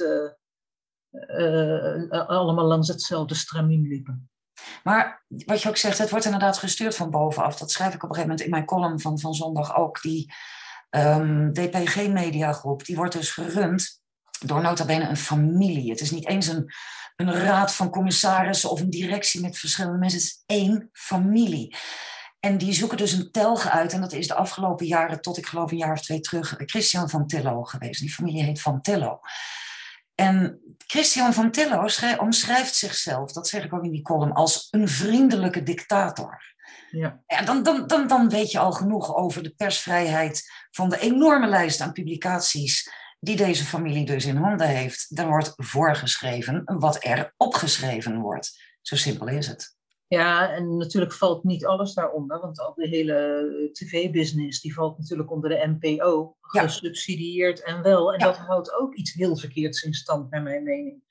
eh, 1.11 2.03
eh, 2.11 2.27
allemaal 2.27 2.65
langs 2.65 2.87
hetzelfde 2.87 3.35
stramien 3.35 3.87
liepen. 3.87 4.29
Maar 4.83 5.25
wat 5.27 5.61
je 5.61 5.69
ook 5.69 5.77
zegt, 5.77 5.97
het 5.97 6.09
wordt 6.09 6.25
inderdaad 6.25 6.57
gestuurd 6.57 6.95
van 6.95 7.09
bovenaf. 7.09 7.57
Dat 7.57 7.71
schrijf 7.71 7.93
ik 7.93 8.03
op 8.03 8.09
een 8.09 8.15
gegeven 8.15 8.29
moment 8.29 8.45
in 8.45 8.51
mijn 8.51 8.65
column 8.65 8.99
van, 8.99 9.19
van 9.19 9.33
zondag 9.33 9.75
ook. 9.75 10.01
Die 10.01 10.33
ehm, 10.91 11.51
DPG-mediagroep, 11.51 12.85
die 12.85 12.95
wordt 12.95 13.13
dus 13.13 13.31
gerund 13.31 14.01
door 14.45 14.61
nota 14.61 14.85
bene 14.85 15.07
een 15.07 15.17
familie. 15.17 15.89
Het 15.89 16.01
is 16.01 16.11
niet 16.11 16.27
eens 16.27 16.47
een, 16.47 16.71
een 17.15 17.33
raad 17.33 17.73
van 17.75 17.89
commissarissen 17.89 18.71
of 18.71 18.79
een 18.79 18.89
directie 18.89 19.41
met 19.41 19.57
verschillende 19.57 19.97
mensen. 19.97 20.19
Het 20.19 20.27
is 20.27 20.43
één 20.45 20.89
familie. 20.93 21.75
En 22.39 22.57
die 22.57 22.73
zoeken 22.73 22.97
dus 22.97 23.11
een 23.11 23.31
telge 23.31 23.69
uit. 23.69 23.93
En 23.93 24.01
dat 24.01 24.13
is 24.13 24.27
de 24.27 24.33
afgelopen 24.33 24.85
jaren, 24.85 25.21
tot 25.21 25.37
ik 25.37 25.45
geloof 25.45 25.71
een 25.71 25.77
jaar 25.77 25.93
of 25.93 26.01
twee 26.01 26.19
terug, 26.19 26.53
Christian 26.57 27.09
van 27.09 27.27
Tillo 27.27 27.63
geweest. 27.63 27.99
Die 27.99 28.13
familie 28.13 28.43
heet 28.43 28.61
Van 28.61 28.81
Tillo. 28.81 29.19
En 30.15 30.59
Christian 30.77 31.33
van 31.33 31.51
Tillo 31.51 31.87
schrij- 31.87 32.19
omschrijft 32.19 32.75
zichzelf, 32.75 33.31
dat 33.31 33.47
zeg 33.47 33.63
ik 33.63 33.73
ook 33.73 33.83
in 33.83 33.91
die 33.91 34.01
column, 34.01 34.33
als 34.33 34.67
een 34.71 34.87
vriendelijke 34.87 35.63
dictator. 35.63 36.55
Ja. 36.91 37.23
Ja, 37.27 37.41
dan, 37.41 37.63
dan, 37.63 37.87
dan, 37.87 38.07
dan 38.07 38.29
weet 38.29 38.51
je 38.51 38.59
al 38.59 38.71
genoeg 38.71 39.15
over 39.15 39.43
de 39.43 39.53
persvrijheid 39.57 40.43
van 40.71 40.89
de 40.89 40.99
enorme 40.99 41.47
lijst 41.47 41.81
aan 41.81 41.91
publicaties 41.91 42.89
die 43.19 43.35
deze 43.35 43.63
familie 43.63 44.05
dus 44.05 44.25
in 44.25 44.35
handen 44.35 44.67
heeft. 44.67 45.15
Daar 45.15 45.27
wordt 45.27 45.53
voorgeschreven 45.55 46.63
wat 46.65 47.03
er 47.03 47.33
opgeschreven 47.37 48.19
wordt. 48.19 48.61
Zo 48.81 48.95
simpel 48.95 49.27
is 49.27 49.47
het. 49.47 49.75
Ja, 50.07 50.51
en 50.53 50.77
natuurlijk 50.77 51.13
valt 51.13 51.43
niet 51.43 51.65
alles 51.65 51.93
daaronder, 51.93 52.39
want 52.39 52.59
al 52.59 52.73
de 52.73 52.87
hele 52.87 53.69
tv-business 53.73 54.61
die 54.61 54.73
valt 54.73 54.97
natuurlijk 54.97 55.31
onder 55.31 55.49
de 55.49 55.77
NPO, 55.79 56.35
Ja. 56.51 56.61
gesubsidieerd 56.61 57.63
en 57.63 57.81
wel. 57.81 58.13
En 58.13 58.19
Ja. 58.19 58.25
dat 58.25 58.37
houdt 58.37 58.73
ook 58.73 58.95
iets 58.95 59.13
heel 59.13 59.37
verkeerds 59.37 59.83
in 59.83 59.93
stand, 59.93 60.29
naar 60.29 60.41
mijn 60.41 60.63
mening. 60.63 61.03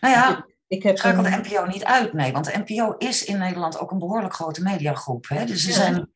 Nou 0.00 0.14
ja, 0.14 0.46
Ik 0.72 0.82
heb 0.82 0.98
schakel 0.98 1.22
de 1.22 1.40
NPO 1.42 1.66
niet 1.66 1.84
uit, 1.84 2.12
nee. 2.12 2.32
Want 2.32 2.44
de 2.44 2.64
NPO 2.66 2.94
is 2.98 3.24
in 3.24 3.38
Nederland 3.38 3.78
ook 3.78 3.90
een 3.90 3.98
behoorlijk 3.98 4.34
grote 4.34 4.62
mediagroep. 4.62 5.28
Hè? 5.28 5.44
Dus 5.44 5.62
ze 5.62 5.68
Ja. 5.68 5.74
zijn, 5.74 6.10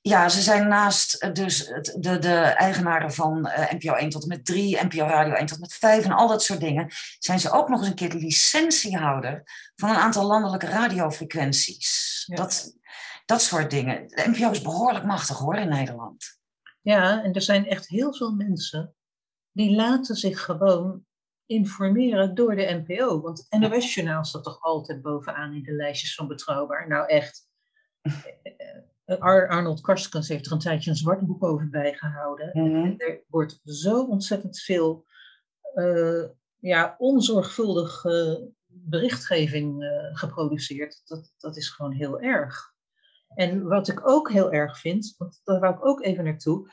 ja, 0.00 0.28
ze 0.28 0.40
zijn 0.40 0.68
naast 0.68 1.14
eh, 1.14 1.32
dus 1.32 1.66
de, 1.98 2.18
de 2.18 2.34
eigenaren 2.38 3.12
van 3.12 3.46
eh, 3.46 3.72
NPO 3.72 3.94
1 3.94 4.08
tot 4.08 4.22
en 4.22 4.28
met 4.28 4.44
3, 4.44 4.84
NPO 4.84 5.06
Radio 5.06 5.32
1 5.32 5.46
tot 5.46 5.56
en 5.56 5.60
met 5.60 5.74
5 5.74 6.04
en 6.04 6.12
al 6.12 6.28
dat 6.28 6.42
soort 6.42 6.60
dingen, 6.60 6.90
zijn 7.18 7.40
ze 7.40 7.50
ook 7.50 7.68
nog 7.68 7.78
eens 7.78 7.88
een 7.88 7.94
keer 7.94 8.10
de 8.10 8.18
licentiehouder 8.18 9.42
van 9.76 9.90
een 9.90 9.96
aantal 9.96 10.26
landelijke 10.26 10.66
radiofrequenties. 10.66 12.22
Ja. 12.26 12.36
Dat, 12.36 12.76
dat 13.24 13.42
soort 13.42 13.70
dingen. 13.70 14.08
De 14.08 14.24
NPO 14.26 14.50
is 14.50 14.62
behoorlijk 14.62 15.04
machtig 15.04 15.38
hoor 15.38 15.56
in 15.56 15.68
Nederland. 15.68 16.38
Ja, 16.80 17.22
en 17.22 17.32
er 17.32 17.42
zijn 17.42 17.66
echt 17.66 17.88
heel 17.88 18.14
veel 18.14 18.30
mensen 18.32 18.94
die 19.52 19.70
laten 19.76 20.16
zich 20.16 20.40
gewoon 20.40 21.06
informeren 21.48 22.34
door 22.34 22.56
de 22.56 22.82
NPO. 22.86 23.20
Want 23.20 23.46
NOS-journaal 23.50 24.24
staat 24.24 24.44
toch 24.44 24.60
altijd 24.62 25.02
bovenaan 25.02 25.54
in 25.54 25.62
de 25.62 25.72
lijstjes 25.72 26.14
van 26.14 26.28
betrouwbaar. 26.28 26.88
Nou 26.88 27.06
echt, 27.06 27.48
eh, 29.04 29.18
Ar- 29.18 29.48
Arnold 29.48 29.80
Karskens 29.80 30.28
heeft 30.28 30.46
er 30.46 30.52
een 30.52 30.58
tijdje 30.58 30.90
een 30.90 30.96
zwart 30.96 31.20
boek 31.26 31.44
over 31.44 31.68
bijgehouden. 31.68 32.52
Er 32.98 33.24
wordt 33.28 33.60
zo 33.64 34.02
ontzettend 34.04 34.60
veel 34.60 35.06
eh, 35.74 36.24
ja, 36.58 36.94
onzorgvuldig 36.98 38.04
eh, 38.04 38.34
berichtgeving 38.66 39.82
eh, 39.82 40.16
geproduceerd. 40.16 41.02
Dat, 41.04 41.32
dat 41.38 41.56
is 41.56 41.68
gewoon 41.68 41.92
heel 41.92 42.20
erg. 42.20 42.74
En 43.34 43.62
wat 43.62 43.88
ik 43.88 44.08
ook 44.08 44.30
heel 44.30 44.52
erg 44.52 44.78
vind, 44.78 45.14
want 45.18 45.40
daar 45.44 45.60
wou 45.60 45.74
ik 45.74 45.84
ook 45.84 46.02
even 46.02 46.24
naartoe. 46.24 46.70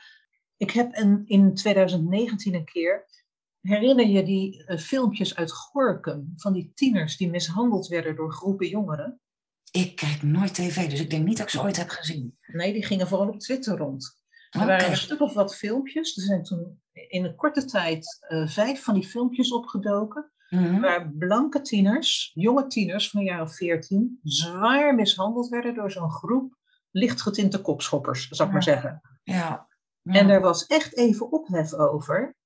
Ik 0.56 0.70
heb 0.70 0.96
een, 0.96 1.22
in 1.26 1.54
2019 1.54 2.54
een 2.54 2.64
keer, 2.64 3.06
herinner 3.66 4.06
je 4.06 4.22
die 4.22 4.64
eh, 4.64 4.78
filmpjes 4.78 5.36
uit 5.36 5.52
Gorkum 5.52 6.32
van 6.36 6.52
die 6.52 6.72
tieners 6.74 7.16
die 7.16 7.30
mishandeld 7.30 7.86
werden 7.86 8.16
door 8.16 8.32
groepen 8.32 8.68
jongeren? 8.68 9.20
Ik 9.70 9.96
kijk 9.96 10.22
nooit 10.22 10.54
tv, 10.54 10.88
dus 10.90 11.00
ik 11.00 11.10
denk 11.10 11.26
niet 11.26 11.36
dat 11.36 11.46
ik 11.46 11.52
ze 11.52 11.62
ooit 11.62 11.76
heb 11.76 11.88
gezien. 11.88 12.38
Nee, 12.46 12.72
die 12.72 12.84
gingen 12.84 13.08
vooral 13.08 13.28
op 13.28 13.40
Twitter 13.40 13.76
rond. 13.76 14.24
Er 14.50 14.66
waren 14.66 14.90
een 14.90 14.96
stuk 14.96 15.20
of 15.20 15.34
wat 15.34 15.56
filmpjes. 15.56 16.16
Er 16.16 16.22
zijn 16.22 16.42
toen 16.42 16.80
in 16.92 17.24
een 17.24 17.34
korte 17.34 17.64
tijd 17.64 18.26
eh, 18.28 18.46
vijf 18.48 18.82
van 18.82 18.94
die 18.94 19.06
filmpjes 19.06 19.52
opgedoken. 19.52 20.30
Mhm. 20.48 20.80
Waar 20.80 21.12
blanke 21.12 21.60
tieners, 21.60 22.30
jonge 22.34 22.66
tieners 22.66 23.10
van 23.10 23.40
of 23.40 23.56
veertien, 23.56 24.20
zwaar 24.22 24.94
mishandeld 24.94 25.48
werden 25.48 25.74
door 25.74 25.90
zo'n 25.90 26.10
groep 26.10 26.56
lichtgetinte 26.90 27.60
kopschoppers, 27.60 28.28
zou 28.28 28.48
ik 28.48 28.54
maar 28.54 28.62
zeggen. 28.62 29.00
Ja. 29.22 29.68
En 30.02 30.28
er 30.30 30.40
was 30.40 30.66
echt 30.66 30.96
even 30.96 31.32
ophef 31.32 31.74
over. 31.74 32.36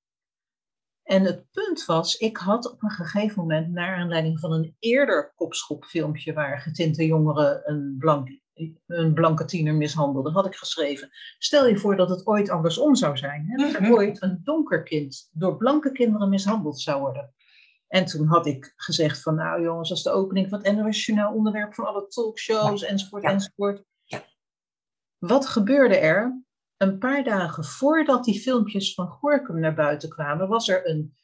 En 1.11 1.23
het 1.23 1.45
punt 1.51 1.85
was, 1.85 2.15
ik 2.17 2.37
had 2.37 2.71
op 2.71 2.83
een 2.83 2.89
gegeven 2.89 3.39
moment, 3.41 3.71
naar 3.71 3.95
aanleiding 3.95 4.39
van 4.39 4.51
een 4.51 4.75
eerder 4.79 5.31
kopschopfilmpje 5.35 6.33
waar 6.33 6.59
getinte 6.59 7.05
jongeren 7.05 7.61
een, 7.69 7.95
blank, 7.99 8.29
een 8.87 9.13
blanke 9.13 9.45
tiener 9.45 9.75
mishandelden, 9.75 10.33
had 10.33 10.45
ik 10.45 10.55
geschreven. 10.55 11.09
Stel 11.37 11.67
je 11.67 11.77
voor 11.77 11.95
dat 11.95 12.09
het 12.09 12.27
ooit 12.27 12.49
andersom 12.49 12.95
zou 12.95 13.17
zijn. 13.17 13.45
Hè? 13.47 13.63
Dat 13.65 13.73
er 13.73 13.81
Mhm. 13.81 13.91
ooit 13.91 14.21
een 14.21 14.39
donker 14.43 14.83
kind 14.83 15.29
door 15.31 15.57
blanke 15.57 15.91
kinderen 15.91 16.29
mishandeld 16.29 16.79
zou 16.79 16.99
worden. 17.01 17.33
En 17.87 18.05
toen 18.05 18.27
had 18.27 18.45
ik 18.45 18.73
gezegd 18.75 19.21
van, 19.21 19.35
nou 19.35 19.61
jongens, 19.61 19.89
als 19.89 20.03
de 20.03 20.11
opening 20.11 20.49
van 20.49 20.63
het 20.63 20.75
NOS 20.75 21.05
Journaal 21.05 21.33
onderwerp 21.33 21.73
van 21.73 21.85
alle 21.85 22.07
talkshows, 22.07 22.83
enzovoort, 22.83 23.23
Ja. 23.23 23.29
enzovoort. 23.29 23.83
Ja. 24.03 24.23
Wat 25.17 25.45
gebeurde 25.47 25.97
er? 25.97 26.43
Een 26.81 26.97
paar 26.97 27.23
dagen 27.23 27.65
voordat 27.65 28.23
die 28.23 28.39
filmpjes 28.39 28.93
van 28.93 29.07
Gorkum 29.07 29.59
naar 29.59 29.73
buiten 29.73 30.09
kwamen, 30.09 30.47
was 30.47 30.67
er 30.67 30.89
een 30.89 31.17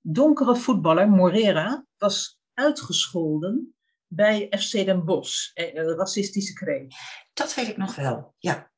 donkere 0.00 0.56
voetballer, 0.56 1.08
Morera, 1.08 1.86
was 1.98 2.40
uitgescholden 2.54 3.74
bij 4.06 4.52
FC 4.58 4.72
Den 4.72 5.04
Bosch. 5.04 5.50
Eh, 5.54 5.74
Een 5.74 5.96
racistische 5.96 6.52
kreet. 6.52 6.94
Dat 7.32 7.54
weet 7.54 7.68
ik 7.68 7.76
nog 7.76 7.94
wel. 7.94 8.34
Ja. 8.38 8.70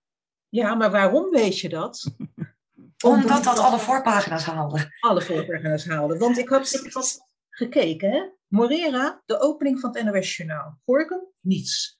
Ja, 0.49 0.75
maar 0.75 0.90
waarom 0.90 1.31
weet 1.31 1.59
je 1.59 1.68
dat? 1.68 2.11
Omdat 3.05 3.44
dat 3.44 3.59
alle 3.59 3.79
voorpagina's 3.79 4.44
haalde. 4.44 4.97
alle 5.01 5.23
voorpagina's 5.23 5.87
haalde. 5.87 6.18
Want 6.18 6.38
ik 6.38 6.49
had, 6.49 6.73
ik 6.85 6.92
had 6.92 7.20
gekeken, 7.49 8.11
hè? 8.11 8.29
Morera, 8.47 9.23
de 9.27 9.40
opening 9.40 9.81
van 9.81 9.97
het 9.97 10.05
NOS-journaal. 10.05 10.79
Gorkum, 10.85 11.27
niets. 11.40 11.99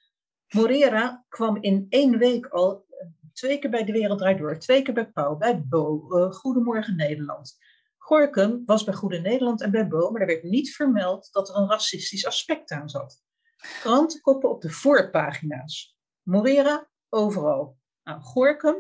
Morera 0.49 1.25
kwam 1.29 1.57
in 1.62 1.87
één 1.88 2.18
week 2.18 2.47
al 2.47 2.85
eh, 2.88 3.07
twee 3.35 3.59
keer 3.59 3.70
bij 3.70 3.85
De 3.85 3.92
Wereld 3.92 4.18
Draait 4.18 4.38
Door, 4.38 4.59
twee 4.59 4.83
keer 4.83 4.94
bij 4.94 5.11
Pauw, 5.11 5.37
bij 5.37 5.62
Bo, 5.62 6.09
eh, 6.11 6.33
Goedemorgen 6.33 6.97
Nederland. 6.97 7.57
Gorkum 7.99 8.62
was 8.66 8.85
bij 8.85 8.94
Goede 8.94 9.18
Nederland 9.18 9.62
en 9.62 9.70
bij 9.70 9.88
Bo, 9.88 10.11
maar 10.11 10.20
er 10.20 10.27
werd 10.27 10.42
niet 10.42 10.75
vermeld 10.75 11.29
dat 11.33 11.49
er 11.49 11.57
een 11.57 11.68
racistisch 11.68 12.27
aspect 12.27 12.70
aan 12.70 12.88
zat. 12.88 13.23
Krantenkoppen 13.81 14.51
op 14.51 14.61
de 14.61 14.70
voorpagina's. 14.70 15.97
Morera, 16.23 16.88
overal. 17.09 17.79
Nou, 18.03 18.20
Gorkum, 18.20 18.77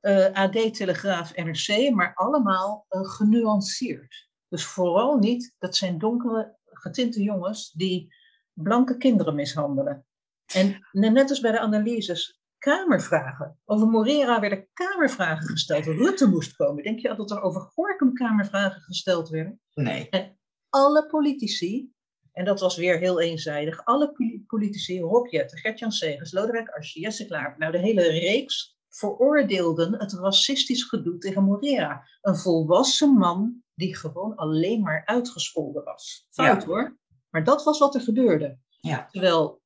uh, 0.00 0.32
AD, 0.32 0.74
Telegraaf, 0.74 1.36
NRC, 1.36 1.90
maar 1.90 2.14
allemaal 2.14 2.86
uh, 2.90 3.08
genuanceerd. 3.08 4.28
Dus 4.48 4.64
vooral 4.64 5.18
niet, 5.18 5.54
dat 5.58 5.76
zijn 5.76 5.98
donkere, 5.98 6.56
getinte 6.64 7.22
jongens 7.22 7.70
die 7.72 8.14
blanke 8.52 8.96
kinderen 8.96 9.34
mishandelen. 9.34 10.06
En 10.52 10.88
net 10.90 11.30
als 11.30 11.40
bij 11.40 11.52
de 11.52 11.58
analyses, 11.58 12.40
kamervragen. 12.64 13.58
Over 13.64 13.88
Morera 13.88 14.40
werden 14.40 14.68
kamervragen 14.72 15.48
gesteld. 15.48 15.84
Rutte 15.84 16.28
moest 16.28 16.56
komen. 16.56 16.82
Denk 16.82 16.98
je 16.98 17.14
dat 17.14 17.30
er 17.30 17.42
over 17.42 17.60
Gorkum 17.60 18.14
kamervragen 18.14 18.80
gesteld 18.80 19.28
werden? 19.28 19.60
Nee. 19.74 20.08
En 20.08 20.38
alle 20.68 21.06
politici, 21.06 21.92
en 22.32 22.44
dat 22.44 22.60
was 22.60 22.76
weer 22.76 22.98
heel 22.98 23.20
eenzijdig, 23.20 23.84
alle 23.84 24.12
politici, 24.46 25.00
Rob 25.00 25.26
Jetten, 25.26 25.58
Gert-Jan 25.58 25.92
Segers, 25.92 26.32
Lodewijk 26.32 26.68
Asscher, 26.68 27.02
Jesse 27.02 27.26
Klaver, 27.26 27.58
nou 27.58 27.72
de 27.72 27.78
hele 27.78 28.02
reeks 28.02 28.78
veroordeelden 28.88 29.98
het 29.98 30.12
racistisch 30.12 30.82
gedoe 30.82 31.18
tegen 31.18 31.44
Morera. 31.44 32.08
Een 32.20 32.36
volwassen 32.36 33.10
man 33.10 33.62
die 33.74 33.96
gewoon 33.96 34.34
alleen 34.36 34.82
maar 34.82 35.02
uitgescholden 35.04 35.84
was. 35.84 36.26
Fout 36.30 36.62
ja. 36.62 36.68
hoor. 36.68 36.98
Maar 37.30 37.44
dat 37.44 37.64
was 37.64 37.78
wat 37.78 37.94
er 37.94 38.00
gebeurde. 38.00 38.58
Ja. 38.80 39.08
Terwijl 39.10 39.62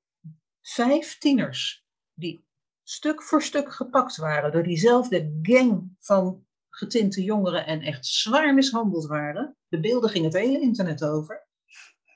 vijf 0.61 1.19
tieners 1.19 1.87
die 2.15 2.48
stuk 2.89 3.23
voor 3.23 3.43
stuk 3.43 3.73
gepakt 3.73 4.17
waren 4.17 4.53
door 4.53 4.63
diezelfde 4.63 5.39
gang 5.43 5.97
van 6.01 6.47
getinte 6.69 7.23
jongeren 7.23 7.67
en 7.67 7.81
echt 7.81 8.07
zwaar 8.07 8.55
mishandeld 8.55 9.07
waren. 9.07 9.57
De 9.69 9.81
beelden 9.81 10.11
gingen 10.11 10.31
het 10.31 10.39
hele 10.39 10.61
internet 10.61 11.05
over. 11.05 11.47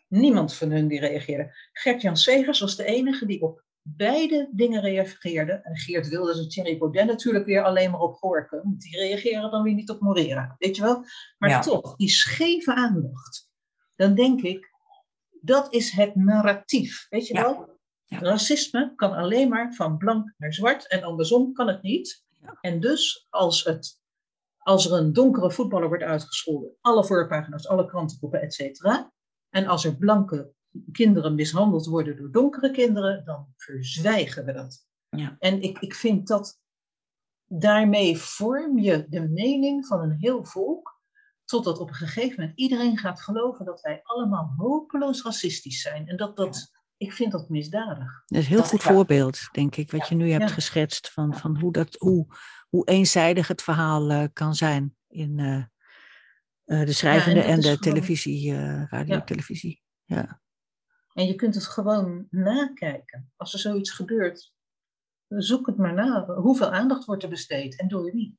Niemand 0.09 0.55
van 0.55 0.71
hun 0.71 0.89
die 0.89 1.01
reageerde. 1.01 1.55
Gert-Jan 1.73 2.17
Segers 2.17 2.61
was 2.61 2.77
de 2.77 2.85
enige 2.85 3.27
die 3.27 3.43
op 3.43 3.65
beide 3.83 4.49
dingen 4.53 4.81
reageerde. 4.81 5.53
En 5.53 5.77
Geert 5.77 6.09
Wilders 6.09 6.39
en 6.39 6.49
Thierry 6.49 6.79
Baudet 6.79 7.07
natuurlijk 7.07 7.45
weer 7.47 7.63
alleen 7.63 7.91
maar 7.91 8.01
op 8.01 8.15
Gorkum. 8.15 8.75
Die 8.79 8.97
reageren 8.97 9.51
dan 9.51 9.63
weer 9.63 9.75
niet 9.75 9.91
op 9.91 10.01
Morera. 10.01 10.55
Weet 10.59 10.77
je 10.77 10.83
wel? 10.83 11.05
Maar 11.39 11.51
Ja. 11.51 11.61
toch, 11.61 11.97
die 11.97 12.09
scheve 12.09 12.75
aandacht. 12.75 13.51
Dan 13.97 14.15
denk 14.15 14.43
ik, 14.43 14.71
dat 15.41 15.75
is 15.75 15.91
het 15.91 16.15
narratief. 16.15 17.07
Weet 17.09 17.27
je 17.27 17.35
Ja. 17.35 17.43
wel? 17.43 17.72
Ja. 18.13 18.19
Racisme 18.19 18.93
kan 18.97 19.13
alleen 19.13 19.49
maar 19.49 19.75
van 19.75 19.97
blank 19.97 20.35
naar 20.37 20.55
zwart 20.55 20.89
en 20.89 21.03
andersom 21.03 21.53
kan 21.53 21.69
het 21.69 21.83
niet. 21.83 22.25
Ja. 22.41 22.59
En 22.61 22.81
dus 22.81 23.27
als, 23.31 23.65
het, 23.65 24.01
als 24.59 24.87
er 24.87 24.99
een 24.99 25.13
donkere 25.13 25.51
voetballer 25.51 25.89
wordt 25.89 26.03
uitgescholden, 26.03 26.77
alle 26.81 27.05
voorpagina's, 27.05 27.69
alle 27.69 27.87
krantenkoppen, 27.87 28.41
et 28.41 28.55
cetera. 28.55 29.13
En 29.51 29.67
als 29.67 29.85
er 29.85 29.97
blanke 29.97 30.53
kinderen 30.93 31.35
mishandeld 31.35 31.87
worden 31.87 32.17
door 32.17 32.31
donkere 32.31 32.71
kinderen, 32.71 33.25
dan 33.25 33.47
verzwijgen 33.57 34.45
we 34.45 34.53
dat. 34.53 34.87
Ja. 35.09 35.37
En 35.39 35.63
ik, 35.63 35.79
ik 35.79 35.95
vind 35.95 36.29
dat 36.29 36.61
daarmee 37.47 38.19
vorm 38.19 38.79
je 38.79 39.07
de 39.09 39.29
mening 39.29 39.87
van 39.87 40.01
een 40.01 40.17
heel 40.19 40.45
volk, 40.45 41.01
totdat 41.45 41.79
op 41.79 41.89
een 41.89 41.95
gegeven 41.95 42.41
moment 42.41 42.59
iedereen 42.59 42.99
gaat 42.99 43.21
geloven 43.21 43.65
dat 43.65 43.81
wij 43.81 44.01
allemaal 44.03 44.55
hopeloos 44.57 45.23
racistisch 45.23 45.81
zijn. 45.81 46.09
En 46.09 46.17
dat 46.17 46.37
dat, 46.37 46.82
ik 47.03 47.13
vind 47.13 47.33
dat 47.33 47.49
misdadig. 47.49 48.23
Dat 48.27 48.39
is 48.39 48.45
een 48.45 48.51
heel 48.51 48.57
Dat- 48.61 48.69
goed 48.69 48.83
ja. 48.83 48.93
voorbeeld, 48.93 49.49
denk 49.53 49.77
ik, 49.77 49.91
wat 49.91 50.09
je 50.09 50.15
nu 50.15 50.31
hebt 50.31 50.49
Ja. 50.49 50.55
geschetst 50.55 51.13
van, 51.13 51.35
van 51.37 51.59
hoe, 51.61 51.73
dat, 51.73 51.95
hoe, 51.99 52.27
hoe 52.69 52.85
eenzijdig 52.89 53.49
het 53.49 53.63
verhaal 53.63 54.11
eh, 54.11 54.25
kan 54.33 54.55
zijn 54.55 54.97
in 55.09 55.39
eh, 55.39 55.57
eh, 56.81 56.87
de 56.87 56.93
schrijvende 56.93 57.41
en 57.43 57.49
is 57.49 57.55
de 57.57 57.63
gewoon- 57.63 57.79
televisie, 57.95 58.53
eh 58.55 58.85
radio, 58.89 59.15
Ja. 59.15 59.23
televisie. 59.23 59.83
Ja. 60.05 60.41
En 61.13 61.27
je 61.27 61.35
kunt 61.35 61.55
het 61.55 61.67
gewoon 61.67 62.27
nakijken. 62.31 63.33
Als 63.37 63.53
er 63.53 63.59
zoiets 63.59 63.91
gebeurt, 63.91 64.53
zoek 65.29 65.67
het 65.67 65.77
maar 65.77 65.95
na. 65.95 66.25
Hoeveel 66.27 66.71
aandacht 66.73 67.05
wordt 67.05 67.23
er 67.23 67.29
besteed 67.29 67.79
en 67.81 67.89
door 67.89 68.13
wie? 68.13 68.39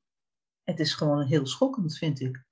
Het 0.64 0.80
is 0.80 0.94
gewoon 0.94 1.26
heel 1.26 1.48
schokkend, 1.48 1.98
vind 1.98 2.20
ik. 2.20 2.44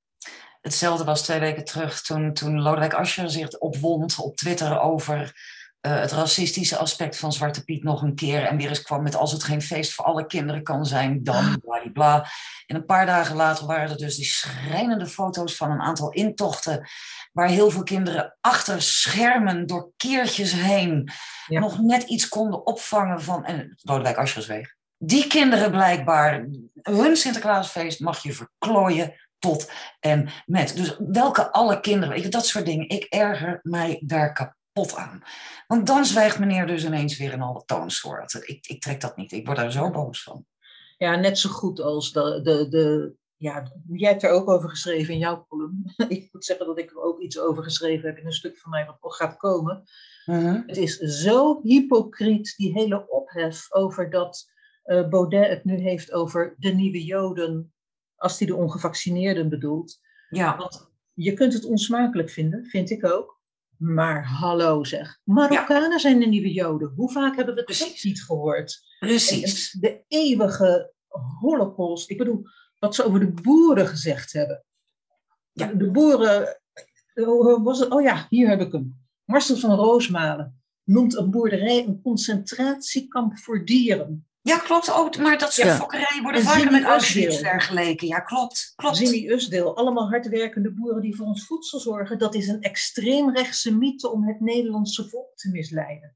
Hetzelfde 0.62 1.04
was 1.04 1.24
twee 1.24 1.40
weken 1.40 1.64
terug 1.66 2.02
toen, 2.02 2.34
toen 2.34 2.62
Lodewijk 2.62 2.94
Asscher 2.94 3.30
zich 3.30 3.58
opwond 3.60 4.20
op 4.20 4.36
Twitter 4.36 4.80
over 4.80 5.34
eh, 5.82 6.00
het 6.00 6.12
racistische 6.12 6.78
aspect 6.78 7.18
van 7.18 7.34
Zwarte 7.34 7.64
Piet 7.64 7.84
nog 7.84 8.02
een 8.02 8.16
keer. 8.16 8.44
En 8.44 8.58
weer 8.58 8.70
eens 8.70 8.82
kwam 8.82 9.04
met 9.04 9.16
als 9.16 9.32
het 9.32 9.44
geen 9.44 9.62
feest 9.62 9.94
voor 9.94 10.06
alle 10.06 10.26
kinderen 10.26 10.64
kan 10.64 10.86
zijn, 10.86 11.24
dan 11.24 11.62
bla. 11.94 12.30
En 12.66 12.76
een 12.76 12.86
paar 12.86 13.06
dagen 13.06 13.36
later 13.36 13.66
waren 13.66 13.90
er 13.90 13.98
dus 13.98 14.16
die 14.16 14.26
schrijnende 14.26 15.08
foto's 15.08 15.56
van 15.56 15.72
een 15.72 15.82
aantal 15.82 16.12
intochten. 16.12 16.88
Waar 17.32 17.48
heel 17.48 17.70
veel 17.70 17.84
kinderen 17.84 18.38
achter 18.42 18.82
schermen 18.82 19.68
door 19.68 19.92
keertjes 19.98 20.54
heen 20.54 21.10
Ja. 21.48 21.60
nog 21.60 21.80
net 21.80 22.04
iets 22.04 22.28
konden 22.28 22.66
opvangen 22.66 23.22
van. 23.22 23.46
En 23.46 23.78
Lodewijk 23.82 24.18
Asscher 24.18 24.42
zweeg. 24.42 24.74
Die 24.98 25.28
kinderen 25.28 25.72
blijkbaar, 25.72 26.48
hun 26.82 27.16
Sinterklaasfeest 27.18 28.00
mag 28.00 28.24
je 28.24 28.34
verklooien 28.34 29.14
tot 29.40 29.72
en 30.00 30.30
met. 30.46 30.76
Dus 30.76 30.96
welke 31.00 31.52
alle 31.52 31.80
kinderen, 31.80 32.14
weet 32.14 32.24
je, 32.24 32.30
dat 32.30 32.46
soort 32.46 32.66
dingen. 32.66 32.90
Ik 32.90 33.04
erger 33.04 33.60
mij 33.64 34.02
daar 34.06 34.34
kapot 34.34 34.60
aan. 34.74 35.24
Want 35.68 35.88
dan 35.88 36.06
zwijgt 36.06 36.40
meneer 36.40 36.68
dus 36.68 36.86
ineens 36.86 37.18
weer 37.18 37.34
in 37.34 37.42
alle 37.42 37.64
toonsoorten. 37.66 38.48
Ik, 38.48 38.68
ik 38.68 38.82
trek 38.82 39.02
dat 39.02 39.16
niet. 39.16 39.32
Ik 39.32 39.46
word 39.46 39.58
daar 39.58 39.72
zo 39.72 39.90
boos 39.90 40.24
van. 40.24 40.46
Ja, 40.98 41.16
net 41.16 41.38
zo 41.38 41.50
goed 41.50 41.80
als 41.80 42.12
de, 42.12 42.42
de, 42.44 42.68
de 42.70 43.14
ja, 43.36 43.72
jij 43.88 44.10
hebt 44.10 44.24
er 44.24 44.30
ook 44.30 44.50
over 44.50 44.70
geschreven 44.70 45.14
in 45.14 45.20
jouw 45.20 45.46
column. 45.50 45.94
ik 46.08 46.30
moet 46.32 46.46
zeggen 46.46 46.66
dat 46.66 46.80
ik 46.80 46.92
er 46.92 47.02
ook 47.02 47.22
iets 47.22 47.40
over 47.40 47.64
geschreven 47.64 48.10
heb 48.10 48.18
in 48.18 48.26
een 48.26 48.34
stuk 48.34 48.58
van 48.58 48.72
mij 48.72 48.86
wat 49.00 49.16
gaat 49.16 49.38
komen. 49.38 49.84
Mhm. 50.26 50.62
Het 50.68 50.78
is 50.78 50.98
zo 50.98 51.62
hypocriet, 51.64 52.54
die 52.58 52.74
hele 52.74 53.10
ophef 53.10 53.74
over 53.74 54.10
dat 54.10 54.50
eh, 54.84 55.10
Baudet 55.10 55.50
het 55.50 55.64
nu 55.64 55.76
heeft 55.78 56.12
over 56.12 56.56
de 56.58 56.70
nieuwe 56.70 57.04
Joden, 57.04 57.74
als 58.16 58.40
hij 58.40 58.48
de 58.48 58.56
ongevaccineerden 58.56 59.50
bedoelt. 59.50 60.00
Ja, 60.30 60.58
Want 60.58 60.92
je 61.14 61.34
kunt 61.34 61.54
het 61.54 61.66
onsmakelijk 61.66 62.30
vinden, 62.30 62.66
vind 62.66 62.90
ik 62.90 63.06
ook. 63.06 63.41
Maar 63.82 64.26
hallo 64.26 64.84
zeg, 64.84 65.20
Marokkanen 65.24 66.00
zijn 66.00 66.20
de 66.20 66.26
nieuwe 66.26 66.52
Joden. 66.52 66.94
Hoe 66.96 67.12
vaak 67.12 67.36
hebben 67.36 67.56
we 67.56 67.62
het 67.62 68.00
niet 68.04 68.24
gehoord? 68.24 68.82
precies. 69.00 69.72
De 69.72 70.04
eeuwige 70.08 70.94
holocaust. 71.40 72.10
Ik 72.10 72.18
bedoel, 72.18 72.44
wat 72.80 72.96
ze 72.96 73.04
over 73.04 73.20
de 73.20 73.32
boeren 73.32 73.88
gezegd 73.88 74.34
hebben. 74.34 74.64
Ja. 75.52 75.68
De 75.68 75.92
boeren, 75.92 76.62
hoe 77.14 77.62
was 77.64 77.80
het? 77.80 77.90
Oh 77.90 78.02
ja, 78.02 78.26
hier 78.30 78.50
heb 78.50 78.62
ik 78.62 78.72
hem. 78.72 79.00
Marcel 79.26 79.58
van 79.58 79.76
Roosmalen 79.76 80.62
noemt 80.84 81.16
een 81.16 81.32
boerderij 81.32 81.86
een 81.86 82.02
concentratiekamp 82.02 83.38
voor 83.38 83.66
dieren. 83.66 84.28
Ja, 84.42 84.58
klopt. 84.58 84.90
Oh, 84.90 85.16
maar 85.16 85.38
dat 85.38 85.54
soort 85.54 85.68
Ja. 85.68 85.76
fokkerijen 85.76 86.24
worden 86.24 86.42
En 86.42 86.48
vaker 86.48 86.72
met 86.72 86.84
Auschwitz 86.84 87.40
vergeleken. 87.40 88.08
Ja, 88.08 88.20
klopt. 88.20 88.74
Klopt. 88.76 88.98
Jimmy 88.98 89.30
Usdeel, 89.32 89.76
allemaal 89.78 90.10
hardwerkende 90.10 90.72
boeren 90.72 91.02
die 91.02 91.16
voor 91.16 91.26
ons 91.26 91.46
voedsel 91.46 91.80
zorgen. 91.80 92.18
Dat 92.18 92.36
is 92.36 92.48
een 92.48 92.62
extreemrechtse 92.62 93.78
mythe 93.78 94.10
om 94.10 94.28
het 94.28 94.40
Nederlandse 94.40 95.10
volk 95.10 95.36
te 95.36 95.50
misleiden. 95.50 96.16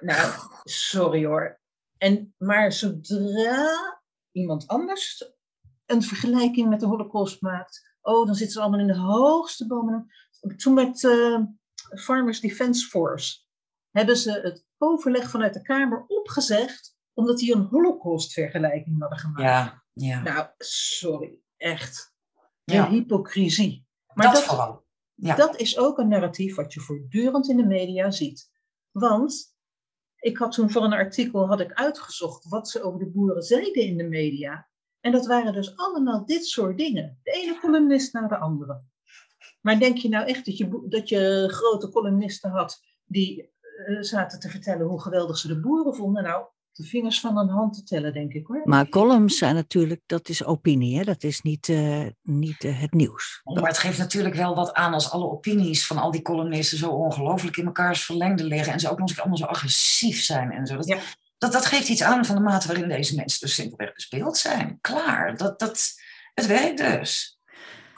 Nou, 0.00 0.32
sorry 0.64 1.24
hoor. 1.24 1.60
En, 1.98 2.34
maar 2.38 2.72
zodra 2.72 4.00
iemand 4.32 4.66
anders 4.66 5.32
een 5.86 6.02
vergelijking 6.02 6.68
met 6.68 6.80
de 6.80 6.86
holocaust 6.86 7.40
maakt, 7.40 7.96
oh, 8.00 8.26
dan 8.26 8.34
zitten 8.34 8.54
ze 8.54 8.60
allemaal 8.60 8.80
in 8.80 8.86
de 8.86 8.98
hoogste 8.98 9.66
bomen. 9.66 10.10
Toen 10.56 10.74
met 10.74 11.04
eh, 11.04 11.40
Farmers 12.00 12.40
Defence 12.40 12.86
Force 12.88 13.40
hebben 13.90 14.16
ze 14.16 14.32
het 14.32 14.64
overleg 14.78 15.30
vanuit 15.30 15.54
de 15.54 15.62
Kamer 15.62 16.04
opgezegd, 16.06 16.93
omdat 17.14 17.38
die 17.38 17.54
een 17.54 17.66
holocaustvergelijking 17.70 19.00
hadden 19.00 19.18
gemaakt. 19.18 19.42
Ja, 19.42 19.82
ja. 19.92 20.22
Nou, 20.22 20.48
sorry, 20.58 21.40
echt. 21.56 22.14
De 22.64 22.74
ja. 22.74 22.88
hypocrisie. 22.88 23.86
Maar 24.14 24.26
dat, 24.26 24.34
dat, 24.34 24.44
vooral. 24.44 24.84
Ja. 25.14 25.36
dat 25.36 25.56
is 25.56 25.78
ook 25.78 25.98
een 25.98 26.08
narratief 26.08 26.54
wat 26.54 26.72
je 26.72 26.80
voortdurend 26.80 27.48
in 27.48 27.56
de 27.56 27.66
media 27.66 28.10
ziet. 28.10 28.50
Want 28.90 29.56
ik 30.18 30.38
had 30.38 30.52
toen 30.52 30.70
voor 30.70 30.84
een 30.84 30.92
artikel 30.92 31.46
had 31.46 31.60
ik 31.60 31.72
uitgezocht 31.72 32.48
wat 32.48 32.68
ze 32.68 32.82
over 32.82 32.98
de 32.98 33.10
boeren 33.10 33.42
zeiden 33.42 33.82
in 33.82 33.96
de 33.96 34.08
media. 34.08 34.68
En 35.00 35.12
dat 35.12 35.26
waren 35.26 35.52
dus 35.52 35.76
allemaal 35.76 36.26
dit 36.26 36.46
soort 36.46 36.78
dingen. 36.78 37.20
De 37.22 37.30
ene 37.30 37.58
columnist 37.60 38.12
na 38.12 38.28
de 38.28 38.38
andere. 38.38 38.82
Maar 39.60 39.78
denk 39.78 39.96
je 39.96 40.08
nou 40.08 40.26
echt 40.26 40.44
dat 40.44 40.56
je, 40.56 40.86
dat 40.88 41.08
je 41.08 41.48
grote 41.48 41.88
columnisten 41.88 42.50
had 42.50 42.80
die 43.04 43.52
eh, 43.86 44.00
zaten 44.00 44.40
te 44.40 44.48
vertellen 44.48 44.86
hoe 44.86 45.00
geweldig 45.00 45.38
ze 45.38 45.48
de 45.48 45.60
boeren 45.60 45.94
vonden? 45.94 46.22
Nou, 46.22 46.46
de 46.76 46.84
vingers 46.84 47.20
van 47.20 47.38
een 47.38 47.48
hand 47.48 47.74
te 47.74 47.82
tellen, 47.82 48.12
denk 48.12 48.32
ik 48.32 48.46
hoor. 48.46 48.60
Maar 48.64 48.88
columns 48.88 49.38
zijn 49.38 49.54
natuurlijk, 49.54 50.00
dat 50.06 50.28
is 50.28 50.44
opinie, 50.44 50.98
hè? 50.98 51.04
dat 51.04 51.22
is 51.22 51.40
niet, 51.40 51.68
eh, 51.68 52.06
niet 52.22 52.64
eh, 52.64 52.80
het 52.80 52.92
nieuws. 52.92 53.40
Maar 53.44 53.66
het 53.66 53.78
geeft 53.78 53.98
natuurlijk 53.98 54.34
wel 54.34 54.54
wat 54.54 54.72
aan 54.72 54.94
als 54.94 55.10
alle 55.10 55.30
opinies 55.30 55.86
van 55.86 55.98
al 55.98 56.10
die 56.10 56.22
columnisten 56.22 56.78
zo 56.78 56.90
ongelooflijk 56.90 57.56
in 57.56 57.64
mekaars 57.64 58.04
verlengde 58.04 58.44
liggen. 58.44 58.72
En 58.72 58.80
ze 58.80 58.90
ook 58.90 58.98
nog 58.98 59.08
eens 59.08 59.18
allemaal 59.18 59.38
zo 59.38 59.44
agressief 59.44 60.22
zijn 60.22 60.50
en 60.50 60.66
zo. 60.66 60.76
Dat, 60.76 60.86
Ja. 60.86 60.98
dat, 61.38 61.52
dat 61.52 61.66
geeft 61.66 61.88
iets 61.88 62.02
aan 62.02 62.24
van 62.24 62.36
de 62.36 62.42
mate 62.42 62.66
waarin 62.66 62.88
deze 62.88 63.14
mensen 63.14 63.40
dus 63.40 63.54
simpelweg 63.54 63.94
bespeeld 63.94 64.36
zijn. 64.36 64.78
Klaar. 64.80 65.36
Dat, 65.36 65.58
dat, 65.58 65.92
het 66.34 66.46
werkt 66.46 66.78
dus. 66.78 67.33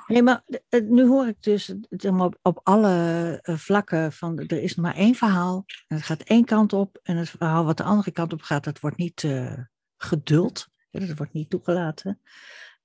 Nee, 0.06 0.22
maar 0.22 0.42
eh, 0.68 0.82
nu 0.82 1.06
hoor 1.06 1.26
ik 1.26 1.42
dus 1.42 1.66
het 1.66 1.86
helemaal 2.02 2.26
op, 2.26 2.38
op 2.42 2.60
alle 2.62 3.38
eh, 3.42 3.56
vlakken 3.56 4.12
van 4.12 4.38
er 4.38 4.62
is 4.62 4.74
maar 4.74 4.94
één 4.94 5.14
verhaal 5.14 5.64
en 5.86 5.96
het 5.96 6.04
gaat 6.04 6.22
één 6.22 6.44
kant 6.44 6.72
op 6.72 6.98
en 7.02 7.16
het 7.16 7.30
verhaal 7.30 7.64
wat 7.64 7.76
de 7.76 7.82
andere 7.82 8.10
kant 8.10 8.32
op 8.32 8.42
gaat, 8.42 8.64
dat 8.64 8.80
wordt 8.80 8.96
niet 8.96 9.24
eh, 9.24 9.58
geduld. 9.96 10.68
Dat 10.90 11.16
wordt 11.16 11.32
niet 11.32 11.50
toegelaten. 11.50 12.20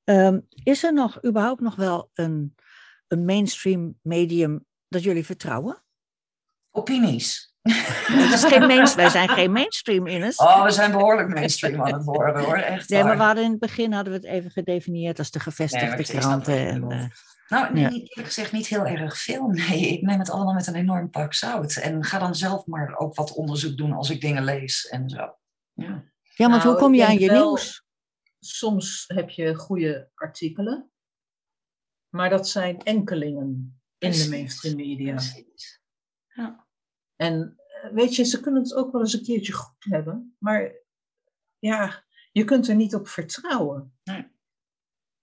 Ehm, 0.04 0.40
is 0.64 0.84
er 0.84 0.94
nog 0.94 1.26
überhaupt 1.26 1.62
nog 1.62 1.76
wel 1.76 2.10
een, 2.14 2.56
een 3.08 3.26
mainstream 3.26 4.00
medium 4.02 4.66
dat 4.88 5.04
jullie 5.04 5.26
vertrouwen? 5.26 5.84
Opinies. 6.72 7.51
Het 8.22 8.34
is 8.34 8.44
geen 8.44 8.68
main, 8.68 8.96
wij 8.96 9.10
zijn 9.10 9.30
geen 9.30 9.52
mainstream 9.52 10.08
in 10.08 10.22
het. 10.22 10.40
Oh, 10.40 10.64
we 10.64 10.72
zijn 10.72 10.92
behoorlijk 10.92 11.30
mainstream 11.30 11.82
aan 11.82 11.94
het 11.94 12.04
worden 12.04 12.44
hoor. 12.44 12.56
Echt 12.58 12.90
Nee, 12.90 13.04
maar 13.04 13.18
we 13.18 13.24
hadden 13.24 13.44
in 13.44 13.52
het 13.52 13.60
begin 13.60 13.92
hadden 13.94 14.14
we 14.14 14.20
het 14.20 14.28
even 14.28 14.52
gedefinieerd 14.52 15.20
als 15.20 15.32
de 15.32 15.40
Nee, 15.44 15.54
gevestigde 15.54 16.04
snap 16.04 16.22
kranten. 16.22 16.68
En, 16.68 16.92
eh, 16.92 17.06
Nou, 17.48 17.74
nee, 17.74 17.84
Ja. 17.84 17.90
niet, 17.90 18.02
eerlijk 18.10 18.28
gezegd 18.28 18.52
niet 18.52 18.68
heel 18.68 18.86
erg 18.86 19.18
veel. 19.18 19.48
Nee, 19.48 19.88
ik 19.88 20.02
neem 20.02 20.20
het 20.20 20.30
allemaal 20.30 20.54
met 20.54 20.68
een 20.68 20.76
enorm 20.76 21.10
pak 21.10 21.34
zout. 21.34 21.76
En 21.76 22.04
ga 22.04 22.20
dan 22.20 22.36
zelf 22.36 22.66
maar 22.66 22.96
ook 22.98 23.16
wat 23.16 23.34
onderzoek 23.34 23.78
doen 23.78 23.94
als 23.94 24.10
ik 24.10 24.22
dingen 24.22 24.44
lees 24.44 24.88
en 24.88 25.10
zo. 25.10 25.18
Ja. 25.74 26.04
ja, 26.22 26.48
want 26.50 26.64
Nou, 26.64 26.68
hoe 26.68 26.76
kom 26.76 26.94
ik 26.94 27.00
je 27.00 27.06
aan 27.06 27.20
je 27.20 27.28
wel- 27.32 27.46
nieuws? 27.48 27.84
Soms 28.40 29.04
heb 29.08 29.30
je 29.30 29.56
goede 29.56 30.10
artikelen, 30.16 30.92
maar 32.10 32.30
dat 32.30 32.48
zijn 32.50 32.84
enkelingen 32.84 33.48
in 33.98 34.10
Precies. 34.10 34.24
de 34.24 34.30
mainstream 34.30 34.76
media. 34.76 35.14
Precies. 35.14 35.82
Ja. 36.28 36.61
En 37.22 37.58
eh, 37.68 37.92
weet 37.92 38.16
je, 38.16 38.24
ze 38.24 38.40
kunnen 38.40 38.62
het 38.62 38.74
ook 38.74 38.92
wel 38.92 39.02
eens 39.02 39.14
een 39.14 39.24
keertje 39.24 39.54
goed 39.54 39.84
hebben, 39.84 40.36
maar 40.40 40.72
ja, 41.60 42.04
je 42.32 42.44
kunt 42.44 42.68
er 42.68 42.76
niet 42.76 42.96
op 42.96 43.08
vertrouwen. 43.08 43.94
Nee. 44.04 44.32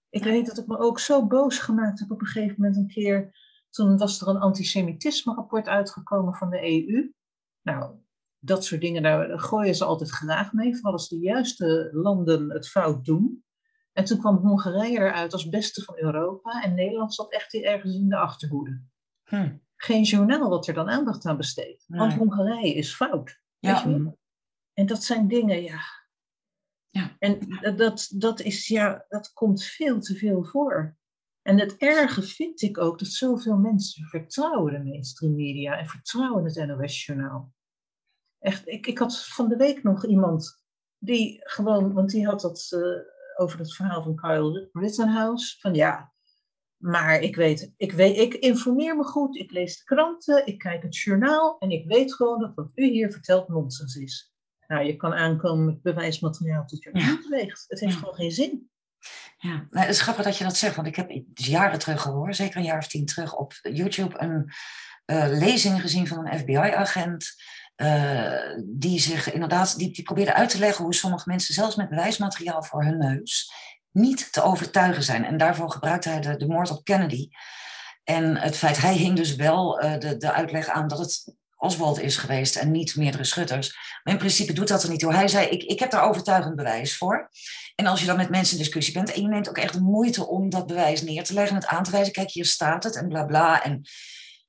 Ik 0.09 0.23
weet 0.23 0.45
dat 0.45 0.57
ik 0.57 0.67
me 0.67 0.77
ook 0.77 0.99
zo 0.99 1.27
boos 1.27 1.57
gemaakt 1.57 1.99
heb 1.99 2.11
op 2.11 2.21
een 2.21 2.27
gegeven 2.27 2.55
moment 2.57 2.77
een 2.77 2.87
keer. 2.87 3.37
Toen 3.69 3.97
was 3.97 4.21
er 4.21 4.27
een 4.27 4.39
antisemitisme-rapport 4.39 5.67
uitgekomen 5.67 6.33
van 6.33 6.49
de 6.49 6.61
EU. 6.61 7.13
Nou, 7.61 7.95
dat 8.39 8.65
soort 8.65 8.81
dingen, 8.81 9.03
daar 9.03 9.39
gooien 9.39 9.75
ze 9.75 9.85
altijd 9.85 10.09
graag 10.09 10.53
mee, 10.53 10.75
vooral 10.75 10.93
als 10.93 11.09
de 11.09 11.19
juiste 11.19 11.89
landen 11.93 12.51
het 12.51 12.69
fout 12.69 13.05
doen. 13.05 13.43
En 13.93 14.05
toen 14.05 14.19
kwam 14.19 14.37
Hongarije 14.37 14.97
eruit 14.97 15.33
als 15.33 15.49
beste 15.49 15.83
van 15.83 15.97
Europa 15.97 16.63
en 16.63 16.75
Nederland 16.75 17.13
zat 17.13 17.31
echt 17.31 17.53
ergens 17.53 17.95
in 17.95 18.09
de 18.09 18.17
achterhoede. 18.17 18.81
Hm. 19.23 19.55
Geen 19.81 20.03
journaal 20.03 20.49
wat 20.49 20.67
er 20.67 20.73
dan 20.73 20.89
aandacht 20.89 21.25
aan 21.25 21.37
besteedt, 21.37 21.85
want. 21.87 22.13
Hongarije 22.13 22.73
is 22.73 22.95
fout. 22.95 23.39
Ja. 23.59 23.73
Weet 23.73 23.83
je 23.83 24.03
wel? 24.03 24.17
En 24.73 24.85
dat 24.85 25.03
zijn 25.03 25.27
dingen, 25.27 25.63
ja. 25.63 25.81
Ja. 26.87 27.15
En 27.19 27.39
dat, 27.75 28.11
dat, 28.13 28.39
is, 28.39 28.67
ja, 28.67 29.05
dat 29.09 29.33
komt 29.33 29.63
veel 29.63 29.99
te 29.99 30.15
veel 30.15 30.43
voor. 30.43 30.97
En 31.41 31.59
het 31.59 31.77
erge 31.77 32.21
vind 32.21 32.61
ik 32.61 32.77
ook 32.77 32.99
dat 32.99 33.07
zoveel 33.07 33.57
mensen 33.57 34.05
vertrouwen 34.05 34.73
de 34.73 34.83
mainstream 34.83 35.35
media 35.35 35.77
en 35.77 35.87
vertrouwen 35.87 36.43
het 36.43 36.67
NOS-journaal. 36.67 37.53
Echt, 38.39 38.67
ik, 38.67 38.87
ik 38.87 38.97
had 38.97 39.25
van 39.25 39.49
de 39.49 39.55
week 39.55 39.83
nog 39.83 40.05
iemand 40.05 40.63
die 40.97 41.39
gewoon, 41.43 41.93
want 41.93 42.09
die 42.09 42.25
had 42.25 42.41
dat 42.41 42.67
eh, 42.69 42.81
over 43.35 43.59
het 43.59 43.75
verhaal 43.75 44.03
van 44.03 44.15
Kyle 44.15 44.69
Rittenhouse. 44.73 45.59
Van 45.59 45.73
ja, 45.73 46.13
maar 46.79 47.19
ik 47.19 47.35
weet, 47.35 47.71
ik 47.77 47.91
weet, 47.91 48.17
ik 48.17 48.33
informeer 48.33 48.95
me 48.95 49.03
goed, 49.03 49.35
ik 49.37 49.51
lees 49.51 49.77
de 49.77 49.83
kranten, 49.83 50.45
ik 50.45 50.57
kijk 50.57 50.83
het 50.83 50.97
journaal 50.97 51.55
en 51.59 51.71
ik 51.71 51.85
weet 51.87 52.13
gewoon 52.13 52.39
dat 52.39 52.51
wat 52.55 52.69
u 52.75 52.85
hier 52.85 53.11
vertelt 53.11 53.47
nonsens 53.47 53.95
is. 53.95 54.33
Nou, 54.67 54.85
je 54.85 54.95
kan 54.95 55.13
aankomen 55.13 55.65
met 55.65 55.81
bewijsmateriaal 55.81 56.65
tot 56.65 56.83
je 56.83 56.89
Ja. 56.93 57.19
weegt. 57.29 57.65
Het 57.67 57.79
heeft 57.79 57.93
Ja. 57.93 57.99
gewoon 57.99 58.13
geen 58.15 58.31
zin. 58.31 58.69
Ja, 59.37 59.49
nou, 59.69 59.85
het 59.85 59.89
is 59.95 60.01
grappig 60.01 60.23
dat 60.23 60.37
je 60.37 60.43
dat 60.43 60.57
zegt, 60.57 60.75
want 60.75 60.87
ik 60.87 60.95
heb 60.95 61.11
jaren 61.33 61.79
terug 61.79 62.01
gehoord, 62.01 62.35
zeker 62.35 62.57
een 62.57 62.63
jaar 62.63 62.77
of 62.77 62.87
tien 62.87 63.05
terug, 63.05 63.35
op 63.35 63.53
YouTube 63.61 64.19
een 64.21 64.51
eh, 65.05 65.27
lezing 65.29 65.81
gezien 65.81 66.07
van 66.07 66.27
een 66.27 66.39
FBI-agent. 66.39 67.35
eh, 67.75 68.55
die 68.65 68.99
zich 68.99 69.33
inderdaad, 69.33 69.77
die, 69.77 69.91
die 69.93 70.03
probeerde 70.03 70.33
uit 70.33 70.49
te 70.49 70.59
leggen 70.59 70.83
hoe 70.83 70.93
sommige 70.93 71.29
mensen, 71.29 71.53
zelfs 71.53 71.75
met 71.75 71.89
bewijsmateriaal 71.89 72.63
voor 72.63 72.83
hun 72.83 72.97
neus, 72.97 73.51
niet 73.91 74.31
te 74.31 74.41
overtuigen 74.41 75.03
zijn. 75.03 75.25
En 75.25 75.37
daarvoor 75.37 75.71
gebruikte 75.71 76.09
hij 76.09 76.37
de, 76.37 76.47
moord 76.47 76.71
op 76.71 76.83
Kennedy. 76.83 77.29
En 78.03 78.37
het 78.37 78.57
feit, 78.57 78.77
hij 78.77 78.93
hing 78.93 79.15
dus 79.15 79.35
wel 79.35 79.79
eh, 79.79 79.99
de, 79.99 80.17
de 80.17 80.31
uitleg 80.31 80.67
aan 80.67 80.87
dat 80.87 80.99
het 80.99 81.37
Oswald 81.59 81.99
is 81.99 82.17
geweest 82.17 82.55
en 82.55 82.71
niet 82.71 82.95
meerdere 82.95 83.23
schutters. 83.23 83.75
Maar 84.03 84.13
in 84.13 84.19
principe 84.19 84.53
doet 84.53 84.67
dat 84.67 84.83
er 84.83 84.89
niet 84.89 84.99
toe. 84.99 85.13
Hij 85.13 85.27
zei, 85.27 85.47
ik, 85.47 85.63
ik 85.63 85.79
heb 85.79 85.91
daar 85.91 86.03
overtuigend 86.03 86.55
bewijs 86.55 86.97
voor. 86.97 87.29
En 87.75 87.85
als 87.85 87.99
je 87.99 88.05
dan 88.05 88.17
met 88.17 88.29
mensen 88.29 88.57
in 88.57 88.63
discussie 88.63 88.93
bent 88.93 89.11
en 89.11 89.21
je 89.21 89.27
neemt 89.27 89.49
ook 89.49 89.57
echt 89.57 89.73
de 89.73 89.81
moeite 89.81 90.27
om 90.27 90.49
dat 90.49 90.67
bewijs 90.67 91.01
neer 91.01 91.23
te 91.23 91.33
leggen 91.33 91.55
en 91.55 91.61
het 91.61 91.71
aan 91.71 91.83
te 91.83 91.91
wijzen, 91.91 92.13
kijk, 92.13 92.31
hier 92.31 92.45
staat 92.45 92.83
het 92.83 92.95
en 92.95 93.07
bla 93.07 93.25
bla. 93.25 93.63
En, 93.63 93.81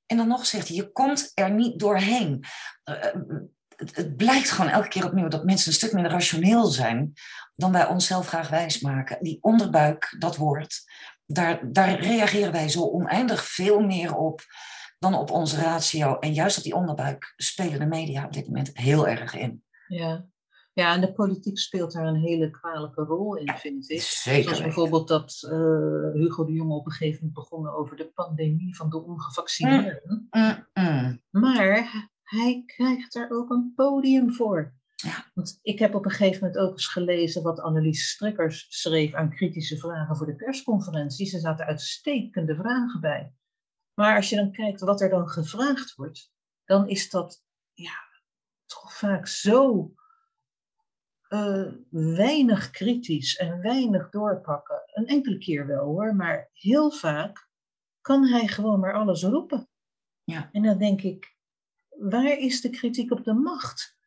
en 0.06 0.16
dan 0.16 0.28
nog 0.28 0.46
zegt 0.46 0.68
hij, 0.68 0.76
je 0.76 0.92
komt 0.92 1.30
er 1.34 1.50
niet 1.50 1.78
doorheen. 1.78 2.44
Eh, 2.84 3.04
eh, 3.04 3.14
het 3.76 4.16
blijkt 4.16 4.50
gewoon 4.50 4.70
elke 4.70 4.88
keer 4.88 5.04
opnieuw 5.04 5.28
dat 5.28 5.44
mensen 5.44 5.68
een 5.68 5.74
stuk 5.74 5.92
minder 5.92 6.12
rationeel 6.12 6.66
zijn 6.66 7.12
dan 7.60 7.72
wij 7.72 7.86
onszelf 7.86 8.26
graag 8.26 8.48
wijsmaken. 8.48 9.16
Die 9.20 9.38
onderbuik, 9.40 10.16
dat 10.18 10.36
woord, 10.36 10.82
daar, 11.26 11.72
daar 11.72 12.00
reageren 12.00 12.52
wij 12.52 12.68
zo 12.68 12.82
oneindig 12.82 13.44
veel 13.44 13.80
meer 13.80 14.16
op 14.16 14.40
dan 14.98 15.14
op 15.14 15.30
onze 15.30 15.60
ratio. 15.60 16.18
En 16.18 16.32
juist 16.32 16.56
op 16.56 16.62
die 16.62 16.74
onderbuik 16.74 17.32
spelen 17.36 17.78
de 17.78 17.86
media 17.86 18.24
op 18.24 18.32
dit 18.32 18.46
moment 18.46 18.70
heel 18.72 19.08
erg 19.08 19.34
in. 19.34 19.64
Ja. 19.88 20.26
ja, 20.72 20.94
en 20.94 21.00
de 21.00 21.12
politiek 21.12 21.58
speelt 21.58 21.92
daar 21.92 22.06
een 22.06 22.20
hele 22.20 22.50
kwalijke 22.50 23.02
rol 23.02 23.36
in, 23.36 23.54
vind 23.56 23.90
ik. 23.90 24.02
Zeker. 24.02 24.42
Zoals 24.42 24.62
bijvoorbeeld 24.62 25.08
dat 25.08 25.38
eh, 25.42 26.12
Hugo 26.12 26.44
de 26.44 26.52
Jonge 26.52 26.74
op 26.74 26.86
een 26.86 26.92
gegeven 26.92 27.18
moment 27.18 27.34
begonnen 27.34 27.74
over 27.74 27.96
de 27.96 28.10
pandemie 28.14 28.76
van 28.76 28.90
de 28.90 29.02
ongevaccineerden. 29.02 30.28
Mm, 30.30 30.66
mm. 30.74 31.22
Maar 31.30 32.10
hij 32.22 32.62
krijgt 32.66 33.12
daar 33.12 33.30
ook 33.30 33.50
een 33.50 33.72
podium 33.76 34.32
voor. 34.32 34.78
Ja. 35.00 35.30
Want 35.34 35.58
ik 35.62 35.78
heb 35.78 35.94
op 35.94 36.04
een 36.04 36.10
gegeven 36.10 36.44
moment 36.44 36.58
ook 36.58 36.72
eens 36.72 36.86
gelezen 36.86 37.42
wat 37.42 37.60
Annelies 37.60 38.10
Strikkers 38.10 38.66
schreef 38.68 39.14
aan 39.14 39.34
kritische 39.34 39.78
vragen 39.78 40.16
voor 40.16 40.26
de 40.26 40.36
persconferentie. 40.36 41.34
Er 41.34 41.40
zaten 41.40 41.66
uitstekende 41.66 42.54
vragen 42.54 43.00
bij. 43.00 43.32
Maar 43.94 44.16
als 44.16 44.28
je 44.28 44.36
dan 44.36 44.52
kijkt 44.52 44.80
wat 44.80 45.00
er 45.00 45.08
dan 45.08 45.28
gevraagd 45.28 45.94
wordt, 45.94 46.32
dan 46.64 46.88
is 46.88 47.10
dat 47.10 47.44
ja, 47.72 47.98
toch 48.66 48.96
vaak 48.96 49.26
zo 49.26 49.92
eh, 51.28 51.66
weinig 51.90 52.70
kritisch 52.70 53.36
en 53.36 53.60
weinig 53.60 54.10
doorpakken. 54.10 54.82
Een 54.86 55.06
enkele 55.06 55.38
keer 55.38 55.66
wel 55.66 55.84
hoor, 55.84 56.14
maar 56.14 56.50
heel 56.52 56.90
vaak 56.90 57.48
kan 58.00 58.26
hij 58.26 58.46
gewoon 58.46 58.80
maar 58.80 58.94
alles 58.94 59.22
roepen. 59.22 59.68
Ja. 60.24 60.48
En 60.52 60.62
dan 60.62 60.78
denk 60.78 61.02
ik, 61.02 61.36
waar 61.88 62.38
is 62.38 62.60
de 62.60 62.70
kritiek 62.70 63.10
op 63.10 63.24
de 63.24 63.32
macht? 63.32 63.98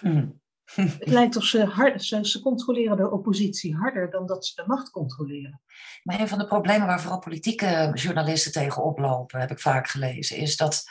Hm. 0.00 0.26
Het 0.74 1.08
lijkt 1.08 1.36
of 1.36 1.44
ze, 1.44 1.64
hard, 1.64 2.04
ze, 2.04 2.28
ze 2.28 2.40
controleren 2.40 2.96
de 2.96 3.10
oppositie 3.10 3.74
harder 3.74 4.10
dan 4.10 4.26
dat 4.26 4.46
ze 4.46 4.54
de 4.54 4.64
macht 4.66 4.90
controleren. 4.90 5.60
Maar 6.02 6.20
een 6.20 6.28
van 6.28 6.38
de 6.38 6.46
problemen 6.46 6.86
waar 6.86 7.00
vooral 7.00 7.18
politieke 7.18 7.90
journalisten 7.94 8.52
tegen 8.52 8.82
oplopen, 8.82 9.40
heb 9.40 9.50
ik 9.50 9.60
vaak 9.60 9.88
gelezen, 9.88 10.36
is 10.36 10.56
dat 10.56 10.84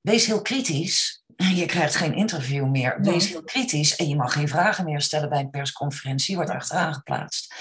wees 0.00 0.26
heel 0.26 0.42
kritisch. 0.42 1.22
Je 1.54 1.66
krijgt 1.66 1.94
geen 1.94 2.14
interview 2.14 2.66
meer. 2.66 3.00
Wees 3.00 3.28
heel 3.28 3.44
kritisch 3.44 3.96
en 3.96 4.08
je 4.08 4.16
mag 4.16 4.32
geen 4.32 4.48
vragen 4.48 4.84
meer 4.84 5.00
stellen 5.00 5.28
bij 5.28 5.40
een 5.40 5.50
persconferentie. 5.50 6.30
Je 6.30 6.36
wordt 6.36 6.50
achteraan 6.50 6.94
geplaatst. 6.94 7.54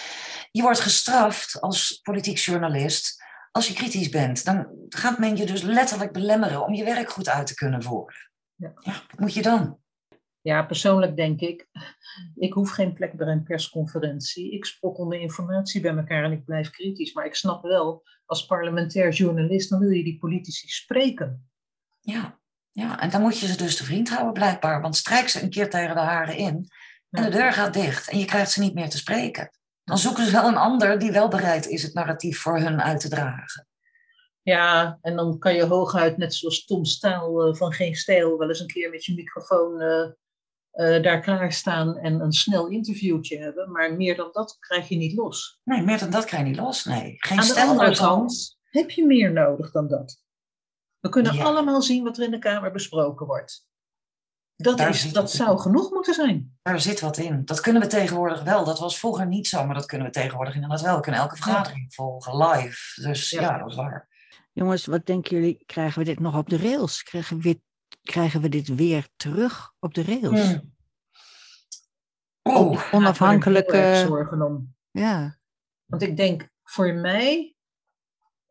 Je 0.51 0.61
wordt 0.61 0.79
gestraft 0.79 1.61
als 1.61 1.99
politiek 2.03 2.37
journalist 2.37 3.23
als 3.51 3.67
je 3.67 3.73
kritisch 3.73 4.09
bent. 4.09 4.45
Dan 4.45 4.67
gaat 4.89 5.19
men 5.19 5.37
je 5.37 5.45
dus 5.45 5.61
letterlijk 5.61 6.11
belemmeren 6.11 6.65
om 6.65 6.73
je 6.73 6.83
werk 6.83 7.09
goed 7.09 7.29
uit 7.29 7.47
te 7.47 7.53
kunnen 7.53 7.83
voeren. 7.83 8.31
Ja. 8.55 8.73
wat 8.83 9.19
moet 9.19 9.33
je 9.33 9.41
dan? 9.41 9.82
Ja, 10.43 10.63
persoonlijk 10.63 11.15
denk 11.15 11.39
ik, 11.39 11.67
ik 12.35 12.53
hoef 12.53 12.71
geen 12.71 12.93
plek 12.93 13.13
bij 13.13 13.27
een 13.27 13.43
persconferentie. 13.43 14.51
Ik 14.51 14.65
sprokkel 14.65 15.05
mijn 15.05 15.21
informatie 15.21 15.81
bij 15.81 15.95
elkaar 15.95 16.23
en 16.23 16.31
ik 16.31 16.45
blijf 16.45 16.69
kritisch. 16.69 17.13
Maar 17.13 17.25
ik 17.25 17.35
snap 17.35 17.63
wel, 17.63 18.03
als 18.25 18.45
parlementair 18.45 19.11
journalist, 19.11 19.69
dan 19.69 19.79
wil 19.79 19.89
je 19.89 20.03
die 20.03 20.17
politici 20.17 20.67
spreken. 20.67 21.49
Ja, 21.99 22.39
ja, 22.71 22.99
en 22.99 23.09
dan 23.09 23.21
moet 23.21 23.39
je 23.39 23.47
ze 23.47 23.57
dus 23.57 23.77
te 23.77 23.83
vriend 23.83 24.09
houden 24.09 24.33
blijkbaar. 24.33 24.81
Want 24.81 24.95
strijk 24.95 25.29
ze 25.29 25.41
een 25.41 25.49
keer 25.49 25.69
tegen 25.69 25.95
de 25.95 26.01
haren 26.01 26.37
in 26.37 26.67
en 27.09 27.23
de 27.23 27.29
deur 27.29 27.53
gaat 27.53 27.73
dicht 27.73 28.09
en 28.09 28.19
je 28.19 28.25
krijgt 28.25 28.51
ze 28.51 28.59
niet 28.59 28.73
meer 28.73 28.89
te 28.89 28.97
spreken. 28.97 29.51
Dan 29.83 29.97
zoeken 29.97 30.25
ze 30.25 30.31
wel 30.31 30.47
een 30.47 30.57
ander 30.57 30.99
die 30.99 31.11
wel 31.11 31.27
bereid 31.27 31.67
is 31.67 31.83
het 31.83 31.93
narratief 31.93 32.39
voor 32.39 32.59
hun 32.59 32.81
uit 32.81 32.99
te 32.99 33.09
dragen. 33.09 33.67
Ja, 34.41 34.97
en 35.01 35.15
dan 35.15 35.39
kan 35.39 35.55
je 35.55 35.65
hooguit, 35.65 36.17
net 36.17 36.35
zoals 36.35 36.65
Tom 36.65 36.85
Staal 36.85 37.43
eh, 37.43 37.55
van 37.55 37.73
Geen 37.73 37.95
Stijl, 37.95 38.37
wel 38.37 38.49
eens 38.49 38.59
een 38.59 38.67
keer 38.67 38.89
met 38.89 39.05
je 39.05 39.13
microfoon 39.13 39.81
eh, 39.81 40.09
eh, 40.73 41.03
daar 41.03 41.19
klaarstaan 41.21 41.97
en 41.97 42.19
een 42.19 42.31
snel 42.33 42.67
interviewtje 42.67 43.37
hebben. 43.37 43.71
Maar 43.71 43.93
meer 43.95 44.15
dan 44.15 44.29
dat 44.31 44.57
krijg 44.59 44.87
je 44.89 44.95
niet 44.95 45.13
los. 45.13 45.59
Nee, 45.63 45.81
meer 45.81 45.99
dan 45.99 46.09
dat 46.09 46.25
krijg 46.25 46.43
je 46.43 46.49
niet 46.49 46.59
los. 46.59 46.85
Nee, 46.85 47.15
geen 47.17 47.37
Aan 47.39 47.45
de 47.45 47.51
stel 47.51 47.67
andere 47.69 47.95
kant 47.95 48.57
heb 48.63 48.89
je 48.89 49.05
meer 49.05 49.31
nodig 49.33 49.71
dan 49.71 49.87
dat. 49.87 50.21
We 50.99 51.09
kunnen 51.09 51.33
Ja. 51.33 51.43
allemaal 51.43 51.81
zien 51.81 52.03
wat 52.03 52.17
er 52.17 52.23
in 52.23 52.31
de 52.31 52.39
Kamer 52.39 52.71
besproken 52.71 53.25
wordt. 53.25 53.67
Dat, 54.55 54.77
Daar 54.77 54.89
is, 54.89 55.11
dat 55.13 55.23
in. 55.31 55.37
zou 55.37 55.59
genoeg 55.59 55.91
moeten 55.91 56.13
zijn. 56.13 56.57
Daar 56.61 56.79
zit 56.81 56.99
wat 56.99 57.17
in. 57.17 57.45
Dat 57.45 57.59
kunnen 57.59 57.81
we 57.81 57.87
tegenwoordig 57.87 58.43
wel. 58.43 58.65
Dat 58.65 58.79
was 58.79 58.99
vroeger 58.99 59.27
niet 59.27 59.47
zo, 59.47 59.65
maar 59.65 59.75
dat 59.75 59.85
kunnen 59.85 60.07
we 60.07 60.13
tegenwoordig 60.13 60.53
inderdaad 60.55 60.81
wel. 60.81 60.95
We 60.95 61.01
kunnen 61.01 61.21
elke 61.21 61.35
vergadering 61.35 61.93
volgen, 61.93 62.37
live. 62.37 63.01
Dus 63.01 63.29
Ja. 63.29 63.41
ja, 63.41 63.57
dat 63.57 63.69
is 63.69 63.75
waar. 63.75 64.07
Jongens, 64.51 64.85
wat 64.85 65.05
denken 65.05 65.35
jullie? 65.37 65.63
Krijgen 65.65 65.99
we 65.99 66.05
dit 66.05 66.19
nog 66.19 66.37
op 66.37 66.49
de 66.49 66.57
rails? 66.57 67.03
Krijgen 67.03 67.37
we, 67.37 67.43
weer- 67.43 67.61
krijgen 68.03 68.41
we 68.41 68.49
dit 68.49 68.75
weer 68.75 69.07
terug 69.15 69.73
op 69.79 69.93
de 69.93 70.03
rails? 70.03 70.51
Hmm. 70.51 70.73
oh, 72.41 72.93
onafhankelijke. 72.93 74.03
zorgen 74.07 74.41
om. 74.41 74.75
Ja. 74.91 75.37
Want 75.85 76.01
ik 76.01 76.17
denk, 76.17 76.49
voor 76.63 76.93
mij, 76.93 77.55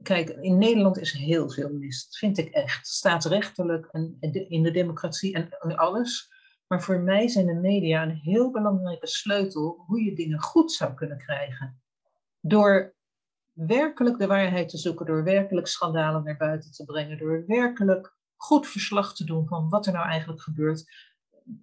kijk, 0.02 0.28
in 0.28 0.58
Nederland 0.58 0.98
is 0.98 1.12
heel 1.12 1.50
veel 1.50 1.72
mis. 1.72 2.04
Dat 2.04 2.16
vind 2.16 2.38
ik 2.38 2.48
echt. 2.48 2.86
Staatsrechtelijk 2.86 3.86
en 3.86 4.16
in 4.48 4.62
de 4.62 4.70
democratie 4.70 5.34
en 5.34 5.76
alles. 5.76 6.30
Maar 6.66 6.82
voor 6.82 7.00
mij 7.00 7.28
zijn 7.28 7.46
de 7.46 7.54
media 7.54 8.02
een 8.02 8.16
heel 8.16 8.50
belangrijke 8.50 9.06
sleutel 9.06 9.84
hoe 9.86 10.02
je 10.02 10.14
dingen 10.14 10.40
goed 10.40 10.72
zou 10.72 10.94
kunnen 10.94 11.18
krijgen. 11.18 11.82
Door 12.40 12.94
werkelijk 13.52 14.18
de 14.18 14.26
waarheid 14.26 14.68
te 14.68 14.78
zoeken, 14.78 15.06
door 15.06 15.24
werkelijk 15.24 15.66
schandalen 15.66 16.24
naar 16.24 16.36
buiten 16.36 16.72
te 16.72 16.84
brengen, 16.84 17.18
door 17.18 17.44
werkelijk 17.46 18.16
goed 18.42 18.66
verslag 18.66 19.14
te 19.14 19.24
doen 19.24 19.46
van 19.46 19.68
wat 19.68 19.86
er 19.86 19.92
nou 19.92 20.06
eigenlijk 20.06 20.42
gebeurt. 20.42 20.84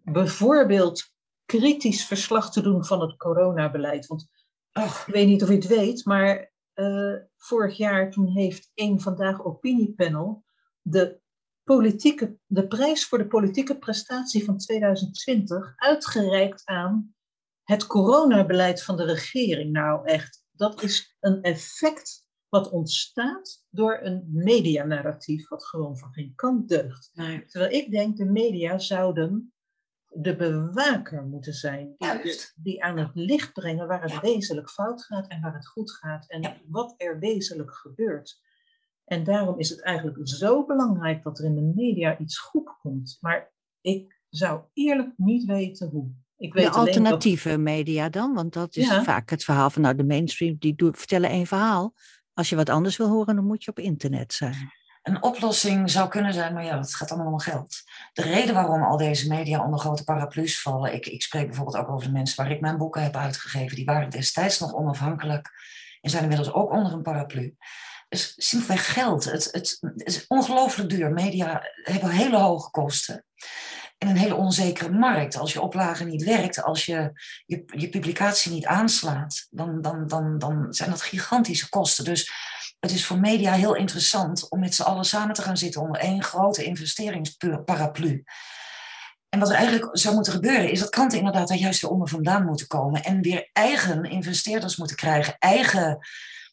Bijvoorbeeld 0.03 1.11
kritisch 1.45 2.05
verslag 2.05 2.51
te 2.51 2.61
doen 2.61 2.85
van 2.85 3.01
het 3.01 3.17
coronabeleid. 3.17 4.07
Want 4.07 4.27
ach, 4.71 5.07
ik 5.07 5.13
weet 5.13 5.27
niet 5.27 5.43
of 5.43 5.49
u 5.49 5.53
het 5.53 5.67
weet, 5.67 6.05
maar 6.05 6.51
uh, 6.75 7.15
vorig 7.37 7.77
jaar 7.77 8.11
toen 8.11 8.27
heeft 8.27 8.71
één 8.73 8.99
Vandaag 8.99 9.43
Opiniepanel 9.43 10.43
de, 10.81 11.19
politieke, 11.63 12.37
de 12.45 12.67
prijs 12.67 13.05
voor 13.05 13.17
de 13.17 13.27
politieke 13.27 13.77
prestatie 13.77 14.45
van 14.45 14.57
2020 14.57 15.73
uitgereikt 15.75 16.61
aan 16.65 17.15
het 17.63 17.87
coronabeleid 17.87 18.83
van 18.83 18.97
de 18.97 19.05
regering. 19.05 19.71
Nou 19.71 20.05
echt, 20.05 20.43
dat 20.51 20.83
is 20.83 21.17
een 21.19 21.41
effect 21.41 22.27
wat 22.49 22.69
ontstaat 22.69 23.65
door 23.69 23.99
een 24.01 24.29
medianarratief 24.31 25.47
wat 25.47 25.65
gewoon 25.65 25.97
van 25.97 26.13
geen 26.13 26.33
kant 26.35 26.69
deugt. 26.69 27.11
Nee. 27.13 27.45
Terwijl 27.45 27.71
ik 27.71 27.91
denk, 27.91 28.17
de 28.17 28.25
media 28.25 28.77
zouden 28.77 29.53
de 30.11 30.35
bewaker 30.35 31.23
moeten 31.23 31.53
zijn. 31.53 31.95
Die, 31.97 32.39
die, 32.55 32.83
aan 32.83 32.97
het 32.97 33.11
licht 33.13 33.53
brengen 33.53 33.87
waar 33.87 34.01
het 34.01 34.21
wezenlijk 34.21 34.69
fout 34.69 35.03
gaat 35.03 35.27
en 35.27 35.41
waar 35.41 35.53
het 35.53 35.67
goed 35.67 35.91
gaat. 35.91 36.29
En 36.29 36.61
wat 36.67 36.93
er 36.97 37.19
wezenlijk 37.19 37.73
gebeurt. 37.73 38.41
En 39.05 39.23
daarom 39.23 39.59
is 39.59 39.69
het 39.69 39.81
eigenlijk 39.83 40.17
zo 40.23 40.65
belangrijk 40.65 41.23
dat 41.23 41.39
er 41.39 41.45
in 41.45 41.55
de 41.55 41.73
media 41.75 42.17
iets 42.17 42.39
goed 42.39 42.77
komt. 42.81 43.17
Maar 43.21 43.53
ik 43.81 44.21
zou 44.29 44.61
eerlijk 44.73 45.13
niet 45.17 45.45
weten 45.45 45.89
hoe. 45.89 46.11
Ik 46.37 46.53
weet 46.53 46.65
de 46.65 46.71
alternatieve 46.71 47.57
media 47.57 48.09
dan? 48.09 48.33
Want 48.33 48.53
dat 48.53 48.75
is 48.75 48.87
vaak 48.87 49.29
het 49.29 49.43
verhaal 49.43 49.69
van 49.69 49.81
nou, 49.81 49.95
de 49.95 50.03
mainstream, 50.03 50.55
die 50.59 50.75
vertellen 50.77 51.29
één 51.29 51.45
verhaal. 51.45 51.93
Als 52.39 52.49
je 52.49 52.55
wat 52.55 52.69
anders 52.69 52.97
wil 52.97 53.07
horen, 53.07 53.35
dan 53.35 53.45
moet 53.45 53.63
je 53.63 53.71
op 53.71 53.79
internet 53.79 54.33
zijn. 54.33 54.73
Een 55.03 55.23
oplossing 55.23 55.91
zou 55.91 56.09
kunnen 56.09 56.33
zijn, 56.33 56.53
maar 56.53 56.63
ja, 56.63 56.77
het 56.77 56.95
gaat 56.95 57.11
allemaal 57.11 57.31
om 57.31 57.39
geld. 57.39 57.83
De 58.13 58.21
reden 58.21 58.53
waarom 58.53 58.83
al 58.83 58.97
deze 58.97 59.27
media 59.27 59.63
onder 59.63 59.79
grote 59.79 60.03
paraplu's 60.03 60.61
vallen, 60.61 60.93
ik, 60.93 61.05
ik 61.05 61.21
spreek 61.21 61.45
bijvoorbeeld 61.45 61.77
ook 61.77 61.89
over 61.89 62.07
de 62.07 62.13
mensen 62.13 62.43
waar 62.43 62.51
ik 62.51 62.61
mijn 62.61 62.77
boeken 62.77 63.03
heb 63.03 63.15
uitgegeven, 63.15 63.75
die 63.75 63.85
waren 63.85 64.09
destijds 64.09 64.59
nog 64.59 64.73
onafhankelijk 64.73 65.49
en 66.01 66.09
zijn 66.09 66.23
inmiddels 66.23 66.53
ook 66.53 66.71
onder 66.71 66.93
een 66.93 67.01
paraplu. 67.01 67.55
Dus 68.09 68.33
simpelweg 68.37 68.93
geld. 68.93 69.23
Het, 69.23 69.47
het, 69.51 69.77
het 69.81 70.07
is 70.07 70.27
ongelooflijk 70.27 70.89
duur. 70.89 71.11
Media 71.11 71.61
hebben 71.83 72.09
hele 72.09 72.37
hoge 72.37 72.71
kosten 72.71 73.25
en 73.99 74.07
een 74.07 74.17
hele 74.17 74.35
onzekere 74.35 74.89
markt. 74.89 75.37
Als 75.37 75.53
je 75.53 75.61
oplage 75.61 76.03
niet 76.03 76.23
werkt, 76.23 76.63
als 76.63 76.85
je, 76.85 77.11
je 77.45 77.63
je, 77.65 77.89
publicatie 77.89 78.51
niet 78.51 78.65
aanslaat, 78.65 79.47
dan, 79.49 79.81
dan, 79.81 80.07
dan, 80.07 80.37
dan 80.37 80.73
zijn 80.73 80.89
dat 80.89 81.01
gigantische 81.01 81.69
kosten. 81.69 82.05
Dus 82.05 82.31
het 82.79 82.91
is 82.91 83.05
voor 83.05 83.19
media 83.19 83.53
heel 83.53 83.75
interessant 83.75 84.49
om 84.49 84.59
met 84.59 84.75
z'n 84.75 84.81
allen 84.81 85.05
samen 85.05 85.35
te 85.35 85.41
gaan 85.41 85.57
zitten 85.57 85.81
onder 85.81 86.01
één 86.01 86.23
grote 86.23 86.63
investeringsparaplu. 86.63 88.23
En 89.29 89.39
wat 89.39 89.49
er 89.49 89.55
eigenlijk 89.55 89.97
zou 89.97 90.15
moeten 90.15 90.33
gebeuren, 90.33 90.71
is 90.71 90.79
dat 90.79 90.89
kranten 90.89 91.17
inderdaad 91.17 91.47
daar 91.47 91.57
juist 91.57 91.81
weer 91.81 91.91
onder 91.91 92.07
vandaan 92.07 92.45
moeten 92.45 92.67
komen 92.67 93.03
en 93.03 93.21
weer 93.21 93.49
eigen 93.53 94.03
investeerders 94.03 94.75
moeten 94.77 94.95
krijgen, 94.95 95.35
eigen 95.39 95.99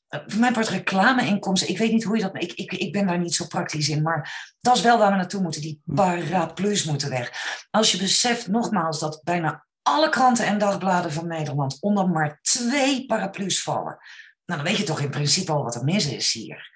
voor 0.09 0.41
mijn 0.41 0.53
part 0.53 0.69
reclameinkomsten. 0.69 1.69
Ik 1.69 1.79
weet 1.79 1.93
niet 1.93 2.05
hoe 2.05 2.17
je 2.17 2.23
dat. 2.23 2.43
Ik, 2.43 2.53
ik, 2.53 2.73
ik 2.73 2.93
ben 2.93 3.07
daar 3.07 3.19
niet 3.19 3.35
zo 3.35 3.47
praktisch 3.47 3.89
in. 3.89 4.03
Maar 4.03 4.55
dat 4.61 4.77
is 4.77 4.83
wel 4.83 4.99
waar 4.99 5.11
we 5.11 5.17
naartoe 5.17 5.43
moeten. 5.43 5.61
Die 5.61 5.81
hm. 5.85 5.95
paraplu's 5.95 6.85
moeten 6.85 7.11
weg. 7.11 7.33
Als 7.71 7.93
je 7.93 7.99
beseft, 7.99 8.47
nogmaals, 8.47 9.01
dat 9.01 9.21
bijna 9.25 9.67
alle 9.83 10.09
kranten 10.09 10.47
en 10.47 10.59
dagbladen 10.59 11.13
van 11.13 11.27
Nederland 11.27 11.77
onder 11.81 12.09
maar 12.09 12.39
twee 12.43 13.07
paraplu's 13.07 13.63
vallen. 13.63 13.99
Nou, 14.45 14.63
dan 14.63 14.71
weet 14.71 14.77
je 14.77 14.85
toch 14.85 15.01
in 15.01 15.11
principe 15.11 15.53
al 15.53 15.63
wat 15.63 15.75
er 15.75 15.85
mis 15.85 16.07
is 16.07 16.33
hier. 16.33 16.71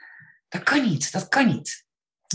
Dat 0.49 0.63
kan 0.63 0.89
niet. 0.89 1.13
Dat 1.13 1.29
kan 1.29 1.47
niet. 1.47 1.85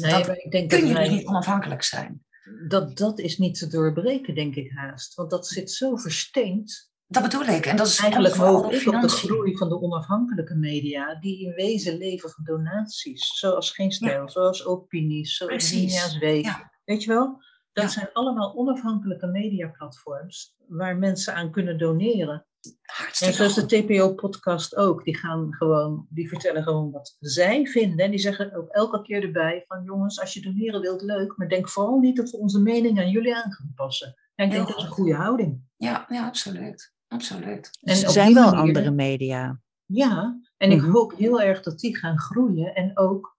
Nee, 0.01 0.11
dat 0.11 0.37
ik 0.37 0.51
denk 0.51 0.69
kun 0.69 0.93
dat 0.93 1.05
je 1.05 1.11
niet 1.11 1.25
onafhankelijk 1.25 1.83
zijn. 1.83 2.23
Dat, 2.67 2.97
dat 2.97 3.19
is 3.19 3.37
niet 3.37 3.57
te 3.57 3.67
doorbreken, 3.67 4.35
denk 4.35 4.55
ik 4.55 4.71
haast. 4.71 5.13
Want 5.13 5.29
dat 5.29 5.47
zit 5.47 5.71
zo 5.71 5.95
versteend 5.95 6.91
dat 7.07 7.23
bedoel 7.23 7.45
ik. 7.45 7.65
En 7.65 7.77
dat 7.77 7.87
is 7.87 7.99
eigenlijk 7.99 8.35
hoop 8.35 8.71
ik 8.71 8.87
op 8.87 9.01
de 9.01 9.07
groei 9.07 9.57
van 9.57 9.69
de 9.69 9.81
onafhankelijke 9.81 10.55
media, 10.55 11.15
die 11.15 11.45
in 11.45 11.53
wezen 11.53 11.97
leven 11.97 12.29
van 12.29 12.43
donaties, 12.43 13.37
zoals 13.37 13.71
Geen 13.71 13.91
Stijl, 13.91 14.29
zoals 14.29 14.65
Opinies, 14.65 15.37
zoals 15.37 15.71
Linia's 15.71 16.17
Week. 16.17 16.67
Weet 16.85 17.03
je 17.03 17.09
wel? 17.09 17.43
Dat 17.73 17.91
zijn 17.91 18.09
allemaal 18.13 18.55
onafhankelijke 18.55 19.27
mediaplatforms 19.27 20.55
waar 20.67 20.97
mensen 20.97 21.35
aan 21.35 21.51
kunnen 21.51 21.77
doneren. 21.77 22.45
Hartstikke 22.81 23.43
en 23.43 23.49
zoals 23.49 23.67
de 23.67 23.83
TPO-podcast 23.83 24.75
ook, 24.75 25.03
die 25.03 25.17
gaan 25.17 25.53
gewoon, 25.53 26.07
die 26.09 26.29
vertellen 26.29 26.63
gewoon 26.63 26.91
wat 26.91 27.15
zij 27.19 27.65
vinden. 27.65 28.05
En 28.05 28.11
die 28.11 28.19
zeggen 28.19 28.55
ook 28.55 28.69
elke 28.69 29.01
keer 29.01 29.23
erbij 29.23 29.63
van 29.67 29.83
jongens, 29.83 30.19
als 30.19 30.33
je 30.33 30.41
doneren 30.41 30.81
wilt, 30.81 31.01
leuk, 31.01 31.37
maar 31.37 31.49
denk 31.49 31.69
vooral 31.69 31.99
niet 31.99 32.15
dat 32.15 32.29
we 32.29 32.37
onze 32.37 32.61
mening 32.61 32.99
aan 32.99 33.09
jullie 33.09 33.35
aan 33.35 33.51
gaan 33.51 33.71
passen. 33.75 34.15
En 34.35 34.45
ik 34.45 34.51
denk 34.51 34.67
dat 34.67 34.77
is 34.77 34.83
een 34.83 34.89
goede 34.89 35.15
houding. 35.15 35.61
Ja, 35.77 36.05
ja 36.09 36.25
absoluut 36.25 36.94
absoluut. 37.07 37.69
En 37.81 38.03
er 38.03 38.09
zijn 38.09 38.33
wel 38.33 38.55
andere 38.55 38.91
media. 38.91 39.61
Ja, 39.85 40.41
en 40.57 40.71
ik 40.71 40.81
mhm. 40.81 40.91
hoop 40.91 41.15
heel 41.17 41.41
erg 41.41 41.61
dat 41.61 41.79
die 41.79 41.97
gaan 41.97 42.19
groeien. 42.19 42.75
En 42.75 42.97
ook, 42.97 43.37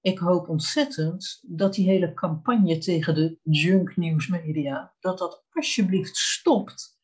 ik 0.00 0.18
hoop 0.18 0.48
ontzettend 0.48 1.38
dat 1.42 1.74
die 1.74 1.86
hele 1.86 2.14
campagne 2.14 2.78
tegen 2.78 3.14
de 3.14 3.38
junk 3.42 3.96
media, 3.96 4.94
dat 5.00 5.18
dat 5.18 5.44
alsjeblieft 5.50 6.16
stopt. 6.16 6.98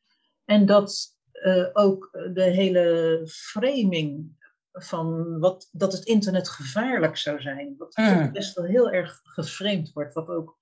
En 0.44 0.66
dat 0.66 1.16
uh, 1.32 1.66
ook 1.72 2.08
de 2.34 2.42
hele 2.42 3.20
framing 3.30 4.36
van 4.72 5.38
wat, 5.38 5.68
dat 5.72 5.92
het 5.92 6.04
internet 6.04 6.48
gevaarlijk 6.48 7.16
zou 7.16 7.40
zijn, 7.40 7.74
wat 7.78 7.96
mm. 7.96 8.32
best 8.32 8.54
wel 8.54 8.64
heel 8.64 8.90
erg 8.90 9.20
geframed 9.22 9.92
wordt, 9.92 10.14
wat 10.14 10.28
ook 10.28 10.58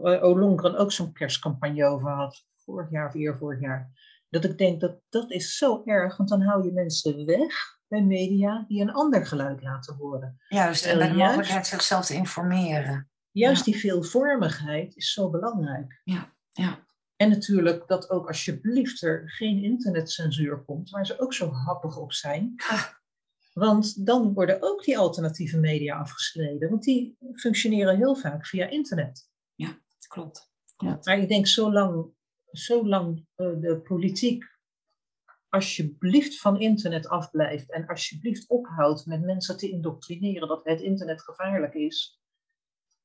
Olongren 0.00 0.76
ook 0.76 0.92
zo'n 0.92 1.12
perscampagne 1.12 1.84
over 1.84 2.10
had, 2.10 2.46
vorig 2.56 2.90
jaar 2.90 3.08
of 3.08 3.14
eer 3.14 3.36
vorig 3.36 3.60
jaar. 3.60 3.90
Dat 4.32 4.44
ik 4.44 4.58
denk 4.58 4.80
dat 4.80 5.00
dat 5.08 5.30
is 5.30 5.56
zo 5.56 5.82
erg, 5.84 6.16
want 6.16 6.28
dan 6.28 6.42
hou 6.42 6.64
je 6.64 6.72
mensen 6.72 7.26
weg 7.26 7.78
bij 7.88 8.02
media 8.02 8.64
die 8.68 8.80
een 8.80 8.92
ander 8.92 9.26
geluid 9.26 9.62
laten 9.62 9.96
horen. 9.96 10.40
Juist, 10.48 10.84
en 10.84 10.98
bij 10.98 11.08
de 11.08 11.14
mogelijkheid 11.14 11.66
zichzelf 11.66 12.06
te 12.06 12.14
informeren. 12.14 13.10
Juist 13.30 13.64
die 13.64 13.76
veelvormigheid 13.76 14.96
is 14.96 15.12
zo 15.12 15.30
belangrijk. 15.30 16.00
Ja, 16.04 16.32
ja. 16.50 16.86
En 17.16 17.28
natuurlijk 17.28 17.88
dat 17.88 18.10
ook 18.10 18.26
alsjeblieft 18.26 19.02
er 19.02 19.30
geen 19.30 19.62
internetcensuur 19.62 20.64
komt, 20.64 20.90
waar 20.90 21.06
ze 21.06 21.20
ook 21.20 21.34
zo 21.34 21.50
happig 21.50 21.96
op 21.96 22.12
zijn. 22.12 22.54
Want 23.52 24.06
dan 24.06 24.32
worden 24.32 24.62
ook 24.62 24.84
die 24.84 24.98
alternatieve 24.98 25.58
media 25.58 25.98
afgesneden, 25.98 26.70
want 26.70 26.82
die 26.82 27.16
functioneren 27.34 27.96
heel 27.96 28.14
vaak 28.14 28.46
via 28.46 28.66
internet. 28.66 29.28
Ja, 29.54 29.78
klopt. 30.08 30.50
Ja. 30.76 30.98
Maar 31.02 31.18
ik 31.18 31.28
denk, 31.28 31.46
zolang 31.46 32.14
zolang 32.52 33.26
eh, 33.34 33.46
de 33.60 33.80
politiek 33.80 34.44
alsjeblieft 35.48 36.40
van 36.40 36.60
internet 36.60 37.08
afblijft 37.08 37.72
en 37.72 37.86
alsjeblieft 37.86 38.48
ophoudt 38.48 39.06
met 39.06 39.22
mensen 39.22 39.56
te 39.56 39.70
indoctrineren 39.70 40.48
dat 40.48 40.64
het 40.64 40.80
internet 40.80 41.22
gevaarlijk 41.22 41.74
is, 41.74 42.22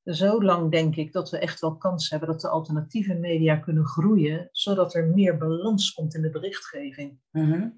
zolang 0.03 0.71
denk 0.71 0.95
ik 0.95 1.11
dat 1.11 1.29
we 1.29 1.37
echt 1.37 1.59
wel 1.59 1.77
kans 1.77 2.09
hebben 2.09 2.29
dat 2.29 2.41
de 2.41 2.49
alternatieve 2.49 3.13
media 3.13 3.55
kunnen 3.55 3.85
groeien, 3.85 4.49
zodat 4.51 4.95
er 4.95 5.07
meer 5.07 5.37
balans 5.37 5.93
komt 5.93 6.15
in 6.15 6.21
de 6.21 6.29
berichtgeving. 6.29 7.19
Mhm. 7.31 7.69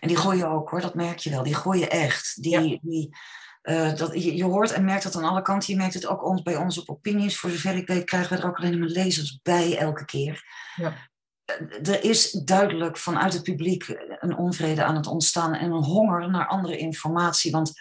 En 0.00 0.08
die 0.08 0.16
groeien 0.16 0.48
ook 0.48 0.70
hoor, 0.70 0.80
dat 0.80 0.94
merk 0.94 1.18
je 1.18 1.30
wel. 1.30 1.42
Die 1.42 1.54
groeien 1.54 1.90
echt. 1.90 2.42
Die, 2.42 2.80
die, 2.82 3.16
uh, 3.62 3.94
dat, 3.94 4.12
je, 4.14 4.36
je, 4.36 4.44
hoort 4.44 4.72
en 4.72 4.84
merkt 4.84 5.02
dat 5.02 5.16
aan 5.16 5.24
alle 5.24 5.42
kanten. 5.42 5.72
Je 5.72 5.78
merkt 5.78 5.94
het 5.94 6.06
ook 6.06 6.24
ons, 6.24 6.42
bij 6.42 6.56
ons 6.56 6.80
op 6.80 6.90
opinies. 6.90 7.38
Voor 7.38 7.50
zover 7.50 7.76
ik 7.76 7.86
weet 7.86 8.04
krijgen 8.04 8.36
we 8.36 8.42
er 8.42 8.48
ook 8.48 8.58
alleen 8.58 8.78
maar 8.78 8.88
lezers 8.88 9.40
bij 9.42 9.78
elke 9.78 10.04
keer. 10.04 10.44
Ja. 10.76 10.94
Eh, 11.44 11.88
er 11.88 12.04
is 12.04 12.30
duidelijk 12.30 12.96
vanuit 12.96 13.32
het 13.32 13.42
publiek 13.42 13.96
een 14.18 14.36
onvrede 14.36 14.84
aan 14.84 14.96
het 14.96 15.06
ontstaan 15.06 15.54
en 15.54 15.70
een 15.70 15.84
honger 15.84 16.30
naar 16.30 16.46
andere 16.46 16.76
informatie. 16.76 17.50
Want 17.50 17.72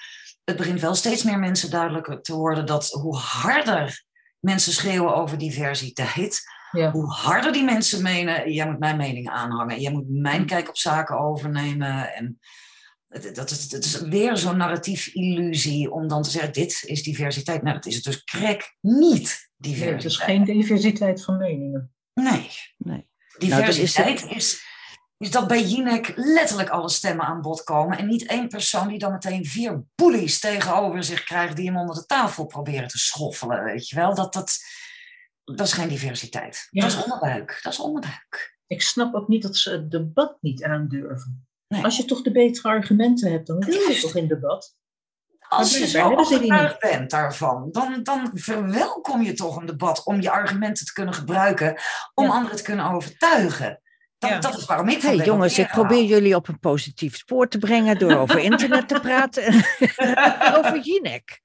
het 0.44 0.58
begint 0.58 0.82
wel 0.82 0.96
steeds 0.96 1.24
meer 1.24 1.40
mensen 1.40 1.70
duidelijk 1.70 2.24
te 2.24 2.36
worden 2.36 2.66
dat 2.66 2.90
hoe 2.90 3.18
harder 3.18 4.04
mensen 4.40 4.74
schreeuwen 4.74 5.16
over 5.16 5.38
diversiteit, 5.38 6.42
ja. 6.72 6.92
hoe 6.92 7.12
harder 7.12 7.54
die 7.54 7.64
mensen 7.64 8.04
menen, 8.04 8.54
jij 8.54 8.70
moet 8.70 8.80
mijn 8.80 8.98
mening 8.98 9.30
aanhangen, 9.30 9.80
jij 9.80 9.92
moet 9.92 10.10
mijn 10.10 10.46
kijk 10.46 10.70
op 10.70 10.78
zaken 10.78 11.20
overnemen. 11.20 12.14
En 12.14 12.40
dat 13.12 13.52
is, 13.52 13.70
dat 13.70 13.84
is 13.84 14.02
weer 14.02 14.38
zo'n 14.38 14.58
narratief 14.58 15.08
illusie 15.08 15.92
om 15.92 16.08
dan 16.08 16.24
te 16.24 16.30
zeggen, 16.30 16.54
dit 16.54 16.84
is 16.86 17.04
diversiteit. 17.04 17.62
Nou, 17.62 17.76
dat 17.76 17.86
is 17.86 17.96
het 17.96 18.04
dus 18.04 18.24
krek 18.24 18.76
niet 18.82 19.52
diversiteit. 19.58 20.04
het 20.04 20.12
is 20.12 20.18
geen 20.18 20.44
diversiteit 20.44 21.24
van 21.24 21.38
meningen. 21.38 21.94
Nee. 22.14 22.50
nee. 22.78 23.10
Diversiteit 23.38 24.24
nou, 24.24 24.36
is, 24.36 24.36
is, 24.36 24.66
is 25.18 25.32
dat 25.32 25.48
bij 25.48 25.64
Jinek 25.64 26.14
letterlijk 26.16 26.70
alle 26.70 26.90
stemmen 26.90 27.26
aan 27.26 27.42
bod 27.42 27.64
komen. 27.64 27.98
En 27.98 28.08
niet 28.08 28.26
één 28.26 28.48
persoon 28.48 28.88
die 28.88 29.00
dan 29.00 29.12
meteen 29.12 29.46
vier 29.46 29.84
bullies 29.96 30.40
tegenover 30.40 31.04
zich 31.04 31.24
krijgt 31.24 31.56
die 31.56 31.66
hem 31.66 31.78
onder 31.78 31.96
de 31.96 32.06
tafel 32.06 32.46
proberen 32.46 32.88
te 32.88 32.98
schoffelen. 32.98 33.64
Weet 33.64 33.90
je 33.90 33.96
wel? 33.96 34.16
Dat, 34.16 34.34
dat, 34.34 34.58
dat 35.44 35.68
is 35.68 35.74
geen 35.74 35.88
diversiteit. 35.88 36.68
Ja. 36.70 36.82
Dat 36.82 36.92
is 36.92 37.04
onderbuik. 37.04 37.60
Dat 37.62 37.74
is 37.74 37.80
onderbuik. 37.80 38.60
Ik 38.68 38.82
snap 38.82 39.14
ook 39.14 39.28
niet 39.28 39.42
dat 39.42 39.58
ze 39.58 39.72
het 39.72 39.92
debat 39.92 40.38
niet 40.42 40.64
aandurven. 40.64 41.46
Nee. 41.72 41.84
Als 41.84 41.98
je 41.98 42.06
toch 42.06 42.22
de 42.22 42.32
betere 42.32 42.68
argumenten 42.68 43.32
hebt, 43.32 43.48
dan 43.48 43.60
wil 43.60 43.74
je 43.90 44.00
toch 44.02 44.16
in 44.16 44.28
debat. 44.28 44.76
Als 45.40 45.78
je 45.78 45.88
zo 45.88 46.16
overtuigd 46.16 46.80
bent 46.80 47.10
daarvan, 47.10 47.70
dan, 47.72 48.04
dan 48.04 48.32
verwelkom 48.34 49.22
je 49.22 49.34
toch 49.34 49.56
een 49.56 49.66
debat 49.66 50.06
om 50.06 50.22
je 50.22 50.30
argumenten 50.32 50.86
te 50.86 50.94
kunnen 50.94 51.14
gebruiken, 51.14 51.76
om 52.14 52.24
Ja. 52.26 52.32
anderen 52.32 52.58
te 52.58 52.64
kunnen 52.64 52.92
overtuigen. 52.92 53.82
Dat, 54.18 54.30
Ja. 54.30 54.40
dat 54.40 54.58
is 54.58 54.66
waarom 54.66 54.88
ik 54.90 55.02
Hey 55.02 55.16
jongens, 55.16 55.58
ik 55.58 55.68
probeer 55.68 56.04
jullie 56.04 56.36
op 56.36 56.48
een 56.48 56.60
positief 56.60 57.18
spoor 57.18 57.48
te 57.48 57.58
brengen 57.58 57.98
door 58.00 58.16
over 58.16 58.40
internet 58.50 58.88
te 58.88 59.00
praten. 59.00 59.54
over 60.58 60.80
Jinek. 60.82 61.42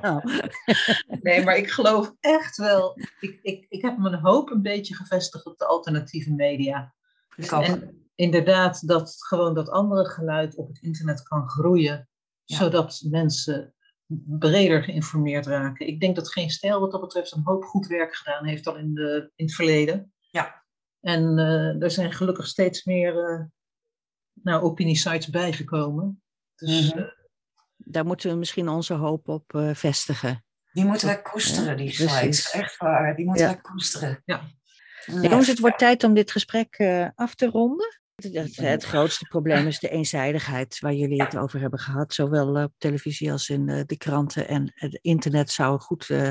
Nou? 0.00 0.22
Nee, 1.22 1.44
maar 1.44 1.56
ik 1.56 1.70
geloof 1.70 2.12
echt 2.20 2.56
wel. 2.56 2.98
Ik, 3.20 3.38
ik, 3.42 3.66
ik 3.68 3.82
heb 3.82 3.98
mijn 3.98 4.14
hoop 4.20 4.50
een 4.50 4.62
beetje 4.62 4.94
gevestigd 4.94 5.46
op 5.46 5.58
de 5.58 5.66
alternatieve 5.66 6.32
media. 6.32 6.94
Ik 7.36 7.52
ook. 7.52 7.62
En 7.64 7.99
inderdaad, 8.20 8.88
dat 8.88 9.14
gewoon 9.18 9.54
dat 9.54 9.68
andere 9.68 10.04
geluid 10.08 10.56
op 10.56 10.68
het 10.68 10.78
internet 10.82 11.22
kan 11.22 11.48
groeien, 11.48 12.08
Ja. 12.44 12.56
zodat 12.56 13.02
mensen 13.10 13.74
breder 14.38 14.82
geïnformeerd 14.82 15.46
raken. 15.46 15.86
Ik 15.86 16.00
denk 16.00 16.16
dat 16.16 16.32
Geen 16.32 16.50
Stijl 16.50 16.80
wat 16.80 16.90
dat 16.90 17.00
betreft 17.00 17.32
een 17.32 17.42
hoop 17.44 17.64
goed 17.64 17.86
werk 17.86 18.14
gedaan 18.14 18.44
heeft 18.46 18.66
al 18.66 18.76
in, 18.76 18.94
de, 18.94 19.30
in 19.34 19.44
het 19.44 19.54
verleden. 19.54 20.12
Ja. 20.30 20.64
En 21.00 21.38
eh, 21.38 21.82
er 21.82 21.90
zijn 21.90 22.12
gelukkig 22.12 22.46
steeds 22.46 22.84
meer 22.84 23.18
eh 23.24 23.44
nou, 24.42 24.62
opiniesites 24.62 25.28
bijgekomen. 25.30 26.22
Dus 26.56 26.90
Mhm. 26.94 26.98
eh, 26.98 27.08
Daar 27.76 28.04
moeten 28.06 28.30
we 28.30 28.36
misschien 28.36 28.68
onze 28.68 28.94
hoop 28.94 29.28
op 29.28 29.54
eh, 29.54 29.74
vestigen. 29.74 30.44
Die 30.72 30.84
moeten 30.84 31.06
wij 31.06 31.22
koesteren, 31.22 31.76
die 31.76 31.90
sites. 31.92 32.50
Echt 32.50 32.76
waar, 32.76 33.16
die 33.16 33.24
moeten 33.26 33.44
Ja. 33.44 33.52
wij 33.52 33.60
koesteren. 33.60 34.22
Ja. 34.24 34.40
Jongens, 35.06 35.46
het 35.46 35.58
wordt 35.58 35.78
tijd 35.78 36.04
om 36.04 36.14
dit 36.14 36.30
gesprek 36.30 36.74
eh, 36.74 37.08
af 37.14 37.34
te 37.34 37.46
ronden. 37.46 37.99
Het, 38.24 38.56
het, 38.56 38.84
grootste 38.84 39.26
probleem 39.28 39.66
is 39.66 39.78
de 39.78 39.88
eenzijdigheid 39.88 40.78
waar 40.80 40.94
jullie 40.94 41.22
het 41.22 41.36
over 41.36 41.60
hebben 41.60 41.78
gehad. 41.78 42.14
Zowel 42.14 42.62
op 42.64 42.72
televisie 42.78 43.32
als 43.32 43.48
in 43.48 43.68
eh, 43.68 43.80
de 43.86 43.96
kranten. 43.96 44.48
En 44.48 44.72
het 44.74 44.98
internet 45.02 45.50
zou 45.50 45.72
een 45.72 45.80
goed, 45.80 46.10
eh, 46.10 46.26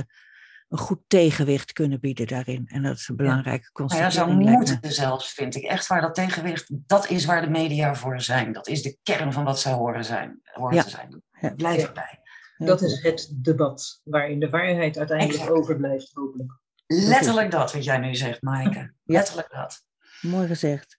een 0.67 0.77
goed 0.77 0.99
tegenwicht 1.07 1.71
kunnen 1.71 1.99
bieden 1.99 2.27
daarin. 2.27 2.67
En 2.67 2.83
dat 2.83 2.95
is 2.95 3.07
een 3.07 3.15
belangrijke 3.15 3.69
Nou 3.73 3.95
ja, 3.95 4.09
zou 4.09 4.27
constatering. 4.27 4.43
lijkt 4.43 4.59
me. 4.59 4.71
moeten 4.71 4.91
zelfs, 4.91 5.33
vind 5.33 5.55
ik. 5.55 5.63
Echt 5.63 5.87
waar, 5.87 6.01
dat 6.01 6.15
tegenwicht, 6.15 6.65
dat 6.69 7.09
is 7.09 7.25
waar 7.25 7.41
de 7.41 7.49
media 7.49 7.95
voor 7.95 8.21
zijn. 8.21 8.51
Dat 8.53 8.67
is 8.67 8.81
de 8.81 8.97
kern 9.03 9.33
van 9.33 9.43
wat 9.43 9.59
zij 9.59 9.71
horen, 9.73 10.05
zijn, 10.05 10.39
horen 10.43 10.75
Ja. 10.75 10.83
te 10.83 10.89
zijn. 10.89 11.21
Ja. 11.41 11.49
Blijf 11.49 11.81
Ja. 11.81 11.87
erbij. 11.87 12.19
Dat 12.57 12.81
is 12.81 13.01
het 13.03 13.29
debat, 13.35 14.01
waarin 14.03 14.39
de 14.39 14.49
waarheid 14.49 14.97
uiteindelijk 14.97 15.39
Exact. 15.39 15.57
overblijft, 15.57 16.11
hopelijk. 16.13 16.51
Letterlijk 16.87 17.51
dat 17.51 17.73
wat 17.73 17.83
jij 17.83 17.97
nu 17.97 18.15
zegt, 18.15 18.41
Maaike. 18.41 18.93
Letterlijk 19.03 19.49
dat. 19.51 19.83
Mooi 20.21 20.47
gezegd. 20.47 20.97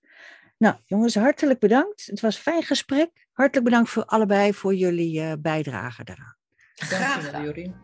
Nou, 0.61 0.75
jongens, 0.85 1.15
hartelijk 1.15 1.59
bedankt. 1.59 2.07
Het 2.07 2.21
was 2.21 2.37
een 2.37 2.43
fijn 2.43 2.63
gesprek. 2.63 3.11
Hartelijk 3.33 3.65
bedankt 3.65 3.91
voor 3.91 4.05
allebei 4.05 4.55
voor 4.55 4.75
jullie 4.75 5.21
eh, 5.21 5.33
bijdrage 5.39 6.05
daaraan. 6.05 6.37
Graag 6.75 7.25
gedaan. 7.25 7.45
Jorien. 7.45 7.75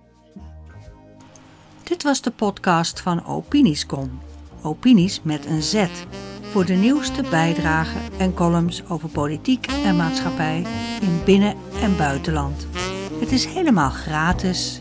Dit 1.83 2.03
was 2.03 2.23
de 2.23 2.31
podcast 2.31 3.01
van 3.01 3.27
Opiniescom. 3.27 4.21
Opinies 4.63 5.23
met 5.23 5.47
een 5.47 5.63
Z. 5.63 5.87
Voor 6.43 6.65
de 6.65 6.75
nieuwste 6.75 7.23
bijdragen 7.31 8.19
en 8.19 8.35
columns 8.35 8.89
over 8.89 9.09
politiek 9.09 9.67
en 9.67 9.97
maatschappij 9.97 10.65
in 11.01 11.25
binnen- 11.25 11.57
en 11.83 11.97
buitenland. 11.97 12.67
Het 13.21 13.33
is 13.33 13.45
helemaal 13.45 13.91
gratis. 13.91 14.81